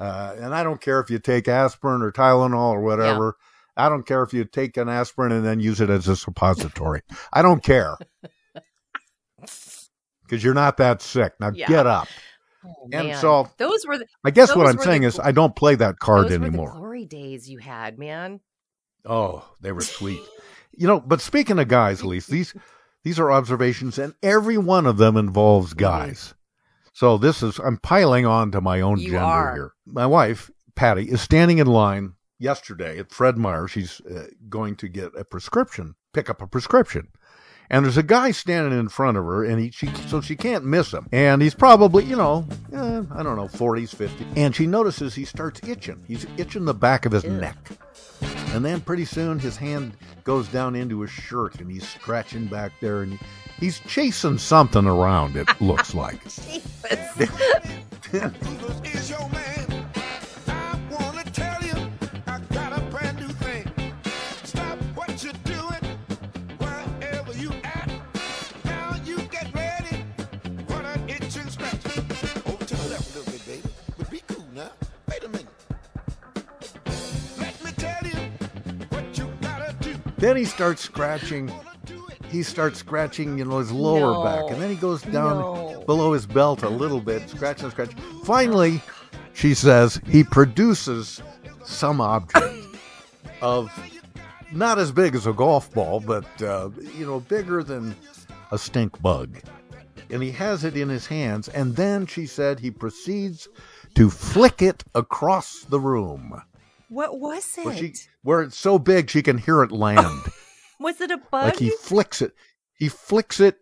uh, 0.02 0.36
and 0.40 0.56
I 0.56 0.64
don't 0.64 0.82
care 0.82 1.00
if 1.00 1.12
you 1.12 1.20
take 1.20 1.48
aspirin 1.48 2.02
or 2.02 2.12
Tylenol 2.12 2.72
or 2.74 2.82
whatever. 2.82 3.38
I 3.78 3.88
don't 3.88 4.04
care 4.06 4.24
if 4.24 4.34
you 4.34 4.44
take 4.46 4.76
an 4.78 4.90
aspirin 4.90 5.32
and 5.32 5.46
then 5.46 5.60
use 5.60 5.80
it 5.80 5.92
as 5.92 6.08
a 6.08 6.16
suppository. 6.16 7.02
I 7.32 7.44
don't 7.44 7.64
care 7.64 7.98
because 10.24 10.44
you're 10.44 10.56
not 10.56 10.78
that 10.78 11.04
sick. 11.04 11.34
Now 11.40 11.52
Yeah. 11.54 11.68
get 11.68 11.86
up. 11.86 12.08
Oh, 12.66 12.90
And 12.92 13.10
man. 13.10 13.16
so 13.16 13.50
those 13.58 13.86
were 13.86 14.00
the, 14.00 14.08
I 14.24 14.32
guess 14.32 14.56
what 14.56 14.66
I'm 14.66 14.80
saying 14.80 15.02
the 15.04 15.10
is 15.10 15.20
I 15.20 15.32
don't 15.32 15.56
play 15.56 15.76
that 15.76 16.00
card 16.00 16.26
those 16.26 16.34
anymore. 16.34 16.68
Were 16.70 16.74
the 16.74 16.80
glory 16.80 17.06
days 17.06 17.48
you 17.48 17.60
had, 17.60 18.00
man. 18.00 18.40
Oh, 19.06 19.48
they 19.62 19.72
were 19.72 19.82
sweet. 19.82 20.20
You 20.72 20.88
know, 20.88 21.00
but 21.00 21.22
speaking 21.22 21.60
of 21.60 21.68
guys, 21.68 22.02
Elise, 22.02 22.26
these 22.28 22.54
these 23.04 23.20
are 23.20 23.32
observations, 23.32 24.00
and 24.00 24.16
every 24.24 24.58
one 24.58 24.86
of 24.88 24.98
them 24.98 25.16
involves 25.16 25.74
guys. 25.74 26.34
So 26.94 27.18
this 27.18 27.42
is 27.42 27.60
I'm 27.60 27.78
piling 27.78 28.26
on 28.26 28.52
to 28.52 28.62
my 28.62 28.82
own 28.82 29.00
You 29.00 29.12
gender 29.12 29.26
are. 29.26 29.54
here. 29.54 29.72
My 29.86 30.06
wife, 30.06 30.52
Patty, 30.76 31.04
is 31.10 31.22
standing 31.22 31.58
in 31.60 31.68
line 31.68 32.14
yesterday 32.40 33.00
at 33.00 33.12
Fred 33.12 33.38
Meyer. 33.38 33.68
She's 33.68 34.02
uh, 34.02 34.28
going 34.50 34.76
to 34.78 34.88
get 34.88 35.12
a 35.18 35.24
prescription, 35.24 35.96
pick 36.14 36.30
up 36.30 36.42
a 36.42 36.48
prescription. 36.48 37.08
And 37.70 37.86
there's 37.86 37.96
a 37.98 38.04
guy 38.04 38.32
standing 38.32 38.78
in 38.78 38.90
front 38.90 39.18
of 39.18 39.24
her, 39.24 39.46
and 39.46 39.58
he 39.62 39.72
she 39.72 39.88
so 40.10 40.20
she 40.20 40.36
can't 40.36 40.66
miss 40.66 40.92
him. 40.92 41.08
And 41.14 41.42
he's 41.42 41.54
probably, 41.54 42.04
you 42.04 42.18
know, 42.18 42.46
eh, 42.74 43.04
I 43.16 43.24
don't 43.24 43.38
know, 43.38 43.48
40s, 43.48 43.96
50s. 43.96 44.26
And 44.36 44.54
she 44.54 44.68
notices 44.68 45.16
he 45.16 45.24
starts 45.24 45.62
itching. 45.66 46.04
He's 46.06 46.28
itching 46.36 46.66
the 46.66 46.74
back 46.74 47.06
of 47.06 47.14
his 47.14 47.24
neck. 47.24 47.56
And 48.48 48.66
then 48.66 48.82
pretty 48.82 49.06
soon 49.06 49.40
his 49.40 49.56
hand 49.56 49.94
goes 50.26 50.50
down 50.50 50.76
into 50.76 51.00
his 51.00 51.10
shirt 51.12 51.62
and 51.62 51.72
he's 51.72 51.88
scratching 51.88 52.48
back 52.48 52.74
there 52.82 53.04
and 53.04 53.18
he's 53.62 53.80
chasing 53.82 54.38
something 54.38 54.86
around, 54.86 55.38
it 55.38 55.48
looks 55.62 55.96
like. 55.96 56.20
Then 80.22 80.38
he 80.38 80.46
starts 80.46 80.84
scratching. 80.84 81.52
He 82.32 82.44
starts 82.44 82.80
scratching, 82.80 83.38
you 83.38 83.44
know, 83.46 83.60
his 83.60 83.72
lower 83.74 84.14
No. 84.16 84.24
back, 84.24 84.50
and 84.52 84.62
then 84.62 84.70
he 84.70 84.76
goes 84.78 85.02
down 85.02 85.40
No. 85.40 85.84
below 85.86 86.14
his 86.14 86.26
belt 86.26 86.64
a 86.64 86.70
little 86.70 87.02
bit, 87.02 87.30
scratching, 87.30 87.66
and 87.66 87.74
scratching. 87.74 87.98
Finally, 88.24 88.82
she 89.34 89.54
says 89.54 90.00
he 90.08 90.24
produces 90.24 91.22
some 91.66 92.00
object 92.00 92.56
of 93.42 93.70
not 94.54 94.80
as 94.80 94.92
big 94.94 95.14
as 95.16 95.28
a 95.28 95.34
golf 95.34 95.74
ball, 95.74 96.00
but 96.00 96.26
uh, 96.42 96.70
you 96.98 97.06
know, 97.06 97.20
bigger 97.20 97.64
than 97.64 97.96
a 98.52 98.58
stink 98.58 99.02
bug. 99.02 99.38
And 100.10 100.24
he 100.24 100.32
has 100.32 100.64
it 100.64 100.76
in 100.78 100.88
his 100.90 101.08
hands, 101.08 101.50
and 101.50 101.76
then 101.76 102.06
she 102.06 102.26
said 102.26 102.60
he 102.60 102.72
proceeds 102.72 103.50
to 103.96 104.10
flick 104.10 104.62
it 104.62 104.84
across 104.96 105.66
the 105.70 105.80
room. 105.80 106.42
What 106.88 107.20
was 107.20 107.58
it? 107.58 107.66
Where, 107.66 107.76
she, 107.76 107.94
where 108.24 108.42
it's 108.42 108.58
so 108.58 108.78
big 108.80 109.10
she 109.10 109.22
can 109.22 109.38
hear 109.38 109.64
it 109.64 109.72
land. 109.72 110.22
was 110.82 111.00
it 111.02 111.12
a 111.12 111.18
bug? 111.18 111.46
like 111.46 111.60
he 111.60 111.70
flicks 111.70 112.22
it. 112.22 112.34
He 112.74 112.90
flicks 112.90 113.40
it. 113.40 113.58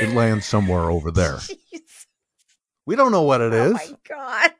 It 0.00 0.14
lands 0.14 0.44
somewhere 0.46 0.90
over 0.90 1.10
there. 1.10 1.38
We 2.86 2.94
don't 2.94 3.10
know 3.10 3.22
what 3.22 3.40
it 3.40 3.52
oh 3.52 3.64
is. 3.64 3.72
oh 3.72 3.74
my 3.74 3.96
god! 4.08 4.50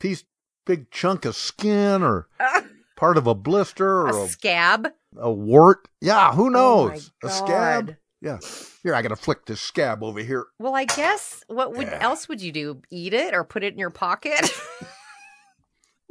Piece, 0.00 0.24
big 0.66 0.90
chunk 0.90 1.24
of 1.24 1.36
skin, 1.36 2.02
or 2.02 2.26
part 2.96 3.16
of 3.16 3.28
a 3.28 3.34
blister, 3.36 4.02
or 4.02 4.08
A 4.08 4.22
a, 4.24 4.28
scab. 4.28 4.88
a 5.16 5.30
wart. 5.30 5.86
Yeah, 6.00 6.32
who 6.32 6.46
Oh 6.46 6.48
knows? 6.88 7.12
my 7.22 7.28
a 7.28 7.32
scab. 7.32 7.96
Yeah. 8.20 8.38
Here, 8.82 8.92
I 8.94 9.02
gotta 9.02 9.14
flick 9.14 9.46
this 9.46 9.60
scab 9.60 10.02
over 10.02 10.18
here. 10.18 10.46
Well, 10.58 10.74
I 10.74 10.84
guess 10.84 11.44
what 11.46 11.74
would 11.76 11.86
Yeah. 11.86 11.98
else 12.00 12.28
would 12.28 12.42
you 12.42 12.50
do? 12.50 12.82
Eat 12.90 13.14
it 13.14 13.34
or 13.34 13.44
put 13.44 13.62
it 13.62 13.72
in 13.72 13.78
your 13.78 13.90
pocket? 13.90 14.50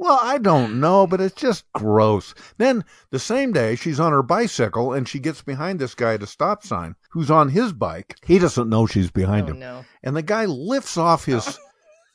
Well, 0.00 0.18
I 0.22 0.38
don't 0.38 0.80
know, 0.80 1.06
but 1.06 1.20
it's 1.20 1.34
just 1.34 1.70
gross. 1.74 2.34
Then 2.56 2.86
the 3.10 3.18
same 3.18 3.52
day, 3.52 3.76
she's 3.76 4.00
on 4.00 4.12
her 4.12 4.22
bicycle 4.22 4.94
and 4.94 5.06
she 5.06 5.18
gets 5.18 5.42
behind 5.42 5.78
this 5.78 5.94
guy 5.94 6.14
at 6.14 6.22
a 6.22 6.26
stop 6.26 6.64
sign 6.64 6.96
who's 7.10 7.30
on 7.30 7.50
his 7.50 7.74
bike. 7.74 8.16
He 8.24 8.38
doesn't 8.38 8.70
know 8.70 8.86
she's 8.86 9.10
behind 9.10 9.48
Oh, 9.48 9.52
him. 9.52 9.58
no. 9.58 9.84
And 10.02 10.16
the 10.16 10.22
guy 10.22 10.46
lifts 10.46 10.96
off 10.96 11.26
his 11.26 11.58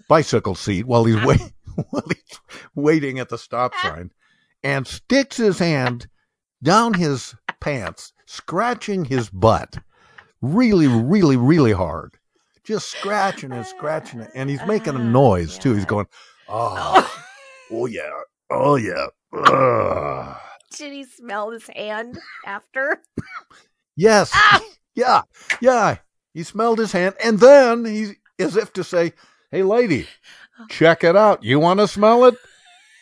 bicycle 0.10 0.56
seat 0.56 0.88
while 0.88 1.04
he's 1.04 1.24
wait- 1.24 1.54
while 1.92 2.04
he's 2.08 2.40
waiting 2.74 3.20
at 3.20 3.30
the 3.30 3.38
stop 3.38 3.76
sign 3.84 4.10
and 4.64 4.88
sticks 4.88 5.38
his 5.38 5.60
hand 5.60 6.08
down 6.64 6.96
his 6.96 7.36
pants, 7.60 8.14
scratching 8.26 9.06
his 9.06 9.30
butt 9.30 9.78
really, 10.42 10.88
really, 10.88 11.38
really 11.38 11.72
hard. 11.72 12.18
Just 12.64 12.90
scratching 12.92 13.52
and 13.52 13.64
scratching 13.64 14.22
it. 14.22 14.32
And 14.34 14.50
he's 14.50 14.66
making 14.66 14.96
a 14.96 15.00
ah, 15.00 15.04
noise 15.04 15.60
too. 15.60 15.76
He's 15.76 15.86
going, 15.86 16.08
Oh, 16.50 17.08
oh 17.72 17.86
yeah, 17.86 18.10
oh 18.50 18.76
yeah. 18.76 19.08
Ugh. 19.34 20.38
Did 20.72 20.92
he 20.94 21.04
smell 21.06 21.52
his 21.52 21.68
hand 21.68 22.20
after? 22.46 23.02
Yes. 23.96 24.32
Yeah. 24.94 25.22
Yeah. 25.62 25.98
He 26.34 26.44
smelled 26.44 26.80
his 26.80 26.92
hand 26.92 27.16
and 27.24 27.40
then 27.40 27.86
he 27.86 28.14
as 28.40 28.58
if 28.58 28.74
to 28.74 28.84
say, 28.84 29.14
Hey 29.52 29.64
lady, 29.64 30.08
check 30.70 31.04
it 31.04 31.16
out. 31.16 31.44
You 31.44 31.60
want 31.60 31.80
to 31.80 31.88
smell 31.88 32.26
it? 32.26 32.36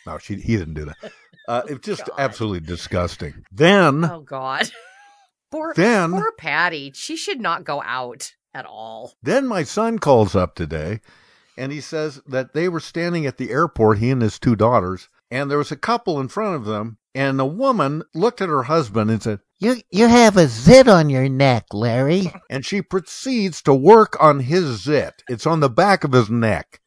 No, 0.06 0.18
she 0.18 0.36
he 0.36 0.56
didn't 0.56 0.74
do 0.74 0.84
that. 0.86 1.12
Uh, 1.48 1.62
it's 1.68 1.84
just 1.86 2.08
absolutely 2.16 2.60
disgusting. 2.60 3.44
Then 3.50 4.04
Oh 4.04 4.20
God. 4.20 4.70
Poor, 5.50 5.72
Then- 5.74 6.10
poor 6.12 6.32
Patty. 6.36 6.92
She 6.94 7.16
should 7.16 7.40
not 7.40 7.64
go 7.64 7.80
out 7.82 8.32
at 8.52 8.66
all. 8.66 9.14
Then 9.22 9.46
my 9.46 9.62
son 9.62 9.98
calls 10.00 10.34
up 10.34 10.54
today 10.56 11.00
and 11.56 11.72
he 11.72 11.80
says 11.80 12.20
that 12.26 12.52
they 12.54 12.68
were 12.68 12.80
standing 12.80 13.26
at 13.26 13.38
the 13.38 13.50
airport, 13.50 13.98
he 13.98 14.10
and 14.10 14.22
his 14.22 14.38
two 14.38 14.56
daughters, 14.56 15.08
and 15.30 15.50
there 15.50 15.58
was 15.58 15.72
a 15.72 15.76
couple 15.76 16.20
in 16.20 16.28
front 16.28 16.56
of 16.56 16.64
them, 16.64 16.98
and 17.14 17.38
the 17.38 17.44
woman 17.44 18.02
looked 18.14 18.40
at 18.40 18.48
her 18.48 18.64
husband 18.64 19.10
and 19.10 19.22
said, 19.22 19.40
You 19.58 19.76
you 19.90 20.08
have 20.08 20.36
a 20.36 20.48
zit 20.48 20.88
on 20.88 21.08
your 21.10 21.28
neck, 21.28 21.66
Larry. 21.72 22.32
and 22.50 22.64
she 22.64 22.82
proceeds 22.82 23.62
to 23.62 23.74
work 23.74 24.16
on 24.20 24.40
his 24.40 24.82
zit. 24.82 25.22
It's 25.28 25.46
on 25.46 25.60
the 25.60 25.70
back 25.70 26.04
of 26.04 26.12
his 26.12 26.28
neck. 26.30 26.80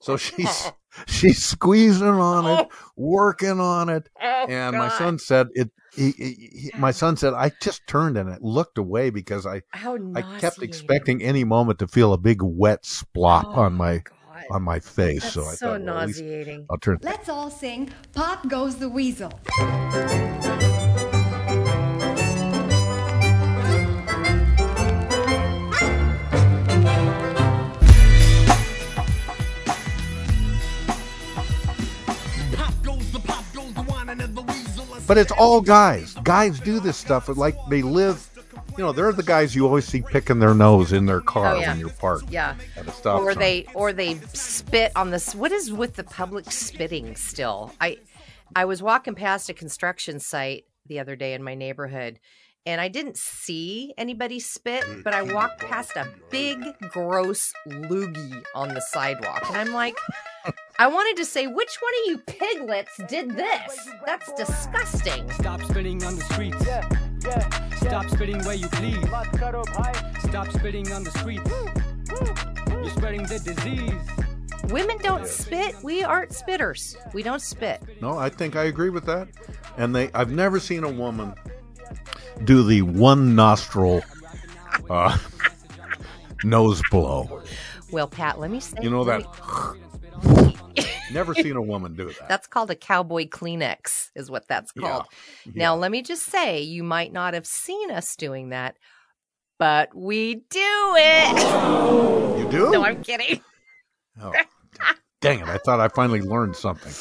So 0.00 0.16
she's 0.16 0.70
she's 1.06 1.44
squeezing 1.44 2.06
on 2.06 2.46
it, 2.46 2.68
oh. 2.70 2.76
working 2.96 3.60
on 3.60 3.88
it. 3.88 4.08
Oh, 4.20 4.46
and 4.48 4.76
my 4.76 4.88
son 4.90 5.18
said 5.18 5.48
it 5.54 5.70
he, 5.94 6.12
he, 6.12 6.32
he- 6.34 6.70
my 6.76 6.90
son 6.90 7.16
said 7.16 7.34
I 7.34 7.50
just 7.60 7.86
turned 7.86 8.16
and 8.16 8.30
I 8.30 8.38
looked 8.40 8.78
away 8.78 9.10
because 9.10 9.46
I 9.46 9.62
How 9.70 9.98
I 10.14 10.38
kept 10.38 10.62
expecting 10.62 11.22
any 11.22 11.44
moment 11.44 11.78
to 11.80 11.88
feel 11.88 12.12
a 12.12 12.18
big 12.18 12.42
wet 12.42 12.82
splop 12.82 13.44
oh, 13.46 13.62
on 13.62 13.74
my 13.74 14.02
on 14.50 14.62
my 14.62 14.80
face. 14.80 15.22
That's 15.22 15.34
so 15.34 15.44
I 15.44 15.54
so 15.54 15.66
thought, 15.72 15.82
well, 15.82 15.98
at 15.98 16.06
least 16.06 16.20
nauseating. 16.20 16.66
I'll 16.70 16.78
turn. 16.78 16.98
Let's 17.02 17.28
all 17.28 17.50
sing 17.50 17.90
Pop 18.12 18.48
Goes 18.48 18.76
the 18.76 18.88
Weasel. 18.88 19.32
But 35.06 35.18
it's 35.18 35.32
all 35.32 35.60
guys. 35.60 36.14
Guys 36.22 36.60
do 36.60 36.80
this 36.80 36.96
stuff. 36.96 37.28
Like 37.28 37.56
they 37.68 37.82
live. 37.82 38.28
You 38.76 38.84
know, 38.84 38.92
they're 38.92 39.12
the 39.12 39.22
guys 39.22 39.54
you 39.56 39.64
always 39.66 39.86
see 39.86 40.02
picking 40.02 40.38
their 40.38 40.54
nose 40.54 40.92
in 40.92 41.06
their 41.06 41.20
car 41.20 41.56
Oh, 41.56 41.58
yeah. 41.60 41.70
when 41.70 41.80
you're 41.80 41.88
parked. 41.90 42.30
Yeah. 42.30 42.54
At 42.76 42.86
a 42.86 42.90
stop 42.92 43.20
or 43.22 43.32
sign. 43.32 43.40
they 43.40 43.66
or 43.74 43.92
they 43.92 44.14
spit 44.34 44.92
on 44.94 45.10
this. 45.10 45.34
What 45.34 45.50
is 45.52 45.72
with 45.72 45.96
the 45.96 46.04
public 46.04 46.50
spitting 46.50 47.16
still? 47.16 47.72
I 47.80 47.98
I 48.54 48.64
was 48.66 48.82
walking 48.82 49.14
past 49.14 49.48
a 49.48 49.54
construction 49.54 50.20
site 50.20 50.64
the 50.86 51.00
other 51.00 51.16
day 51.16 51.34
in 51.34 51.42
my 51.42 51.54
neighborhood, 51.54 52.18
and 52.66 52.80
I 52.80 52.88
didn't 52.88 53.16
see 53.16 53.94
anybody 53.96 54.40
spit, 54.40 54.84
but 55.02 55.14
I 55.14 55.22
walked 55.22 55.60
past 55.60 55.96
a 55.96 56.06
big, 56.30 56.58
gross 56.90 57.52
loogie 57.66 58.42
on 58.54 58.74
the 58.74 58.80
sidewalk. 58.80 59.44
And 59.48 59.56
I'm 59.56 59.72
like, 59.72 59.96
I 60.78 60.86
wanted 60.86 61.16
to 61.16 61.24
say, 61.24 61.46
which 61.46 61.78
one 61.80 61.92
of 61.94 62.06
you 62.06 62.18
piglets 62.18 63.00
did 63.08 63.30
this? 63.30 63.88
That's 64.04 64.32
disgusting. 64.32 65.30
Stop 65.32 65.62
spitting 65.62 66.02
on 66.04 66.16
the 66.16 66.22
streets. 66.24 66.62
Stop 67.78 68.08
spitting 68.10 68.42
where 68.44 68.54
you 68.54 68.68
please. 68.68 69.02
Stop 70.28 70.50
spitting 70.52 70.92
on 70.92 71.04
the 71.04 71.10
streets. 71.18 71.50
You're 72.70 72.90
spreading 72.90 73.22
the 73.22 73.38
disease. 73.38 74.72
Women 74.72 74.98
don't 74.98 75.26
spit. 75.26 75.74
We 75.82 76.04
aren't 76.04 76.32
spitters. 76.32 76.96
We 77.14 77.22
don't 77.22 77.40
spit. 77.40 77.82
No, 78.02 78.18
I 78.18 78.28
think 78.28 78.54
I 78.54 78.64
agree 78.64 78.90
with 78.90 79.06
that. 79.06 79.28
And 79.78 79.94
they, 79.94 80.10
I've 80.12 80.30
never 80.30 80.60
seen 80.60 80.84
a 80.84 80.90
woman 80.90 81.34
do 82.44 82.62
the 82.62 82.82
one 82.82 83.34
nostril 83.34 84.02
uh, 84.90 85.16
nose 86.44 86.82
blow. 86.90 87.42
Well, 87.90 88.06
Pat, 88.08 88.38
let 88.38 88.50
me 88.50 88.60
say. 88.60 88.78
You 88.82 88.90
know 88.90 89.04
that. 89.04 89.24
Never 91.12 91.34
seen 91.34 91.56
a 91.56 91.62
woman 91.62 91.94
do 91.94 92.06
that. 92.06 92.28
That's 92.28 92.46
called 92.46 92.70
a 92.70 92.74
cowboy 92.74 93.28
Kleenex, 93.28 94.10
is 94.14 94.30
what 94.30 94.46
that's 94.46 94.72
Yeah. 94.76 94.88
called. 94.88 95.06
Now, 95.54 95.74
let 95.74 95.90
me 95.90 96.02
just 96.02 96.24
say, 96.24 96.60
you 96.60 96.84
might 96.84 97.12
not 97.12 97.32
have 97.34 97.46
seen 97.46 97.90
us 97.90 98.14
doing 98.14 98.50
that, 98.50 98.76
but 99.58 99.94
we 99.94 100.34
do 100.50 100.94
it. 100.96 102.38
You 102.38 102.48
do? 102.50 102.70
No, 102.70 102.84
I'm 102.84 103.02
kidding. 103.02 103.40
Oh, 104.20 104.32
dang 105.20 105.40
it! 105.40 105.48
I 105.48 105.58
thought 105.58 105.80
I 105.80 105.88
finally 105.88 106.20
learned 106.20 106.56
something. 106.56 106.92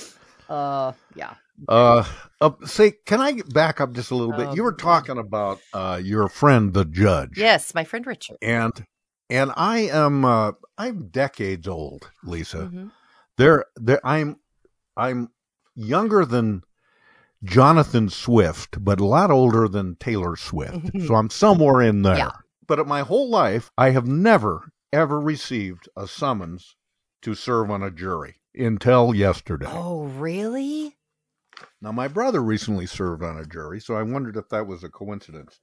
Uh, 0.49 0.93
yeah. 1.15 1.33
Uh, 1.67 2.03
uh 2.39 2.51
say, 2.65 2.93
can 3.05 3.19
I 3.19 3.41
back 3.53 3.81
up 3.81 3.93
just 3.93 4.11
a 4.11 4.15
little 4.15 4.35
bit? 4.35 4.47
Oh, 4.49 4.53
you 4.53 4.63
were 4.63 4.73
talking 4.73 5.17
about 5.17 5.59
uh 5.73 5.99
your 6.03 6.27
friend, 6.29 6.73
the 6.73 6.85
judge. 6.85 7.37
Yes, 7.37 7.73
my 7.73 7.83
friend 7.83 8.05
Richard. 8.05 8.37
and 8.41 8.85
and 9.29 9.51
I 9.57 9.79
am 9.79 10.23
uh, 10.23 10.51
I'm 10.77 11.07
decades 11.07 11.67
old, 11.67 12.11
Lisa. 12.23 12.69
Mhm. 12.71 12.91
There, 13.37 13.65
there, 13.75 13.99
I'm 14.05 14.37
I'm 14.95 15.29
younger 15.75 16.25
than 16.25 16.63
Jonathan 17.43 18.09
Swift, 18.09 18.83
but 18.83 18.99
a 18.99 19.05
lot 19.05 19.31
older 19.31 19.67
than 19.67 19.95
Taylor 19.95 20.35
Swift. 20.35 20.89
so 21.07 21.15
I'm 21.15 21.29
somewhere 21.29 21.81
in 21.81 22.01
there. 22.01 22.17
Yeah. 22.17 22.31
But 22.67 22.85
my 22.87 23.01
whole 23.01 23.29
life, 23.29 23.71
I 23.77 23.91
have 23.91 24.07
never 24.07 24.71
ever 24.93 25.19
received 25.19 25.89
a 25.95 26.07
summons 26.07 26.75
to 27.21 27.35
serve 27.35 27.69
on 27.69 27.83
a 27.83 27.91
jury 27.91 28.35
until 28.57 29.13
yesterday. 29.13 29.67
Oh, 29.69 30.03
really? 30.05 30.95
Now, 31.81 31.91
my 31.91 32.07
brother 32.07 32.41
recently 32.41 32.85
served 32.85 33.23
on 33.23 33.37
a 33.37 33.45
jury, 33.45 33.79
so 33.79 33.95
I 33.95 34.03
wondered 34.03 34.37
if 34.37 34.49
that 34.49 34.67
was 34.67 34.83
a 34.83 34.89
coincidence. 34.89 35.59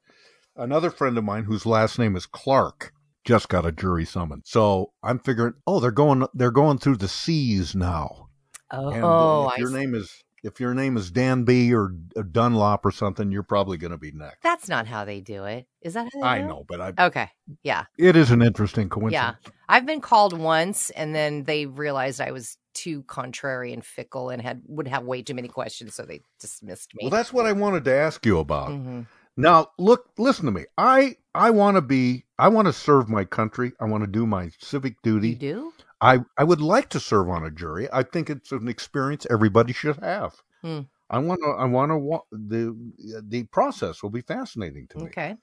Another 0.57 0.91
friend 0.91 1.19
of 1.19 1.25
mine, 1.25 1.45
whose 1.45 1.67
last 1.67 1.99
name 1.99 2.17
is 2.17 2.27
Clark, 2.27 2.93
just 3.25 3.49
got 3.49 3.67
a 3.67 3.73
jury 3.73 4.05
summons. 4.05 4.45
So 4.47 4.93
I'm 5.03 5.19
figuring, 5.19 5.55
oh, 5.67 5.81
they're 5.81 5.91
going, 5.91 6.27
they're 6.35 6.51
going 6.51 6.79
through 6.79 6.97
the 6.97 7.09
C's 7.09 7.75
now. 7.75 8.29
Oh, 8.71 8.89
And 8.91 9.05
uh, 9.05 9.47
if 9.49 9.53
I 9.55 9.57
your 9.59 9.69
see. 9.69 9.75
name 9.75 9.95
is 9.95 10.13
if 10.45 10.61
your 10.61 10.75
name 10.75 10.97
is 10.99 11.11
Danby 11.11 11.73
or 11.75 11.95
uh, 12.17 12.23
Dunlop 12.31 12.85
or 12.85 12.91
something, 12.91 13.33
you're 13.33 13.43
probably 13.43 13.79
going 13.79 13.93
to 13.93 13.99
be 13.99 14.13
next. 14.13 14.43
That's 14.43 14.69
not 14.69 14.87
how 14.87 15.05
they 15.07 15.21
do 15.21 15.45
it. 15.45 15.67
Is 15.81 15.95
that 15.95 16.05
how 16.13 16.21
they 16.21 16.27
I 16.27 16.39
do 16.39 16.45
it? 16.45 16.49
know, 16.49 16.65
but 16.69 16.81
I 16.81 16.93
Okay. 17.07 17.31
Yeah. 17.63 17.85
it 17.99 18.15
is 18.15 18.31
an 18.31 18.43
interesting 18.43 18.89
coincidence. 18.91 19.39
Yeah. 19.43 19.51
I've 19.69 19.87
been 19.87 20.01
called 20.01 20.39
once 20.39 20.91
and 20.91 21.15
then 21.15 21.45
they 21.45 21.67
realized 21.67 22.21
I 22.21 22.31
was 22.31 22.57
too 22.75 23.03
contrary 23.05 23.73
and 23.73 23.85
fickle 23.85 24.31
and 24.31 24.43
had 24.43 24.63
would 24.67 24.89
have 24.89 25.05
way 25.05 25.23
too 25.23 25.35
many 25.35 25.49
questions, 25.49 25.95
so 25.95 26.05
they 26.05 26.21
dismissed 26.41 26.93
me. 26.95 27.05
Well, 27.05 27.11
that's 27.11 27.33
what 27.33 27.47
I 27.47 27.53
wanted 27.53 27.85
to 27.85 27.95
ask 27.95 28.25
you 28.27 28.39
about. 28.39 28.71
Mhm. 28.71 29.07
Now, 29.37 29.69
look, 29.79 30.11
listen 30.19 30.47
to 30.47 30.53
me. 30.53 30.65
I 30.79 31.17
I 31.35 31.51
want 31.51 31.77
to 31.77 31.81
be. 31.83 32.25
I 32.39 32.49
want 32.49 32.67
to 32.67 32.73
serve 32.73 33.09
my 33.09 33.25
country. 33.25 33.73
I 33.81 33.85
want 33.85 34.03
to 34.05 34.11
do 34.11 34.27
my 34.27 34.51
civic 34.61 35.01
duty. 35.03 35.31
You 35.31 35.37
do? 35.37 35.73
I 36.01 36.21
I 36.37 36.45
would 36.45 36.61
like 36.61 36.89
to 36.91 37.01
serve 37.01 37.29
on 37.29 37.45
a 37.45 37.51
jury. 37.51 37.89
I 37.93 38.03
think 38.03 38.31
it's 38.31 38.53
an 38.53 38.69
experience 38.69 39.27
everybody 39.31 39.73
should 39.73 39.97
have. 39.97 40.35
Hmm. 40.63 40.81
I 41.11 41.19
want 41.19 41.41
to. 41.43 41.49
I 41.51 41.65
want 41.65 41.91
to. 41.91 42.21
The 42.33 43.23
the 43.23 43.45
process 43.45 44.03
will 44.03 44.11
be 44.11 44.23
fascinating 44.23 44.87
to 44.89 44.99
me. 44.99 45.05
Okay. 45.07 45.37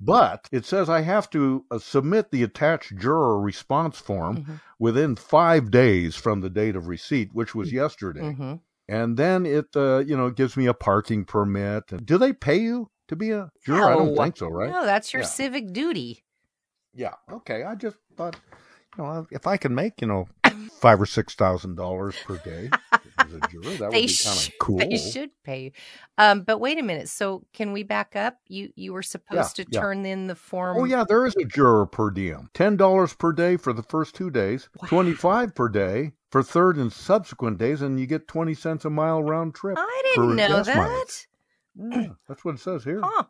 But 0.00 0.48
it 0.52 0.64
says 0.66 0.90
I 0.90 1.00
have 1.02 1.30
to 1.30 1.64
uh, 1.70 1.78
submit 1.78 2.30
the 2.30 2.42
attached 2.42 2.96
juror 2.98 3.40
response 3.40 3.98
form 3.98 4.38
Mhm. 4.44 4.60
within 4.78 5.16
five 5.16 5.70
days 5.70 6.16
from 6.16 6.40
the 6.40 6.50
date 6.50 6.76
of 6.76 6.88
receipt, 6.88 7.30
which 7.32 7.54
was 7.54 7.72
yesterday. 7.72 8.20
Mhm. 8.20 8.60
And 8.88 9.16
then 9.16 9.46
it, 9.46 9.66
uh, 9.76 9.98
you 9.98 10.16
know, 10.16 10.30
gives 10.30 10.56
me 10.56 10.66
a 10.66 10.74
parking 10.74 11.24
permit. 11.24 12.04
Do 12.04 12.18
they 12.18 12.32
pay 12.32 12.56
you 12.58 12.90
to 13.08 13.16
be 13.16 13.30
a 13.30 13.50
juror? 13.64 13.90
I 13.90 13.94
don't 13.94 14.16
think 14.16 14.36
so, 14.36 14.48
right? 14.48 14.70
No, 14.70 14.84
that's 14.84 15.12
your 15.12 15.22
Yeah. 15.22 15.28
civic 15.28 15.72
duty. 15.72 16.24
Yeah. 16.92 17.14
Okay. 17.32 17.62
I 17.64 17.74
just 17.76 17.96
thought, 18.16 18.36
you 18.98 19.04
know, 19.04 19.26
if 19.30 19.46
I 19.46 19.56
can 19.56 19.74
make, 19.74 20.00
you 20.02 20.06
know, 20.06 20.26
five 20.80 21.00
or 21.00 21.06
six 21.06 21.34
thousand 21.34 21.76
dollars 21.76 22.14
per 22.26 22.36
day 22.38 22.68
as 23.24 23.34
a 23.34 23.40
juror, 23.48 23.70
that 23.76 23.80
would 23.84 23.92
they 23.92 24.06
be 24.06 24.16
kind 24.22 24.38
of 24.38 24.52
cool. 24.60 24.78
They 24.78 24.96
should 24.96 25.30
pay 25.42 25.62
you. 25.64 25.70
Um, 26.18 26.42
but 26.42 26.58
wait 26.58 26.78
a 26.78 26.82
minute. 26.82 27.08
So 27.08 27.44
can 27.52 27.72
we 27.72 27.82
back 27.82 28.16
up? 28.16 28.38
You 28.48 28.70
you 28.76 28.92
were 28.92 29.02
supposed 29.02 29.56
to 29.56 29.66
yeah. 29.68 29.80
turn 29.80 30.06
in 30.06 30.26
the 30.26 30.34
form. 30.34 30.76
Oh 30.78 30.84
yeah, 30.84 31.04
there 31.08 31.26
is 31.26 31.34
a 31.36 31.44
juror 31.44 31.86
per 31.86 32.10
diem. 32.10 32.50
Ten 32.54 32.76
dollars 32.76 33.14
per 33.14 33.32
day 33.32 33.56
for 33.56 33.72
the 33.72 33.82
first 33.82 34.14
two 34.14 34.30
days, 34.30 34.68
twenty-five 34.86 35.54
per 35.54 35.68
day 35.68 36.12
for 36.30 36.42
third 36.42 36.76
and 36.76 36.92
subsequent 36.92 37.58
days, 37.58 37.82
and 37.82 37.98
you 37.98 38.06
get 38.06 38.28
twenty 38.28 38.54
cents 38.54 38.84
a 38.84 38.90
mile 38.90 39.22
round 39.22 39.54
trip. 39.54 39.76
I 39.78 40.02
didn't 40.14 40.36
know 40.36 40.62
that. 40.62 41.26
Yeah, 41.76 42.06
that's 42.28 42.44
what 42.44 42.54
it 42.54 42.60
says 42.60 42.84
here. 42.84 43.00
Huh. 43.02 43.24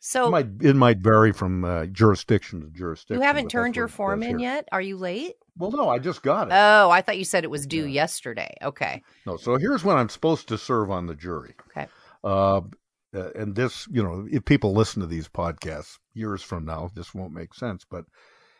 So 0.00 0.28
it 0.28 0.30
might 0.30 0.46
it 0.60 0.76
might 0.76 0.98
vary 0.98 1.32
from 1.32 1.64
uh, 1.64 1.86
jurisdiction 1.86 2.60
to 2.60 2.68
jurisdiction. 2.68 3.20
you 3.20 3.26
haven't 3.26 3.48
turned 3.48 3.74
your 3.76 3.88
form 3.88 4.22
in 4.22 4.38
here. 4.38 4.48
yet? 4.50 4.68
Are 4.72 4.80
you 4.80 4.96
late? 4.96 5.34
Well, 5.56 5.72
no, 5.72 5.88
I 5.88 5.98
just 5.98 6.22
got 6.22 6.48
it. 6.48 6.54
Oh, 6.54 6.88
I 6.90 7.00
thought 7.02 7.18
you 7.18 7.24
said 7.24 7.42
it 7.42 7.50
was 7.50 7.66
due 7.66 7.84
yesterday. 7.84 8.54
Okay. 8.62 9.02
No, 9.26 9.36
so 9.36 9.56
here's 9.56 9.82
when 9.84 9.96
I'm 9.96 10.08
supposed 10.08 10.46
to 10.48 10.58
serve 10.58 10.90
on 10.92 11.06
the 11.06 11.16
jury. 11.16 11.54
Okay. 11.70 11.88
Uh, 12.22 12.60
and 13.12 13.56
this, 13.56 13.88
you 13.90 14.02
know, 14.02 14.26
if 14.30 14.44
people 14.44 14.72
listen 14.72 15.00
to 15.00 15.06
these 15.08 15.28
podcasts 15.28 15.98
years 16.14 16.42
from 16.42 16.64
now, 16.64 16.90
this 16.94 17.12
won't 17.12 17.32
make 17.32 17.54
sense. 17.54 17.84
But 17.90 18.04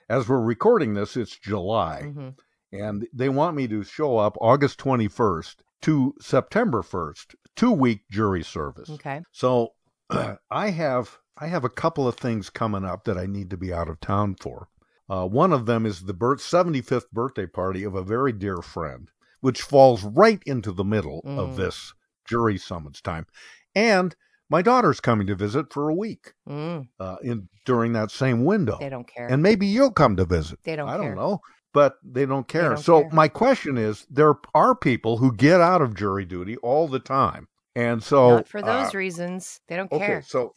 as 0.09 0.29
we're 0.29 0.41
recording 0.43 0.95
this, 0.95 1.17
it's 1.17 1.37
July, 1.39 2.03
Mhm. 2.07 2.35
and 2.73 3.07
they 3.13 3.29
want 3.29 3.55
me 3.57 3.69
to 3.69 3.85
show 3.85 4.17
up 4.17 4.37
August 4.41 4.79
21st 4.81 5.63
to 5.83 6.15
September 6.21 6.83
1st, 6.83 7.37
two 7.55 7.71
week 7.71 8.09
jury 8.11 8.43
service. 8.43 8.91
Okay. 8.91 9.21
So 9.31 9.75
I 10.51 10.71
have 10.71 11.19
I 11.41 11.47
have 11.47 11.65
a 11.65 11.69
couple 11.71 12.09
of 12.09 12.17
things 12.17 12.51
coming 12.51 12.85
up 12.85 13.05
that 13.05 13.17
I 13.17 13.27
need 13.27 13.51
to 13.51 13.57
be 13.57 13.73
out 13.73 13.89
of 13.89 14.01
town 14.01 14.37
for. 14.41 14.69
Uh, 15.09 15.27
one 15.27 15.53
of 15.53 15.67
them 15.67 15.87
is 15.87 16.03
the 16.03 16.13
birth, 16.15 16.41
75th 16.41 17.11
birthday 17.13 17.47
party 17.47 17.85
of 17.85 17.95
a 17.95 18.03
very 18.03 18.33
dear 18.33 18.59
friend, 18.61 19.09
which 19.41 19.63
falls 19.63 20.03
right 20.05 20.43
into 20.47 20.73
the 20.73 20.85
middle 20.85 21.21
of 21.25 21.51
Mm. 21.51 21.57
this 21.57 21.95
jury 22.27 22.59
summons 22.59 23.01
time. 23.01 23.27
And 23.75 24.15
my 24.51 24.63
daughter's 24.63 25.01
coming 25.01 25.27
to 25.29 25.35
visit 25.35 25.73
for 25.73 25.89
a 25.89 25.95
week 25.95 26.33
Mm. 26.49 26.89
uh, 26.99 27.17
in 27.23 27.49
during 27.65 27.93
that 27.93 28.11
same 28.11 28.45
window. 28.45 28.77
They 28.81 28.89
don't 28.89 29.07
care. 29.07 29.29
And 29.29 29.43
maybe 29.43 29.67
you'll 29.67 29.93
come 29.93 30.17
to 30.17 30.25
visit. 30.25 30.59
They 30.65 30.77
don't 30.77 30.89
I 30.89 30.97
care. 30.99 31.09
don't 31.09 31.17
know, 31.17 31.41
but 31.73 31.97
they 32.03 32.27
don't 32.27 32.49
care. 32.49 32.71
don't 32.71 32.79
so 32.79 33.03
care. 33.03 33.11
my 33.13 33.29
question 33.29 33.79
is, 33.79 34.07
there 34.11 34.35
are 34.55 34.75
people 34.75 35.19
who 35.19 35.33
get 35.35 35.61
out 35.61 35.83
of 35.83 35.95
jury 35.95 36.25
duty 36.25 36.57
all 36.59 36.89
the 36.89 36.99
time, 36.99 37.47
and 37.77 38.03
so 38.03 38.37
Not 38.37 38.49
for 38.49 38.61
those 38.61 38.95
uh, 38.95 38.99
reasons. 38.99 39.61
They 39.69 39.77
don't 39.77 39.93
Okay, 39.93 40.07
care. 40.07 40.23
so 40.23 40.53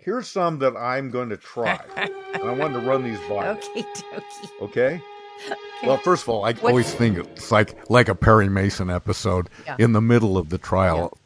here's 0.00 0.28
some 0.28 0.58
that 0.60 0.76
I'm 0.76 1.10
going 1.10 1.28
to 1.30 1.36
try. 1.36 1.78
and 1.96 2.10
I 2.42 2.50
wanted 2.52 2.80
to 2.80 2.86
run 2.86 3.02
these 3.04 3.18
by. 3.28 3.52
you, 3.52 3.58
Okay, 3.58 3.82
dokie. 3.82 4.62
Okay. 4.62 5.02
Well, 5.84 5.98
first 5.98 6.24
of 6.24 6.28
all, 6.30 6.44
I 6.44 6.48
What's- 6.52 6.64
always 6.64 6.92
think 6.94 7.18
it's 7.18 7.52
like 7.52 7.88
like 7.90 8.08
a 8.08 8.14
Perry 8.14 8.48
Mason 8.48 8.90
episode 8.90 9.48
Yeah. 9.66 9.76
in 9.78 9.92
the 9.92 10.00
middle 10.00 10.36
of 10.36 10.48
the 10.48 10.58
trial. 10.58 11.16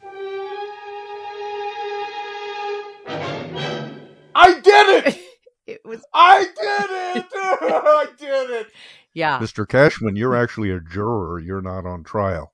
I 4.35 4.59
did 4.61 5.05
it! 5.07 5.19
It 5.65 5.79
was. 5.85 6.03
I 6.13 6.39
did 6.43 7.23
it! 7.23 7.25
I 7.33 8.07
did 8.19 8.49
it! 8.49 8.67
Yeah. 9.13 9.39
Mr. 9.39 9.65
Cashman, 9.65 10.17
you're 10.17 10.35
actually 10.35 10.71
a 10.71 10.81
juror. 10.81 11.39
You're 11.39 11.61
not 11.61 11.85
on 11.85 12.03
trial. 12.03 12.51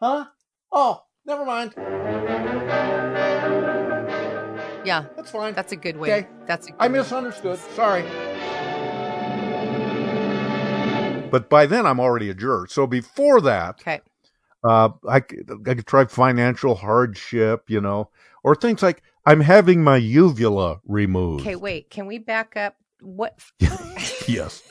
Huh? 0.00 0.24
Oh, 0.72 1.02
never 1.26 1.44
mind. 1.44 1.74
Yeah. 4.84 5.04
That's 5.16 5.30
fine. 5.30 5.54
That's 5.54 5.72
a 5.72 5.76
good 5.76 5.96
way. 5.96 6.12
Okay. 6.12 6.28
That's 6.46 6.66
a 6.66 6.70
good 6.70 6.76
I 6.80 6.86
way. 6.88 6.98
misunderstood. 6.98 7.58
Sorry. 7.74 8.04
But 11.30 11.48
by 11.48 11.66
then, 11.66 11.86
I'm 11.86 12.00
already 12.00 12.28
a 12.28 12.34
juror. 12.34 12.66
So 12.68 12.86
before 12.88 13.40
that, 13.42 13.80
Okay. 13.80 14.00
uh, 14.64 14.88
I, 15.08 15.20
c- 15.20 15.38
I 15.66 15.74
could 15.74 15.86
try 15.86 16.04
financial 16.06 16.74
hardship, 16.74 17.70
you 17.70 17.80
know, 17.80 18.10
or 18.42 18.56
things 18.56 18.82
like 18.82 19.02
I'm 19.26 19.40
having 19.40 19.84
my 19.84 19.96
uvula 19.96 20.80
removed. 20.86 21.42
Okay, 21.42 21.54
wait. 21.54 21.88
Can 21.88 22.06
we 22.06 22.18
back 22.18 22.56
up? 22.56 22.74
What? 23.00 23.38
Yes. 24.26 24.62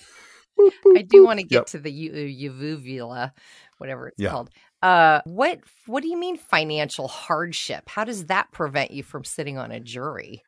I 0.96 1.02
do 1.04 1.26
want 1.26 1.40
to 1.40 1.46
get 1.46 1.56
Yep. 1.56 1.66
to 1.68 1.80
the 1.80 1.92
u- 1.92 2.14
uvula, 2.14 3.34
whatever 3.78 4.10
it's 4.10 4.20
Yeah. 4.20 4.32
called. 4.32 4.50
Uh, 4.82 5.22
what? 5.26 5.60
What 5.88 6.04
do 6.04 6.10
you 6.10 6.18
mean 6.18 6.38
financial 6.38 7.08
hardship? 7.08 7.90
How 7.90 8.06
does 8.06 8.28
that 8.28 8.52
prevent 8.52 8.92
you 8.92 9.04
from 9.04 9.24
sitting 9.26 9.58
on 9.58 9.72
a 9.72 9.80
jury? 9.80 10.46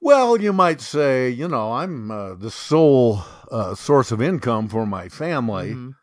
Well, 0.00 0.40
you 0.40 0.52
might 0.52 0.80
say, 0.80 1.30
you 1.30 1.48
know, 1.48 1.72
I'm 1.72 2.10
uh, 2.10 2.34
the 2.34 2.50
sole 2.50 3.22
uh, 3.50 3.74
source 3.74 4.12
of 4.12 4.20
income 4.22 4.68
for 4.68 4.86
my 4.86 5.08
family, 5.08 5.78
Mhm. 5.78 5.96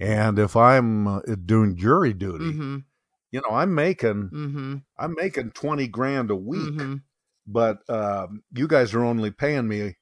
and 0.00 0.38
if 0.38 0.56
I'm 0.56 1.08
uh, 1.08 1.20
doing 1.46 1.76
jury 1.76 2.12
duty, 2.14 2.44
Mhm. 2.44 2.84
you 3.32 3.42
know, 3.42 3.54
I'm 3.56 3.74
making 3.74 4.32
Mhm. 4.32 4.84
I'm 4.98 5.14
making 5.16 5.52
twenty 5.52 5.88
grand 5.88 6.30
a 6.32 6.36
week, 6.36 6.82
Mhm. 6.82 7.02
but 7.46 7.88
um, 7.90 8.44
you 8.54 8.68
guys 8.68 8.94
are 8.94 9.04
only 9.04 9.30
paying 9.32 9.68
me 9.68 9.96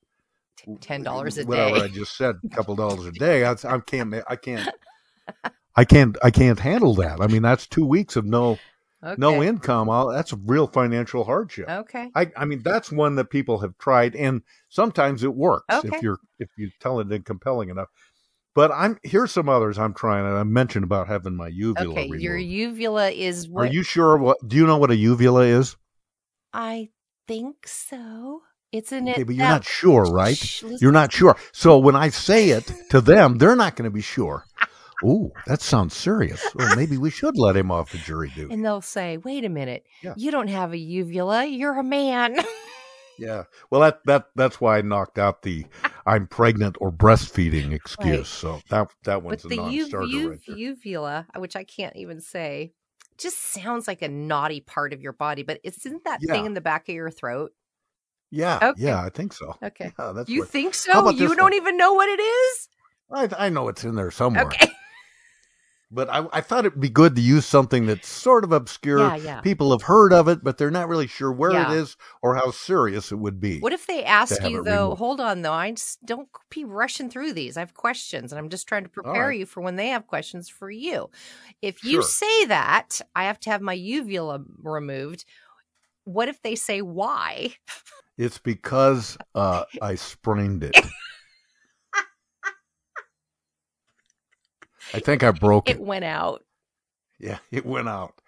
Ten 0.81 1.03
dollars 1.03 1.39
a 1.39 1.45
whatever 1.45 1.77
day. 1.77 1.85
I 1.85 1.89
just 1.89 2.17
said, 2.17 2.37
a 2.37 2.55
couple 2.57 2.77
dollars 2.77 3.07
a 3.07 3.13
day. 3.13 3.45
I, 3.45 3.53
I 3.65 3.79
can't, 3.81 4.15
I 4.29 4.37
can't, 4.37 4.71
I 5.77 5.85
can't, 5.85 6.17
I 6.23 6.31
can't 6.31 6.59
handle 6.59 6.95
that. 6.97 7.21
I 7.21 7.27
mean, 7.27 7.43
that's 7.43 7.67
two 7.67 7.85
weeks 7.85 8.17
of 8.17 8.25
no, 8.25 8.59
no 9.19 9.43
income. 9.43 9.91
I'll, 9.91 10.09
that's 10.09 10.33
a 10.33 10.37
real 10.37 10.67
financial 10.67 11.25
hardship. 11.25 11.69
Okay. 11.69 12.11
I, 12.15 12.31
I 12.37 12.45
mean, 12.47 12.63
that's 12.63 12.91
one 12.91 13.17
that 13.17 13.27
people 13.31 13.59
have 13.61 13.77
tried, 13.79 14.17
and 14.17 14.43
sometimes 14.69 15.23
it 15.23 15.35
works 15.35 15.67
Okay. 15.73 15.95
if 15.95 16.03
you're 16.03 16.19
if 16.39 16.49
you 16.57 16.71
tell 16.81 17.01
it 17.01 17.13
in 17.13 17.23
compelling 17.23 17.69
enough. 17.69 17.89
But 18.55 18.73
I'm 18.73 18.99
here's 19.03 19.33
some 19.33 19.51
others 19.51 19.79
I'm 19.79 19.93
trying. 19.93 20.25
I 20.25 20.43
mentioned 20.45 20.85
about 20.85 21.09
having 21.09 21.37
my 21.37 21.49
uvula 21.49 21.91
Okay, 21.91 22.05
removed. 22.05 22.23
your 22.23 22.39
uvula 22.39 23.11
is 23.11 23.49
what 23.49 23.69
Are 23.69 23.73
you 23.73 23.83
sure? 23.83 24.17
What 24.17 24.39
do 24.49 24.57
you 24.57 24.67
know 24.67 24.79
what 24.79 24.91
a 24.91 24.97
uvula 24.97 25.43
is? 25.43 25.77
I 26.55 26.89
think 27.29 27.69
so. 27.69 28.41
It's 28.73 28.93
an. 28.93 29.11
Okay, 29.11 29.25
but 29.25 29.35
you're 29.35 29.47
not 29.47 29.65
sure, 29.65 30.05
right? 30.05 30.37
Shh. 30.37 30.65
You're 30.81 30.91
not 30.93 31.13
sure. 31.13 31.37
So 31.53 31.77
when 31.79 31.95
I 31.97 32.09
say 32.09 32.49
it 32.51 32.73
to 32.91 33.03
them, 33.03 33.37
they're 33.37 33.57
not 33.57 33.77
going 33.77 33.85
to 33.85 33.95
be 33.95 34.01
sure. 34.01 34.47
Ooh, 35.05 35.31
that 35.47 35.61
sounds 35.61 35.95
serious. 35.95 36.43
Well, 36.55 36.75
maybe 36.77 36.97
we 36.97 37.11
should 37.11 37.37
let 37.37 37.57
him 37.57 37.71
off 37.71 37.93
the 37.93 37.99
jury 37.99 38.31
duty. 38.35 38.53
And 38.53 38.65
they'll 38.65 38.81
say, 38.81 39.19
"Wait 39.19 39.45
a 39.45 39.49
minute, 39.49 39.85
Yeah. 40.03 40.15
you 40.17 40.31
don't 40.31 40.49
have 40.49 40.73
a 40.73 40.79
uvula. 40.79 41.45
You're 41.47 41.79
a 41.79 41.85
man." 41.85 42.37
Yeah. 43.19 43.45
Well, 43.71 43.81
that 43.81 44.01
that 44.05 44.27
that's 44.35 44.61
why 44.61 44.77
I 44.77 44.83
knocked 44.83 45.19
out 45.19 45.41
the 45.41 45.65
I'm 46.05 46.27
pregnant 46.27 46.77
or 46.83 46.93
breastfeeding 46.93 47.73
excuse. 47.73 48.05
Right. 48.19 48.27
So 48.27 48.61
that 48.69 48.89
that 49.05 49.23
one's 49.23 49.41
but 49.43 49.47
a 49.47 49.49
the 49.49 49.57
non-starter 49.57 50.07
uv- 50.07 50.31
right 50.33 50.41
there. 50.47 50.57
uvula, 50.59 51.27
which 51.37 51.57
I 51.57 51.65
can't 51.65 51.97
even 51.97 52.21
say, 52.21 52.73
just 53.17 53.39
sounds 53.39 53.89
like 53.89 54.03
a 54.03 54.09
naughty 54.09 54.61
part 54.61 54.93
of 54.93 55.01
your 55.01 55.15
body. 55.15 55.43
But 55.45 55.61
isn't 55.65 56.05
that 56.05 56.21
thing 56.21 56.45
in 56.45 56.53
the 56.53 56.61
back 56.61 56.91
of 56.91 56.95
your 56.95 57.11
throat? 57.11 57.53
Yeah. 58.31 58.59
Okay. 58.63 58.83
Yeah, 58.83 59.03
I 59.03 59.09
think 59.09 59.33
so. 59.33 59.57
Okay. 59.63 59.95
Yeah, 59.99 60.13
that's 60.13 60.29
you 60.29 60.41
what- 60.41 60.51
think 60.51 60.75
so? 60.75 61.09
You 61.09 61.29
don't 61.35 61.41
one? 61.43 61.55
even 61.55 61.79
know 61.79 61.95
what 61.95 62.11
it 62.11 62.21
is? 62.23 62.69
I 63.11 63.47
I 63.47 63.49
know 63.49 63.69
it's 63.69 63.83
in 63.83 63.95
there 63.95 64.11
somewhere. 64.11 64.45
Okay. 64.45 64.69
But 65.89 66.11
I, 66.11 66.27
I 66.33 66.41
thought 66.41 66.67
it'd 66.67 66.81
be 66.81 66.89
good 66.89 67.15
to 67.15 67.23
use 67.23 67.47
something 67.47 67.87
that's 67.87 68.09
sort 68.09 68.43
of 68.43 68.51
obscure. 68.51 68.99
Yeah, 68.99 69.17
yeah. 69.17 69.41
People 69.41 69.71
have 69.71 69.83
heard 69.83 70.13
of 70.13 70.27
it, 70.27 70.43
but 70.43 70.59
they're 70.59 70.71
not 70.71 70.89
really 70.89 71.07
sure 71.07 71.31
where 71.31 71.53
Yeah. 71.53 71.71
it 71.73 71.77
is 71.77 71.97
or 72.23 72.35
how 72.35 72.51
serious 72.51 73.13
it 73.13 73.17
would 73.17 73.41
be. 73.41 73.61
What 73.61 73.73
if 73.73 73.87
they 73.87 74.03
ask 74.05 74.43
you 74.43 74.65
though? 74.65 74.87
removed. 74.87 74.99
Hold 74.99 75.21
on 75.21 75.43
though, 75.43 75.53
I 75.53 75.71
just 75.71 76.05
don't 76.05 76.29
be 76.51 76.65
rushing 76.65 77.09
through 77.09 77.35
these. 77.35 77.57
I 77.57 77.61
have 77.61 77.75
questions, 77.75 78.33
and 78.33 78.39
I'm 78.41 78.49
just 78.49 78.67
trying 78.67 78.83
to 78.83 78.89
prepare 78.89 79.29
right. 79.29 79.39
you 79.39 79.47
for 79.47 79.61
when 79.61 79.77
they 79.77 79.89
have 79.89 80.09
questions 80.09 80.49
for 80.49 80.71
you. 80.71 81.09
If 81.63 81.85
you 81.85 81.93
Sure. 81.93 82.03
say 82.03 82.45
that 82.47 83.01
I 83.15 83.25
have 83.25 83.39
to 83.41 83.51
have 83.51 83.61
my 83.63 83.73
uvula 83.75 84.43
removed, 84.63 85.25
what 86.03 86.29
if 86.29 86.43
they 86.43 86.57
say 86.57 86.83
why? 86.83 87.55
It's 88.19 88.39
because 88.39 89.17
uh, 89.35 89.65
I 89.83 89.95
sprained 89.95 90.65
it. 90.65 90.75
I 94.95 95.01
think 95.01 95.23
I 95.23 95.31
broke 95.31 95.69
it. 95.69 95.77
It 95.77 95.81
went 95.83 96.05
out. 96.05 96.45
Yeah, 97.19 97.39
it 97.51 97.67
went 97.67 97.89
out. 97.89 98.21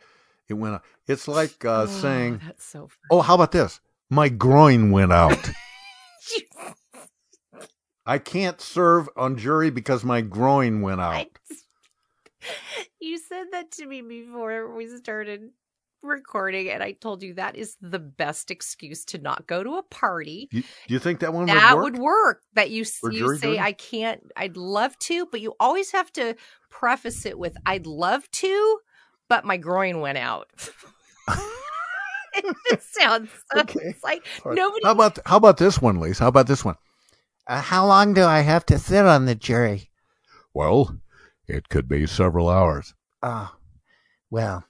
It 0.48 0.54
went 0.54 0.76
out. 0.76 0.84
It's 1.06 1.28
like 1.28 1.64
uh, 1.64 1.82
Oh, 1.82 1.86
saying, 1.86 2.40
that's 2.44 2.64
so. 2.64 2.88
"Oh, 3.10 3.20
how 3.20 3.34
about 3.34 3.52
this? 3.52 3.80
My 4.10 4.28
groin 4.28 4.90
went 4.90 5.12
out." 5.12 5.50
I 8.06 8.18
can't 8.18 8.60
serve 8.60 9.08
on 9.16 9.36
jury 9.36 9.68
because 9.70 10.02
my 10.02 10.22
groin 10.22 10.80
went 10.80 11.00
out. 11.00 11.26
You 13.00 13.18
said 13.18 13.46
that 13.52 13.72
to 13.72 13.86
me 13.86 14.00
before 14.00 14.72
we 14.74 14.86
started 14.96 15.50
recording, 16.02 16.70
and 16.70 16.82
I 16.82 16.92
told 16.92 17.22
you 17.22 17.34
that 17.34 17.56
is 17.56 17.76
the 17.80 17.98
best 17.98 18.50
excuse 18.50 19.04
to 19.06 19.18
not 19.18 19.46
go 19.46 19.62
to 19.62 19.76
a 19.76 19.82
party. 19.82 20.48
You, 20.50 20.62
do 20.62 20.94
you 20.94 20.98
think 20.98 21.20
that 21.20 21.32
one 21.32 21.46
that 21.46 21.70
would 21.70 21.76
work? 21.76 21.84
would 21.84 21.98
work. 21.98 22.42
That 22.54 22.70
you 22.70 22.78
you 22.78 22.84
say 22.84 23.50
duty? 23.50 23.60
I 23.60 23.72
can't. 23.72 24.22
I'd 24.36 24.56
love 24.56 24.98
to, 25.00 25.26
but 25.26 25.40
you 25.40 25.54
always 25.60 25.92
have 25.92 26.12
to 26.14 26.36
preface 26.70 27.26
it 27.26 27.38
with 27.38 27.56
"I'd 27.66 27.86
love 27.86 28.30
to," 28.30 28.78
but 29.28 29.44
my 29.44 29.56
groin 29.56 30.00
went 30.00 30.18
out. 30.18 30.48
it 32.34 32.56
just 32.70 32.94
sounds 32.94 33.30
so, 33.52 33.60
it's 33.60 34.02
like 34.02 34.26
All 34.44 34.50
right. 34.50 34.56
nobody. 34.56 34.84
How 34.84 34.92
about 34.92 35.18
how 35.26 35.36
about 35.36 35.56
this 35.56 35.80
one, 35.80 36.00
Lise? 36.00 36.18
How 36.18 36.28
about 36.28 36.46
this 36.46 36.64
one? 36.64 36.76
Uh, 37.46 37.60
how 37.60 37.86
long 37.86 38.14
do 38.14 38.24
I 38.24 38.40
have 38.40 38.66
to 38.66 38.78
sit 38.78 39.06
on 39.06 39.24
the 39.24 39.34
jury? 39.34 39.90
Well, 40.52 40.98
it 41.46 41.68
could 41.70 41.88
be 41.88 42.06
several 42.06 42.48
hours. 42.48 42.94
Oh, 43.22 43.50
well, 44.30 44.64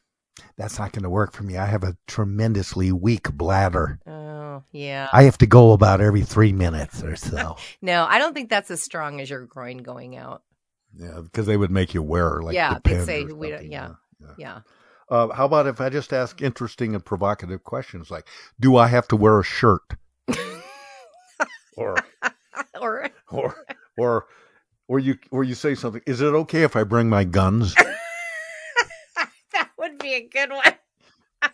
that's 0.57 0.78
not 0.78 0.93
going 0.93 1.03
to 1.03 1.11
work 1.11 1.32
for 1.32 1.43
me. 1.43 1.57
I 1.57 1.66
have 1.66 1.84
a 1.84 1.97
tremendously 2.07 2.93
weak 2.93 3.32
bladder. 3.32 3.99
oh 4.07 4.64
yeah. 4.72 5.09
I 5.12 5.24
have 5.24 5.39
to 5.39 5.47
go 5.47 5.72
about 5.72 6.01
every 6.01 6.22
three 6.22 6.53
minutes 6.53 7.03
or 7.03 7.16
so. 7.16 7.57
no, 7.82 8.07
I 8.09 8.18
don't 8.18 8.34
think 8.34 8.51
that's 8.51 8.70
as 8.70 8.82
strong 8.82 9.20
as 9.20 9.30
your 9.30 9.47
groin 9.47 9.78
going 9.78 10.16
out. 10.16 10.43
Yeah, 10.97 11.20
because 11.22 11.47
they 11.47 11.57
would 11.57 11.70
make 11.70 11.95
you 11.95 12.03
wear 12.03 12.41
like 12.43 12.55
yeah, 12.55 12.78
the 12.82 13.05
say 13.05 13.24
we 13.24 13.51
don't. 13.51 13.59
something, 13.59 13.70
Yeah, 13.72 13.91
yeah. 14.36 14.61
Uh, 15.11 15.28
how 15.28 15.47
about 15.47 15.66
if 15.66 15.80
I 15.80 15.89
just 15.89 16.12
ask 16.12 16.43
interesting 16.43 16.95
and 16.95 17.05
provocative 17.05 17.64
questions 17.64 18.11
like, 18.11 18.26
"Do 18.61 18.76
I 18.76 18.89
have 18.89 19.07
to 19.09 19.16
wear 19.16 19.39
a 19.39 19.45
shirt?" 19.45 19.82
or 21.76 21.97
or 22.80 23.11
or 23.30 23.55
or 23.97 24.26
or 24.89 24.99
you 24.99 25.18
or 25.30 25.45
you 25.45 25.55
say 25.55 25.74
something. 25.74 26.03
Is 26.07 26.20
it 26.20 26.34
okay 26.34 26.62
if 26.62 26.74
I 26.76 26.84
bring 26.84 27.09
my 27.09 27.24
guns? 27.24 27.74
that 30.18 30.30
would 30.30 30.30
be 30.30 30.40
a 30.42 30.46
good 30.46 30.54
one. 30.54 30.74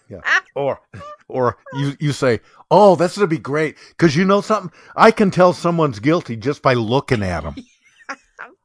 Yeah. 0.08 0.20
Or 0.54 0.80
or 1.28 1.58
you 1.74 1.96
you 2.00 2.12
say, 2.12 2.40
"Oh, 2.70 2.96
this 2.96 3.16
would 3.16 3.28
be 3.28 3.38
great 3.38 3.76
because 3.90 4.16
you 4.16 4.24
know 4.24 4.40
something. 4.40 4.72
I 4.96 5.10
can 5.10 5.30
tell 5.30 5.52
someone's 5.52 5.98
guilty 5.98 6.36
just 6.36 6.62
by 6.62 6.74
looking 6.74 7.22
at 7.22 7.42
them. 7.42 7.56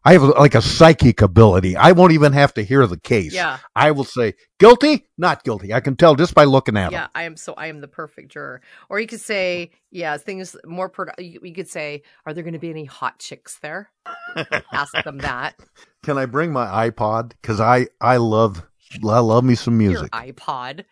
I 0.06 0.14
have 0.14 0.24
like 0.24 0.56
a 0.56 0.62
psychic 0.62 1.22
ability. 1.22 1.76
I 1.76 1.92
won't 1.92 2.14
even 2.14 2.32
have 2.32 2.54
to 2.54 2.64
hear 2.64 2.88
the 2.88 3.00
case. 3.00 3.34
Yeah. 3.34 3.58
I 3.76 3.92
will 3.92 4.06
say 4.06 4.36
guilty, 4.58 5.06
not 5.18 5.44
guilty. 5.44 5.74
I 5.74 5.82
can 5.82 5.98
tell 5.98 6.16
just 6.16 6.34
by 6.34 6.46
looking 6.46 6.78
at 6.78 6.86
them. 6.86 6.94
Yeah, 6.94 7.08
I 7.14 7.24
am 7.24 7.36
so 7.36 7.54
I 7.54 7.68
am 7.68 7.82
the 7.82 7.88
perfect 7.88 8.32
juror. 8.32 8.62
Or 8.88 9.00
you 9.00 9.08
could 9.08 9.20
say, 9.20 9.72
yeah, 9.92 10.16
things 10.18 10.56
more. 10.66 10.88
Pro- 10.88 11.12
you, 11.18 11.54
could 11.54 11.70
say, 11.70 12.04
are 12.26 12.34
there 12.34 12.44
going 12.44 12.54
to 12.54 12.60
be 12.60 12.70
any 12.70 12.86
hot 12.86 13.20
chicks 13.20 13.60
there? 13.60 13.92
Ask 14.74 14.94
them 15.04 15.18
that. 15.20 15.60
Can 16.04 16.18
I 16.18 16.26
bring 16.26 16.54
my 16.54 16.90
iPod? 16.90 17.34
Because 17.42 17.60
I 17.60 17.88
I 18.00 18.18
love 18.18 18.64
I 18.94 19.20
love 19.20 19.44
me 19.44 19.56
some 19.56 19.80
Your 19.80 19.92
music. 19.92 20.12
iPod. 20.12 20.86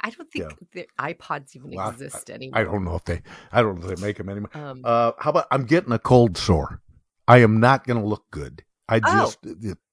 I 0.00 0.10
don't 0.10 0.30
think 0.30 0.52
the 0.72 0.86
iPods 0.98 1.56
even 1.56 1.70
Well, 1.72 1.86
I- 1.88 1.90
exist 1.92 2.28
anymore. 2.30 2.58
I 2.60 2.64
don't 2.64 2.84
know 2.84 2.94
if 2.96 3.04
they 3.04 3.22
I 3.52 3.62
don't 3.62 3.80
know 3.80 3.88
if 3.88 3.98
they 3.98 4.06
make 4.06 4.18
them 4.18 4.28
anymore. 4.28 4.50
Um, 4.54 4.80
uh, 4.84 5.12
how 5.18 5.30
about 5.30 5.46
I'm 5.50 5.64
getting 5.64 5.92
a 5.92 5.98
cold 5.98 6.36
sore. 6.36 6.80
I 7.26 7.38
am 7.38 7.58
not 7.60 7.86
going 7.86 8.00
to 8.00 8.06
look 8.06 8.24
good. 8.30 8.64
I 8.88 8.96
Oh. 9.04 9.24
just 9.24 9.38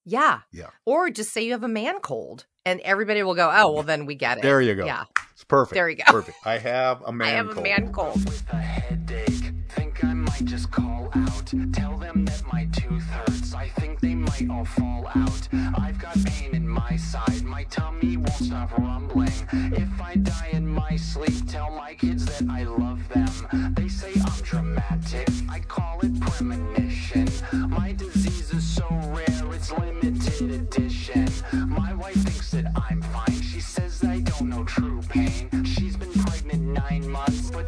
Yeah. 0.03 0.39
Yeah. 0.51 0.67
Or 0.85 1.09
just 1.09 1.31
say 1.31 1.45
you 1.45 1.51
have 1.53 1.63
a 1.63 1.67
man 1.69 1.99
cold, 1.99 2.45
and 2.65 2.81
everybody 2.81 3.23
will 3.23 3.35
go, 3.35 3.49
"Oh, 3.53 3.71
well, 3.71 3.83
then 3.83 4.05
we 4.05 4.15
get 4.15 4.39
it." 4.39 4.41
There 4.41 4.59
you 4.59 4.75
go. 4.75 4.85
Yeah. 4.85 5.05
It's 5.33 5.43
perfect. 5.45 5.75
There 5.75 5.87
you 5.87 5.95
go. 5.97 6.03
Perfect. 6.11 6.37
I 6.43 6.57
have 6.57 7.01
a 7.05 7.11
man. 7.13 7.47
Cold. 7.53 7.65
I 7.65 7.69
have 7.69 7.85
a 7.87 7.91
cold. 7.93 8.25
man 8.25 8.25
cold. 8.25 9.21
Think 9.69 10.03
I 10.03 10.13
might 10.13 10.43
just 10.45 10.71
call 10.71 11.09
out. 11.15 11.53
Tell 11.71 11.97
them 11.97 12.25
that 12.25 12.43
my 12.51 12.65
tooth 12.73 13.03
hurts. 13.03 13.30
Might 14.41 14.49
all 14.49 14.65
fall 14.65 15.07
out. 15.13 15.47
I've 15.77 15.99
got 15.99 16.17
pain 16.25 16.55
in 16.55 16.67
my 16.67 16.95
side. 16.95 17.43
My 17.43 17.63
tummy 17.65 18.17
won't 18.17 18.31
stop 18.31 18.75
rumbling. 18.75 19.29
If 19.51 20.01
I 20.01 20.15
die 20.15 20.49
in 20.53 20.67
my 20.67 20.95
sleep, 20.95 21.47
tell 21.47 21.69
my 21.69 21.93
kids 21.93 22.25
that 22.25 22.49
I 22.49 22.63
love 22.63 23.07
them. 23.09 23.73
They 23.75 23.87
say 23.87 24.13
I'm 24.25 24.41
dramatic. 24.41 25.27
I 25.47 25.59
call 25.59 25.99
it 26.01 26.19
premonition. 26.19 27.29
My 27.69 27.91
disease 27.91 28.51
is 28.51 28.67
so 28.67 28.87
rare, 28.89 29.53
it's 29.53 29.71
limited 29.71 30.49
edition. 30.49 31.27
My 31.67 31.93
wife 31.93 32.15
thinks 32.15 32.49
that 32.51 32.65
I'm 32.89 33.03
fine. 33.03 33.41
She 33.41 33.59
says 33.59 34.03
I 34.03 34.21
don't 34.21 34.49
know 34.49 34.63
true 34.63 35.01
pain. 35.09 35.49
She's 35.65 35.95
been 35.95 36.13
pregnant 36.13 36.63
nine 36.63 37.07
months, 37.07 37.51
but 37.51 37.67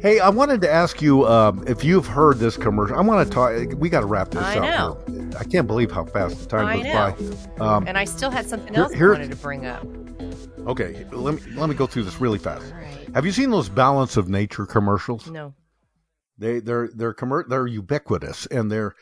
Hey, 0.00 0.20
I 0.20 0.28
wanted 0.28 0.60
to 0.60 0.70
ask 0.70 1.00
you 1.00 1.26
um, 1.26 1.64
if 1.66 1.82
you've 1.82 2.06
heard 2.06 2.38
this 2.38 2.56
commercial. 2.56 2.96
I 2.96 3.00
want 3.00 3.26
to 3.26 3.32
talk. 3.34 3.52
We 3.78 3.88
got 3.88 4.00
to 4.00 4.06
wrap 4.06 4.30
this 4.30 4.42
I 4.42 4.58
up. 4.58 5.08
know. 5.08 5.30
I 5.38 5.44
can't 5.44 5.66
believe 5.66 5.90
how 5.90 6.04
fast 6.04 6.38
the 6.40 6.46
time 6.46 6.66
I 6.66 6.76
goes 6.76 6.84
know. 6.84 7.56
by. 7.58 7.64
Um, 7.64 7.88
and 7.88 7.96
I 7.98 8.04
still 8.04 8.30
had 8.30 8.46
something 8.46 8.74
else 8.76 8.92
here- 8.92 9.14
I 9.14 9.18
wanted 9.18 9.30
to 9.32 9.36
bring 9.38 9.66
up. 9.66 9.84
Okay, 10.66 11.06
let 11.12 11.34
me 11.34 11.52
let 11.54 11.68
me 11.68 11.74
go 11.74 11.86
through 11.86 12.02
this 12.04 12.20
really 12.20 12.38
fast. 12.38 12.72
Have 13.14 13.24
you 13.24 13.32
seen 13.32 13.50
those 13.50 13.68
Balance 13.68 14.16
of 14.16 14.28
Nature 14.28 14.66
commercials? 14.66 15.30
No. 15.30 15.54
They 16.38 16.60
they're 16.60 16.88
they're 16.94 17.14
commer- 17.14 17.48
they're 17.48 17.66
ubiquitous 17.66 18.46
and 18.46 18.70
they're 18.70 18.94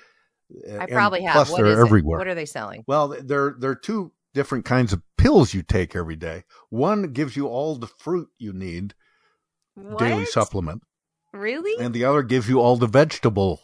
I 0.78 0.86
probably 0.86 1.22
have. 1.22 1.32
Plus, 1.34 1.50
What 1.50 1.56
they're 1.58 1.66
is 1.72 1.78
it? 1.78 1.80
everywhere. 1.80 2.18
What 2.18 2.28
are 2.28 2.34
they 2.34 2.44
selling? 2.46 2.84
Well, 2.86 3.08
they're 3.22 3.56
they're 3.58 3.74
two 3.74 4.12
different 4.34 4.64
kinds 4.64 4.92
of 4.92 5.02
pills 5.16 5.54
you 5.54 5.62
take 5.62 5.96
every 5.96 6.16
day. 6.16 6.44
One 6.70 7.12
gives 7.12 7.34
you 7.36 7.46
all 7.48 7.76
the 7.76 7.86
fruit 7.86 8.28
you 8.38 8.52
need, 8.52 8.94
daily 9.98 10.24
supplement, 10.26 10.82
Really? 11.32 11.82
and 11.84 11.94
the 11.94 12.04
other 12.04 12.22
gives 12.22 12.48
you 12.48 12.60
all 12.60 12.76
the 12.76 12.86
vegetable 12.86 13.60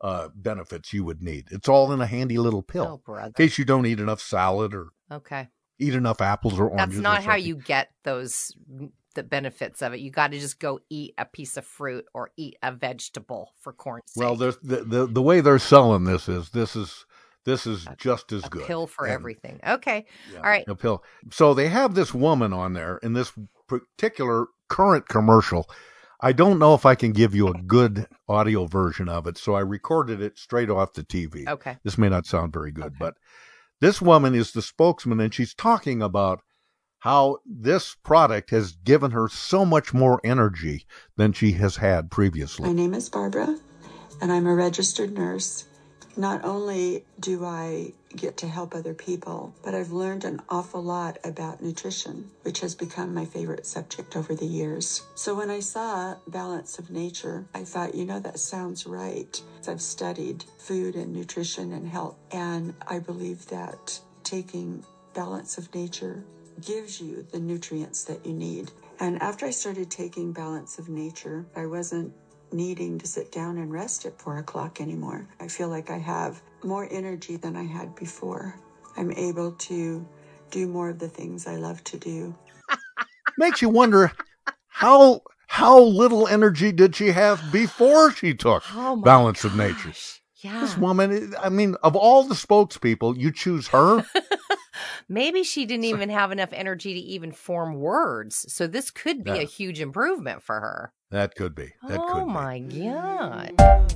uh, 0.00 0.28
benefits 0.34 0.92
you 0.92 1.04
would 1.04 1.22
need. 1.22 1.46
It's 1.50 1.68
all 1.68 1.90
in 1.92 2.00
a 2.00 2.06
handy 2.06 2.36
little 2.38 2.62
pill. 2.62 2.86
Oh, 2.86 3.02
brother. 3.04 3.28
In 3.28 3.32
case 3.32 3.56
you 3.58 3.64
don't 3.64 3.86
eat 3.86 4.00
enough 4.00 4.20
salad 4.20 4.74
or 4.74 4.88
Okay. 5.10 5.48
eat 5.78 5.94
enough 5.94 6.20
apples 6.20 6.58
or 6.58 6.68
oranges. 6.68 6.96
That's 6.96 7.02
not 7.02 7.24
how 7.24 7.36
you 7.36 7.56
get 7.56 7.88
those 8.04 8.52
the 9.14 9.22
benefits 9.22 9.80
of 9.80 9.94
it. 9.94 10.00
You 10.00 10.10
got 10.10 10.32
to 10.32 10.38
just 10.40 10.58
go 10.58 10.80
eat 10.90 11.14
a 11.16 11.24
piece 11.24 11.56
of 11.56 11.64
fruit 11.64 12.04
or 12.12 12.30
eat 12.36 12.56
a 12.64 12.72
vegetable 12.72 13.52
for 13.60 13.72
corn. 13.72 14.00
Well, 14.16 14.34
there's 14.34 14.56
the, 14.58 14.82
the 14.84 15.06
the 15.06 15.22
way 15.22 15.40
they're 15.40 15.58
selling 15.60 16.02
this 16.04 16.28
is 16.28 16.50
this 16.50 16.74
is 16.74 17.06
this 17.44 17.64
is 17.66 17.86
just 17.96 18.32
as 18.32 18.42
good. 18.48 18.64
pill 18.66 18.86
for 18.88 19.04
And- 19.06 19.14
everything. 19.14 19.60
Okay. 19.66 20.04
All 20.36 20.42
right. 20.42 20.64
a 20.66 20.74
pill. 20.74 21.02
So 21.30 21.54
they 21.54 21.68
have 21.68 21.94
this 21.94 22.12
woman 22.12 22.52
on 22.52 22.72
there 22.72 22.96
in 22.98 23.12
this 23.12 23.32
particular 23.68 24.46
current 24.68 25.08
commercial. 25.08 25.68
I 26.20 26.32
don't 26.32 26.58
know 26.58 26.74
if 26.74 26.86
I 26.86 26.94
can 26.94 27.12
give 27.12 27.34
you 27.34 27.48
a 27.48 27.62
good 27.62 28.06
audio 28.28 28.66
version 28.66 29.08
of 29.08 29.26
it, 29.26 29.36
so 29.36 29.54
I 29.54 29.60
recorded 29.60 30.22
it 30.22 30.38
straight 30.38 30.70
off 30.70 30.94
the 30.94 31.04
TV. 31.04 31.46
Okay. 31.46 31.76
This 31.84 31.98
may 31.98 32.08
not 32.08 32.26
sound 32.26 32.52
very 32.52 32.72
good, 32.72 32.94
but 32.98 33.14
this 33.80 34.00
woman 34.00 34.34
is 34.34 34.52
the 34.52 34.62
spokesman 34.62 35.20
and 35.20 35.34
she's 35.34 35.54
talking 35.54 36.00
about 36.00 36.40
how 37.00 37.36
this 37.44 37.94
product 38.02 38.48
has 38.48 38.72
given 38.72 39.10
her 39.10 39.28
so 39.28 39.66
much 39.66 39.92
more 39.92 40.18
energy 40.24 40.86
than 41.18 41.34
she 41.34 41.52
has 41.52 41.76
had 41.76 42.10
previously. 42.10 42.66
My 42.66 42.72
name 42.72 42.94
is 42.94 43.10
Barbara, 43.10 43.58
and 44.22 44.32
I'm 44.32 44.46
a 44.46 44.54
registered 44.54 45.12
nurse. 45.12 45.66
Not 46.16 46.44
only 46.44 47.04
do 47.18 47.44
I 47.44 47.92
get 48.14 48.36
to 48.38 48.48
help 48.48 48.74
other 48.74 48.94
people, 48.94 49.52
but 49.64 49.74
I've 49.74 49.90
learned 49.90 50.24
an 50.24 50.40
awful 50.48 50.82
lot 50.82 51.18
about 51.24 51.60
nutrition, 51.60 52.30
which 52.42 52.60
has 52.60 52.74
become 52.74 53.12
my 53.12 53.24
favorite 53.24 53.66
subject 53.66 54.16
over 54.16 54.34
the 54.34 54.46
years. 54.46 55.02
So 55.16 55.34
when 55.34 55.50
I 55.50 55.58
saw 55.58 56.16
Balance 56.28 56.78
of 56.78 56.90
Nature, 56.90 57.46
I 57.52 57.64
thought, 57.64 57.94
you 57.96 58.04
know, 58.04 58.20
that 58.20 58.38
sounds 58.38 58.86
right. 58.86 59.40
I've 59.66 59.82
studied 59.82 60.44
food 60.58 60.94
and 60.94 61.12
nutrition 61.12 61.72
and 61.72 61.88
health, 61.88 62.16
and 62.30 62.74
I 62.86 63.00
believe 63.00 63.46
that 63.46 63.98
taking 64.22 64.84
Balance 65.14 65.58
of 65.58 65.74
Nature 65.74 66.24
gives 66.64 67.00
you 67.00 67.26
the 67.32 67.40
nutrients 67.40 68.04
that 68.04 68.24
you 68.24 68.32
need. 68.32 68.70
And 69.00 69.20
after 69.20 69.46
I 69.46 69.50
started 69.50 69.90
taking 69.90 70.32
Balance 70.32 70.78
of 70.78 70.88
Nature, 70.88 71.46
I 71.56 71.66
wasn't 71.66 72.12
needing 72.54 72.98
to 72.98 73.06
sit 73.06 73.32
down 73.32 73.58
and 73.58 73.72
rest 73.72 74.06
at 74.06 74.18
four 74.18 74.38
o'clock 74.38 74.80
anymore. 74.80 75.26
I 75.40 75.48
feel 75.48 75.68
like 75.68 75.90
I 75.90 75.98
have 75.98 76.40
more 76.62 76.88
energy 76.90 77.36
than 77.36 77.56
I 77.56 77.64
had 77.64 77.94
before. 77.96 78.54
I'm 78.96 79.10
able 79.12 79.52
to 79.52 80.06
do 80.50 80.68
more 80.68 80.90
of 80.90 80.98
the 80.98 81.08
things 81.08 81.46
I 81.46 81.56
love 81.56 81.82
to 81.84 81.98
do. 81.98 82.34
Makes 83.36 83.60
you 83.60 83.68
wonder 83.68 84.12
how 84.68 85.22
how 85.48 85.80
little 85.80 86.26
energy 86.26 86.72
did 86.72 86.96
she 86.96 87.08
have 87.08 87.52
before 87.52 88.10
she 88.12 88.34
took 88.34 88.62
Oh 88.74 88.96
my 88.96 89.04
Balance 89.04 89.44
of 89.44 89.54
Nature? 89.54 89.92
Yeah. 90.42 90.60
This 90.60 90.76
woman, 90.76 91.34
I 91.40 91.48
mean, 91.48 91.74
of 91.82 91.96
all 91.96 92.24
the 92.24 92.34
spokespeople, 92.34 93.18
you 93.18 93.32
choose 93.32 93.68
her. 93.68 94.04
Maybe 95.08 95.42
she 95.42 95.64
didn't 95.64 95.84
even 95.84 96.10
have 96.10 96.32
enough 96.32 96.50
energy 96.52 96.94
to 96.94 97.00
even 97.00 97.32
form 97.32 97.74
words. 97.74 98.52
So 98.52 98.66
this 98.66 98.90
could 98.90 99.24
be 99.24 99.30
Yeah. 99.30 99.42
a 99.42 99.44
huge 99.44 99.80
improvement 99.80 100.42
for 100.42 100.60
her. 100.60 100.92
That 101.14 101.36
could 101.36 101.54
be. 101.54 101.72
That 101.88 102.00
oh 102.00 102.12
could 102.12 102.26
be. 102.26 102.32
my 102.32 102.58
god. 102.58 103.94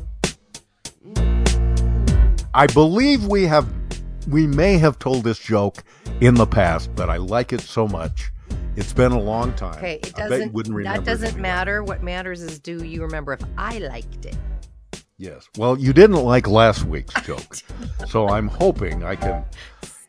I 2.54 2.66
believe 2.68 3.26
we 3.26 3.44
have, 3.44 3.68
we 4.28 4.46
may 4.46 4.78
have 4.78 4.98
told 4.98 5.24
this 5.24 5.38
joke 5.38 5.82
in 6.20 6.34
the 6.34 6.46
past, 6.46 6.94
but 6.94 7.10
I 7.10 7.16
like 7.16 7.52
it 7.52 7.60
so 7.60 7.88
much. 7.88 8.30
It's 8.76 8.92
been 8.92 9.10
a 9.10 9.20
long 9.20 9.52
time. 9.54 9.78
Okay, 9.78 9.96
it 9.96 10.12
I 10.16 10.28
bet 10.28 10.40
you 10.40 10.50
doesn't 10.50 10.84
that 10.84 11.04
doesn't 11.04 11.26
anyway. 11.26 11.42
matter. 11.42 11.82
What 11.82 12.04
matters 12.04 12.40
is 12.40 12.60
do 12.60 12.84
you 12.84 13.02
remember 13.02 13.32
if 13.32 13.40
I 13.56 13.78
liked 13.78 14.24
it? 14.24 14.36
Yes. 15.16 15.48
Well, 15.56 15.76
you 15.76 15.92
didn't 15.92 16.22
like 16.22 16.46
last 16.46 16.84
week's 16.84 17.20
joke, 17.22 17.56
so 18.06 18.28
I'm 18.28 18.46
hoping 18.46 19.02
I 19.02 19.16
can, 19.16 19.44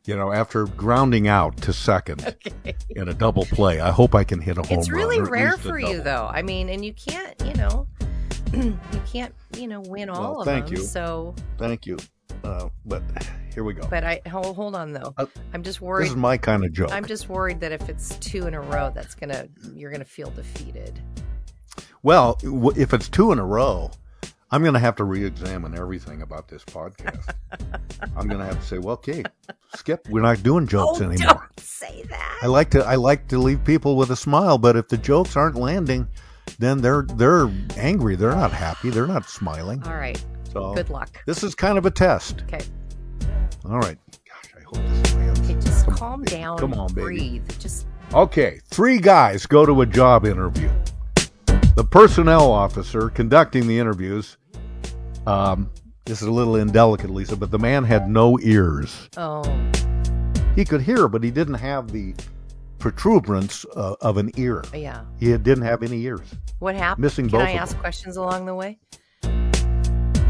you 0.09 0.15
know, 0.17 0.31
after 0.31 0.65
grounding 0.65 1.27
out 1.27 1.55
to 1.57 1.71
second 1.71 2.35
in 2.89 3.09
a 3.09 3.13
double 3.13 3.45
play, 3.45 3.79
I 3.79 3.91
hope 3.91 4.15
I 4.15 4.23
can 4.23 4.41
hit 4.41 4.57
a 4.57 4.63
home 4.63 4.69
run. 4.71 4.79
It's 4.79 4.89
really 4.89 5.19
at 5.19 5.29
rare 5.29 5.55
for 5.55 5.77
you 5.77 6.01
though. 6.01 6.27
I 6.33 6.41
mean, 6.41 6.67
and 6.69 6.83
you 6.83 6.93
can't, 6.93 7.39
you 7.45 7.53
know, 7.53 7.87
you 8.53 8.75
can't, 9.05 9.35
you 9.55 9.67
know, 9.67 9.81
win 9.81 10.09
all 10.09 10.31
Well, 10.31 10.39
of 10.41 10.45
thank 10.45 10.65
them. 10.65 10.77
you. 10.77 10.81
So, 10.81 11.35
Thank 11.59 11.85
you. 11.85 11.99
Uh, 12.43 12.69
but 12.87 13.03
here 13.53 13.63
we 13.63 13.73
go. 13.75 13.85
but 13.87 14.03
I 14.03 14.19
hold, 14.27 14.55
hold 14.55 14.73
on 14.73 14.93
though. 14.93 15.13
Uh, 15.15 15.27
I'm 15.53 15.61
just 15.61 15.79
worried. 15.79 16.05
This 16.05 16.09
is 16.11 16.15
my 16.17 16.37
kind 16.37 16.65
of 16.65 16.73
joke. 16.73 16.91
I'm 16.91 17.05
just 17.05 17.29
worried 17.29 17.59
that 17.59 17.71
if 17.71 17.87
it's 17.87 18.17
two 18.17 18.47
in 18.47 18.55
a 18.55 18.61
row, 18.61 18.91
that's 18.95 19.13
gonna 19.13 19.47
you're 19.75 19.91
gonna 19.91 20.05
feel 20.05 20.31
defeated. 20.31 20.99
Well, 22.01 22.39
if 22.75 22.95
it's 22.95 23.09
two 23.09 23.31
in 23.31 23.37
a 23.37 23.45
row, 23.45 23.91
I'm 24.51 24.61
going 24.61 24.73
to 24.73 24.79
have 24.79 24.95
to 24.95 25.03
re-examine 25.03 25.77
everything 25.77 26.21
about 26.21 26.47
this 26.47 26.63
podcast. 26.63 27.35
I'm 28.15 28.27
going 28.27 28.39
to 28.39 28.45
have 28.45 28.59
to 28.59 28.65
say, 28.65 28.77
well, 28.79 28.93
okay, 28.93 29.23
Skip, 29.75 30.07
we're 30.09 30.21
not 30.21 30.41
doing 30.41 30.67
jokes 30.67 31.01
oh, 31.01 31.05
anymore. 31.09 31.49
don't 31.55 31.59
say 31.59 32.03
that. 32.09 32.39
I 32.41 32.47
like 32.47 32.71
to 32.71 32.83
I 32.83 32.95
like 32.95 33.27
to 33.27 33.37
leave 33.37 33.63
people 33.63 33.95
with 33.95 34.09
a 34.11 34.15
smile, 34.15 34.57
but 34.57 34.75
if 34.75 34.87
the 34.87 34.97
jokes 34.97 35.35
aren't 35.35 35.55
landing, 35.55 36.07
then 36.57 36.81
they're 36.81 37.05
they're 37.15 37.51
angry. 37.77 38.15
They're 38.15 38.35
not 38.35 38.51
happy. 38.51 38.89
They're 38.89 39.07
not 39.07 39.29
smiling. 39.29 39.83
All 39.83 39.93
right. 39.93 40.23
So 40.51 40.73
Good 40.73 40.89
luck. 40.89 41.21
This 41.27 41.43
is 41.43 41.53
kind 41.53 41.77
of 41.77 41.85
a 41.85 41.91
test. 41.91 42.41
Okay. 42.43 42.65
All 43.65 43.79
right. 43.79 43.97
Gosh, 44.27 44.53
I 44.57 44.61
hope 44.63 44.87
this 44.87 45.15
lands. 45.15 45.39
Okay, 45.41 45.53
just 45.59 45.85
calm 45.87 46.23
down. 46.23 46.57
Come 46.57 46.73
on, 46.73 46.87
baby. 46.93 47.01
Breathe. 47.01 47.59
Just 47.59 47.85
Okay, 48.11 48.59
three 48.65 48.97
guys 48.97 49.45
go 49.45 49.67
to 49.67 49.81
a 49.81 49.85
job 49.85 50.25
interview. 50.25 50.71
The 51.75 51.83
personnel 51.89 52.51
officer 52.51 53.09
conducting 53.09 53.67
the 53.67 53.79
interviews, 53.79 54.37
um, 55.25 55.69
this 56.05 56.21
is 56.21 56.27
a 56.27 56.31
little 56.31 56.55
indelicate, 56.57 57.09
Lisa, 57.09 57.35
but 57.35 57.51
the 57.51 57.59
man 57.59 57.83
had 57.83 58.09
no 58.09 58.39
ears. 58.41 59.09
oh. 59.17 59.43
He 60.55 60.65
could 60.65 60.81
hear, 60.81 61.07
but 61.07 61.23
he 61.23 61.31
didn't 61.31 61.53
have 61.53 61.91
the 61.91 62.13
protuberance 62.79 63.65
uh, 63.77 63.95
of 64.01 64.17
an 64.17 64.31
ear. 64.35 64.63
Yeah. 64.73 65.05
He 65.17 65.27
didn't 65.37 65.61
have 65.61 65.83
any 65.83 66.01
ears. 66.01 66.27
What 66.57 66.75
happened? 66.75 67.03
Missing 67.03 67.29
Can 67.29 67.39
both 67.39 67.47
I 67.47 67.51
of 67.51 67.59
ask 67.61 67.77
questions 67.77 68.17
along 68.17 68.45
the 68.45 68.55
way? 68.55 68.77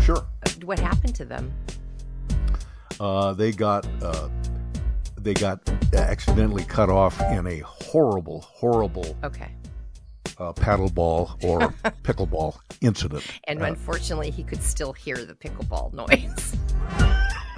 Sure. 0.01 0.17
Uh, 0.17 0.49
What 0.65 0.77
happened 0.77 1.15
to 1.15 1.25
them? 1.25 1.51
Uh, 2.99 3.33
they 3.33 3.51
got 3.51 3.87
uh, 4.03 4.27
they 5.17 5.33
got 5.33 5.67
accidentally 5.93 6.65
cut 6.65 6.89
off 6.89 7.19
in 7.31 7.47
a 7.47 7.59
horrible, 7.59 8.41
horrible 8.41 9.17
Okay. 9.23 9.51
Uh, 10.39 10.53
paddleball 10.53 11.43
or 11.43 11.59
pickleball 12.03 12.57
incident. 12.81 13.25
And 13.45 13.61
Uh, 13.61 13.65
unfortunately, 13.65 14.31
he 14.31 14.43
could 14.43 14.63
still 14.63 14.93
hear 14.93 15.15
the 15.17 15.33
pickleball 15.35 15.93
noise. 15.93 16.55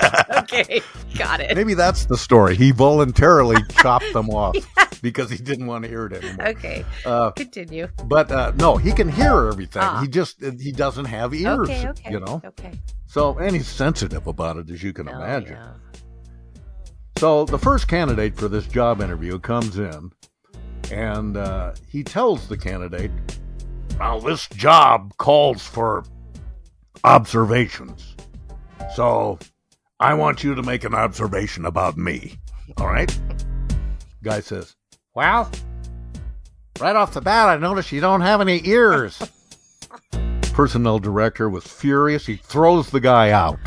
okay, 0.37 0.81
got 1.17 1.39
it. 1.39 1.55
Maybe 1.55 1.73
that's 1.73 2.05
the 2.05 2.17
story. 2.17 2.55
He 2.55 2.71
voluntarily 2.71 3.61
chopped 3.81 4.11
them 4.13 4.29
off 4.29 4.55
because 5.01 5.29
he 5.29 5.37
didn't 5.37 5.67
want 5.67 5.83
to 5.83 5.89
hear 5.89 6.07
it 6.07 6.13
anymore. 6.13 6.47
Okay. 6.49 6.83
Uh, 7.05 7.31
Continue. 7.31 7.87
But 8.05 8.31
uh, 8.31 8.51
no, 8.55 8.77
he 8.77 8.91
can 8.93 9.09
hear 9.09 9.47
everything. 9.47 9.83
Ah. 9.83 10.01
He 10.01 10.07
just 10.07 10.41
he 10.59 10.71
doesn't 10.71 11.05
have 11.05 11.33
ears. 11.33 11.69
Okay, 11.69 11.87
okay, 11.89 12.11
You 12.11 12.19
know. 12.19 12.41
okay. 12.45 12.71
So 13.05 13.37
and 13.37 13.55
he's 13.55 13.67
sensitive 13.67 14.25
about 14.25 14.57
it, 14.57 14.69
as 14.71 14.81
you 14.81 14.91
can 14.93 15.07
Oh, 15.07 15.13
imagine. 15.13 15.53
yeah. 15.57 15.73
So 17.17 17.45
the 17.45 17.59
first 17.59 17.87
candidate 17.87 18.35
for 18.35 18.47
this 18.47 18.65
job 18.65 19.01
interview 19.01 19.37
comes 19.37 19.77
in, 19.77 20.11
and 20.91 21.37
uh, 21.37 21.73
he 21.87 22.03
tells 22.03 22.47
the 22.47 22.57
candidate, 22.57 23.11
"Now 23.99 24.19
this 24.19 24.47
job 24.47 25.15
calls 25.17 25.65
for 25.65 26.03
observations, 27.03 28.15
so 28.95 29.39
I 29.99 30.13
want 30.13 30.43
you 30.43 30.55
to 30.55 30.63
make 30.63 30.83
an 30.83 30.95
observation 30.95 31.65
about 31.65 31.97
me. 31.97 32.39
All 32.77 32.87
right?" 32.87 33.15
Guy 34.23 34.39
says, 34.39 34.75
"Well, 35.13 35.51
right 36.79 36.95
off 36.95 37.13
the 37.13 37.21
bat, 37.21 37.49
I 37.49 37.57
notice 37.57 37.91
you 37.91 38.01
don't 38.01 38.21
have 38.21 38.41
any 38.41 38.61
ears." 38.67 39.21
Personnel 40.53 40.99
director 40.99 41.49
was 41.49 41.65
furious. 41.65 42.25
He 42.25 42.35
throws 42.35 42.89
the 42.89 42.99
guy 42.99 43.31
out. 43.31 43.59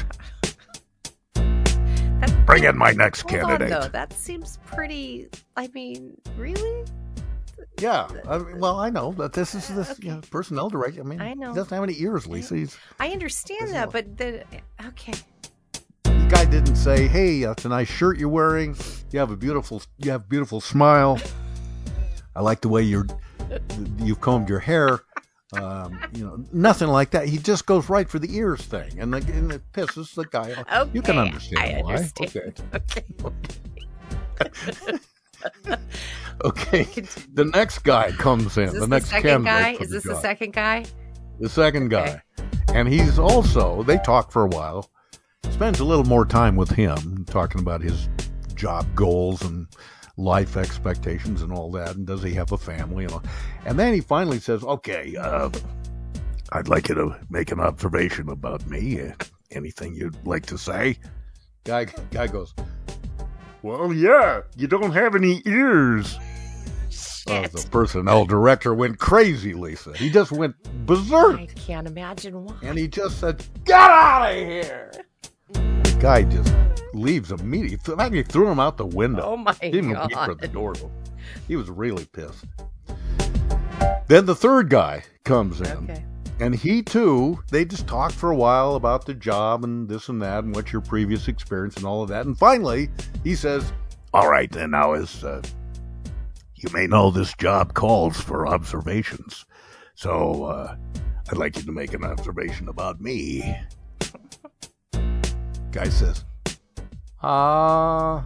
Bring 2.47 2.65
in 2.65 2.77
my 2.77 2.93
next 2.93 3.23
Hold 3.23 3.31
candidate. 3.31 3.73
on, 3.73 3.81
though. 3.81 3.89
That 3.89 4.13
seems 4.13 4.59
pretty. 4.67 5.29
I 5.57 5.69
mean, 5.69 6.21
really? 6.37 6.85
Yeah. 7.79 8.09
I 8.29 8.39
mean, 8.39 8.59
well, 8.59 8.79
I 8.79 8.91
know 8.91 9.13
that 9.13 9.33
this 9.33 9.55
is 9.55 9.69
this 9.69 9.99
you 10.01 10.11
know, 10.11 10.21
personnel 10.31 10.69
director. 10.69 11.01
I 11.01 11.05
mean, 11.05 11.21
I 11.21 11.35
know. 11.35 11.51
he 11.51 11.57
doesn't 11.57 11.75
have 11.75 11.83
any 11.83 12.01
ears, 12.01 12.27
Lisa. 12.27 12.55
He's, 12.55 12.79
I 13.01 13.11
understand 13.11 13.71
that, 13.71 13.91
but 13.91 14.17
the 14.17 14.45
okay. 14.87 15.13
the 16.05 16.29
guy 16.31 16.45
didn't 16.45 16.77
say, 16.77 17.09
"Hey, 17.09 17.41
that's 17.41 17.65
a 17.65 17.69
nice 17.69 17.89
shirt 17.89 18.19
you're 18.19 18.29
wearing. 18.29 18.77
You 19.11 19.19
have 19.19 19.31
a 19.31 19.37
beautiful, 19.37 19.83
you 19.99 20.13
have 20.13 20.23
a 20.23 20.29
beautiful 20.29 20.61
smile." 20.61 21.19
I 22.37 22.43
like 22.43 22.61
the 22.61 22.69
way 22.69 22.83
you're 22.83 23.07
you've 23.99 24.21
combed 24.21 24.49
your 24.49 24.61
hair. 24.61 25.01
Um, 25.53 26.01
you 26.13 26.25
know, 26.25 26.45
nothing 26.53 26.89
like 26.89 27.11
that. 27.11 27.29
He 27.29 27.39
just 27.39 27.67
goes 27.67 27.89
right 27.89 28.09
for 28.09 28.19
the 28.19 28.35
ears 28.37 28.63
thing, 28.63 28.99
and, 28.99 29.15
the, 29.15 29.19
and 29.33 29.53
it 29.53 29.63
pisses 29.73 30.15
the 30.15 30.25
guy 30.25 30.53
off. 30.69 30.89
you 30.93 31.01
can 31.03 31.19
understand 31.19 31.59
I 31.61 31.83
why. 31.83 31.97
understand. 31.97 32.63
Okay. 32.75 33.05
Okay. 34.41 34.99
The 36.43 37.51
next 37.53 37.79
guy 37.81 38.11
comes 38.13 38.57
in. 38.59 38.65
Is 38.65 38.73
this 38.73 38.81
the 38.81 38.81
the, 38.81 38.87
next 38.89 39.07
second 39.07 39.45
guy? 39.45 39.73
Is 39.81 39.91
this 39.91 40.03
the 40.03 40.13
job. 40.13 40.23
second 40.23 40.53
guy? 40.53 40.85
The 41.41 41.49
second 41.49 41.89
guy. 41.89 42.23
And 42.75 42.89
he's 42.89 43.19
also, 43.19 43.83
they 43.85 43.99
talk 43.99 44.33
for 44.33 44.45
a 44.45 44.49
while, 44.49 44.91
spends 45.51 45.81
a 45.81 45.85
little 45.85 46.05
more 46.05 46.25
time 46.25 46.57
with 46.57 46.71
him, 46.71 47.25
talking 47.27 47.61
about 47.61 47.81
his 47.81 48.09
job 48.55 48.87
goals 48.95 49.43
and 49.43 49.67
life 50.17 50.57
expectations 50.57 51.43
and 51.43 51.53
all 51.53 51.71
that. 51.73 51.97
And 51.97 52.07
does 52.07 52.23
he 52.23 52.33
have 52.35 52.53
a 52.53 52.59
family? 52.59 53.05
And, 53.05 53.15
all. 53.15 53.23
and 53.65 53.79
then 53.79 53.95
he 53.95 54.01
finally 54.01 54.41
says, 54.41 54.63
okay, 54.65 55.15
uh, 55.17 55.51
I'd 56.53 56.69
like 56.69 56.89
you 56.89 56.95
to 56.97 57.17
make 57.31 57.53
an 57.53 57.61
observation 57.61 58.29
about 58.29 58.67
me. 58.69 59.13
Anything 59.51 59.95
you'd 59.95 60.27
like 60.27 60.47
to 60.47 60.59
say? 60.59 60.99
Guy, 61.65 61.87
guy 62.11 62.27
goes, 62.27 62.55
well, 63.65 63.95
yeah, 63.95 64.43
you 64.59 64.67
don't 64.67 64.93
have 64.93 65.15
any 65.15 65.41
ears. 65.47 66.19
Oh, 67.27 67.47
the 67.47 67.67
personnel 67.71 68.27
director 68.27 68.75
went 68.75 68.99
crazy, 68.99 69.55
Lisa. 69.55 69.97
He 69.97 70.11
just 70.11 70.31
went 70.31 70.55
berserk. 70.85 71.41
I 71.41 71.47
can't 71.47 71.87
imagine 71.87 72.45
why. 72.45 72.57
And 72.63 72.77
he 72.77 72.87
just 72.87 73.21
said, 73.21 73.43
Get 73.65 73.81
out 73.81 74.31
of 74.31 74.37
here! 74.37 74.93
The 75.55 75.97
guy 75.99 76.25
just 76.25 76.55
leaves 76.93 77.33
immediately. 77.33 77.97
Fact, 77.97 78.13
he 78.13 78.23
threw 78.23 78.51
him 78.51 78.61
out 78.61 78.77
the 78.77 78.85
window. 78.85 79.23
Oh, 79.25 79.37
my 79.39 79.55
He 79.55 79.71
didn't 79.71 79.93
even 79.93 80.03
wait 80.03 80.27
for 80.27 80.35
the 80.35 80.47
door 80.47 80.75
He 81.49 81.57
was 81.57 81.71
really 81.71 82.05
pissed. 82.05 82.45
Then 84.09 84.27
the 84.27 84.35
third 84.35 84.69
guy 84.69 85.05
comes 85.25 85.63
in. 85.63 85.91
Okay. 85.91 86.05
And 86.45 86.55
he 86.55 86.83
too, 86.83 87.43
they 87.51 87.65
just 87.65 87.87
talked 87.87 88.15
for 88.15 88.31
a 88.31 88.37
while 88.37 88.75
about 88.75 89.07
the 89.07 89.15
job 89.15 89.65
and 89.65 89.89
this 89.89 90.11
and 90.11 90.21
that 90.21 90.45
and 90.45 90.55
what's 90.55 90.75
your 90.75 90.83
previous 90.83 91.27
experience 91.27 91.79
and 91.79 91.87
all 91.87 92.03
of 92.03 92.11
that. 92.11 92.27
And 92.27 92.37
finally, 92.37 92.91
he 93.23 93.35
says, 93.35 93.73
All 94.13 94.29
right, 94.29 94.53
then, 94.53 94.73
now 94.73 94.93
as 94.93 95.25
uh, 95.25 95.41
you 96.57 96.69
may 96.75 96.87
know, 96.87 97.11
this 97.11 97.33
job 97.33 97.73
calls 97.73 98.21
for 98.21 98.47
observations. 98.47 99.47
So 99.95 100.45
uh, 100.45 100.77
I'd 101.31 101.39
like 101.39 101.57
you 101.57 101.63
to 101.63 101.73
make 101.73 101.95
an 101.95 102.05
observation 102.05 102.69
about 102.69 103.01
me. 103.01 103.57
Guy 105.73 105.89
says, 105.89 106.27
Uh, 107.23 108.21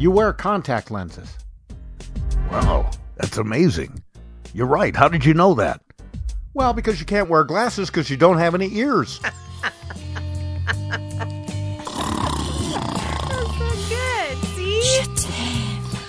you 0.00 0.10
wear 0.10 0.32
contact 0.32 0.90
lenses. 0.90 1.38
Wow, 2.50 2.90
that's 3.18 3.36
amazing. 3.36 4.02
You're 4.56 4.66
right. 4.66 4.96
How 4.96 5.06
did 5.08 5.22
you 5.26 5.34
know 5.34 5.52
that? 5.56 5.82
Well, 6.54 6.72
because 6.72 6.98
you 6.98 7.04
can't 7.04 7.28
wear 7.28 7.44
glasses 7.44 7.90
because 7.90 8.08
you 8.08 8.16
don't 8.16 8.38
have 8.38 8.54
any 8.54 8.74
ears. 8.74 9.20
That's 9.62 9.74
so 13.28 13.68
good. 13.90 14.38
See? 14.56 14.80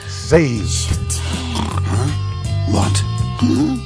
Saved. 0.07 1.19
What? 2.71 3.01
Oh, 3.41 3.83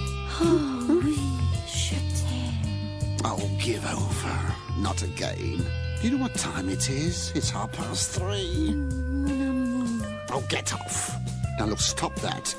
Oh, 3.25 3.49
give 3.59 3.83
over. 3.83 4.55
Not 4.77 5.01
again. 5.01 5.65
Do 6.01 6.07
you 6.07 6.15
know 6.15 6.21
what 6.21 6.35
time 6.35 6.69
it 6.69 6.87
is? 6.87 7.31
It's 7.33 7.49
half 7.49 7.71
past 7.71 8.11
three. 8.11 8.75
Mm-hmm. 8.75 10.03
Oh, 10.29 10.43
get 10.49 10.71
off. 10.75 11.15
Now, 11.57 11.65
look, 11.65 11.79
stop 11.79 12.13
that. 12.17 12.55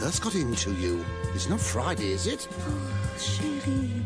What 0.00 0.06
on 0.06 0.08
earth's 0.08 0.18
got 0.18 0.34
into 0.34 0.72
you? 0.72 1.04
It's 1.34 1.50
not 1.50 1.60
Friday, 1.60 2.12
is 2.12 2.26
it? 2.26 2.48
Oh, 2.50 2.90
chérie. 3.18 4.02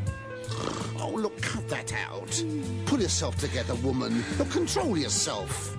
Oh, 0.98 1.10
look, 1.10 1.40
cut 1.40 1.68
that 1.68 1.92
out. 1.92 2.42
Pull 2.86 3.00
yourself 3.00 3.36
together, 3.36 3.76
woman. 3.76 4.24
Look, 4.36 4.50
control 4.50 4.98
yourself. 4.98 5.76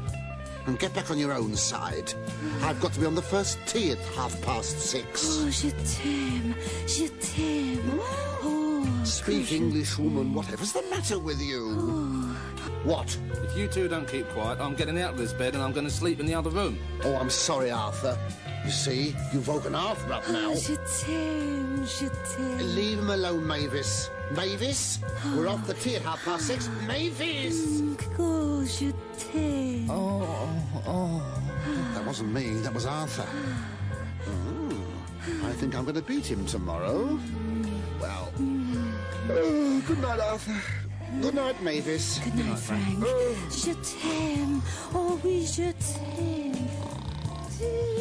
And 0.67 0.79
get 0.79 0.93
back 0.93 1.11
on 1.11 1.19
your 1.19 1.33
own 1.33 1.57
side. 1.57 2.13
I've 2.61 2.79
got 2.79 2.93
to 2.93 2.99
be 3.01 3.05
on 3.05 3.15
the 3.15 3.21
first 3.21 3.59
tee 3.67 3.91
at 3.91 3.97
half 4.15 4.41
past 4.43 4.79
six. 4.79 5.41
Oh, 5.41 5.49
je 5.49 5.71
t'aime, 5.71 6.55
je 6.87 7.09
t'aime. 7.19 7.99
Oh, 8.41 9.01
Speak 9.03 9.51
English, 9.51 9.97
woman. 9.97 10.33
Whatever's 10.33 10.71
the 10.71 10.83
matter 10.83 11.19
with 11.19 11.41
you? 11.41 11.75
Oh. 11.77 12.37
What? 12.85 13.17
If 13.43 13.57
you 13.57 13.67
two 13.67 13.89
don't 13.89 14.07
keep 14.07 14.29
quiet, 14.29 14.61
I'm 14.61 14.75
getting 14.75 14.97
out 14.97 15.11
of 15.11 15.17
this 15.17 15.33
bed 15.33 15.55
and 15.55 15.63
I'm 15.63 15.73
going 15.73 15.87
to 15.87 15.93
sleep 15.93 16.21
in 16.21 16.25
the 16.25 16.35
other 16.35 16.51
room. 16.51 16.79
Oh, 17.03 17.15
I'm 17.15 17.29
sorry, 17.29 17.69
Arthur. 17.69 18.17
You 18.65 18.71
see, 18.71 19.15
you've 19.31 19.47
woken 19.47 19.75
Arthur 19.75 20.13
up 20.13 20.23
oh, 20.27 20.31
now. 20.31 20.55
je 20.55 20.75
t'aime, 20.75 21.85
je 21.85 22.07
t'aime. 22.07 22.75
Leave 22.75 22.97
him 22.97 23.11
alone, 23.11 23.45
Mavis. 23.45 24.09
Mavis, 24.31 24.99
we're 25.35 25.47
off 25.47 25.67
the 25.67 25.75
tee 25.75 25.97
at 25.97 26.01
half 26.01 26.25
past 26.25 26.47
six. 26.47 26.67
Mavis! 26.87 27.83
Oh, 28.17 28.65
je 28.65 28.91
t'aime. 29.19 29.87
Oh, 29.87 30.23
oh, 30.73 30.81
oh. 30.87 31.21
That 31.93 32.03
wasn't 32.07 32.33
me, 32.33 32.55
that 32.61 32.73
was 32.73 32.87
Arthur. 32.87 33.27
Oh, 34.27 35.47
I 35.47 35.53
think 35.53 35.75
I'm 35.75 35.83
going 35.83 35.95
to 35.95 36.01
beat 36.01 36.25
him 36.25 36.43
tomorrow. 36.47 37.19
Well, 38.01 38.31
oh, 39.29 39.83
good 39.85 40.01
night, 40.01 40.19
Arthur. 40.19 40.59
Good 41.21 41.35
night, 41.35 41.61
Mavis. 41.61 42.17
Good 42.17 42.35
night, 42.35 42.57
Frank. 42.57 42.97
Oh. 43.03 43.35
Je 43.51 43.73
t'aime. 43.73 44.63
Oh 44.91 45.19
oui, 45.23 45.45
je 45.45 45.71
t'aime. 45.71 46.67
Oh. 47.61 47.94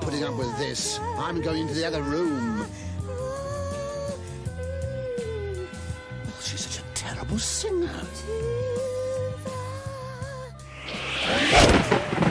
Putting 0.00 0.24
up 0.24 0.34
with 0.36 0.56
this. 0.58 0.98
I'm 1.18 1.40
going 1.40 1.62
into 1.62 1.74
the 1.74 1.84
other 1.86 2.02
room. 2.02 2.66
Oh, 6.28 6.40
she's 6.42 6.60
such 6.66 6.82
a 6.82 6.84
terrible 6.94 7.38
singer. 7.38 8.00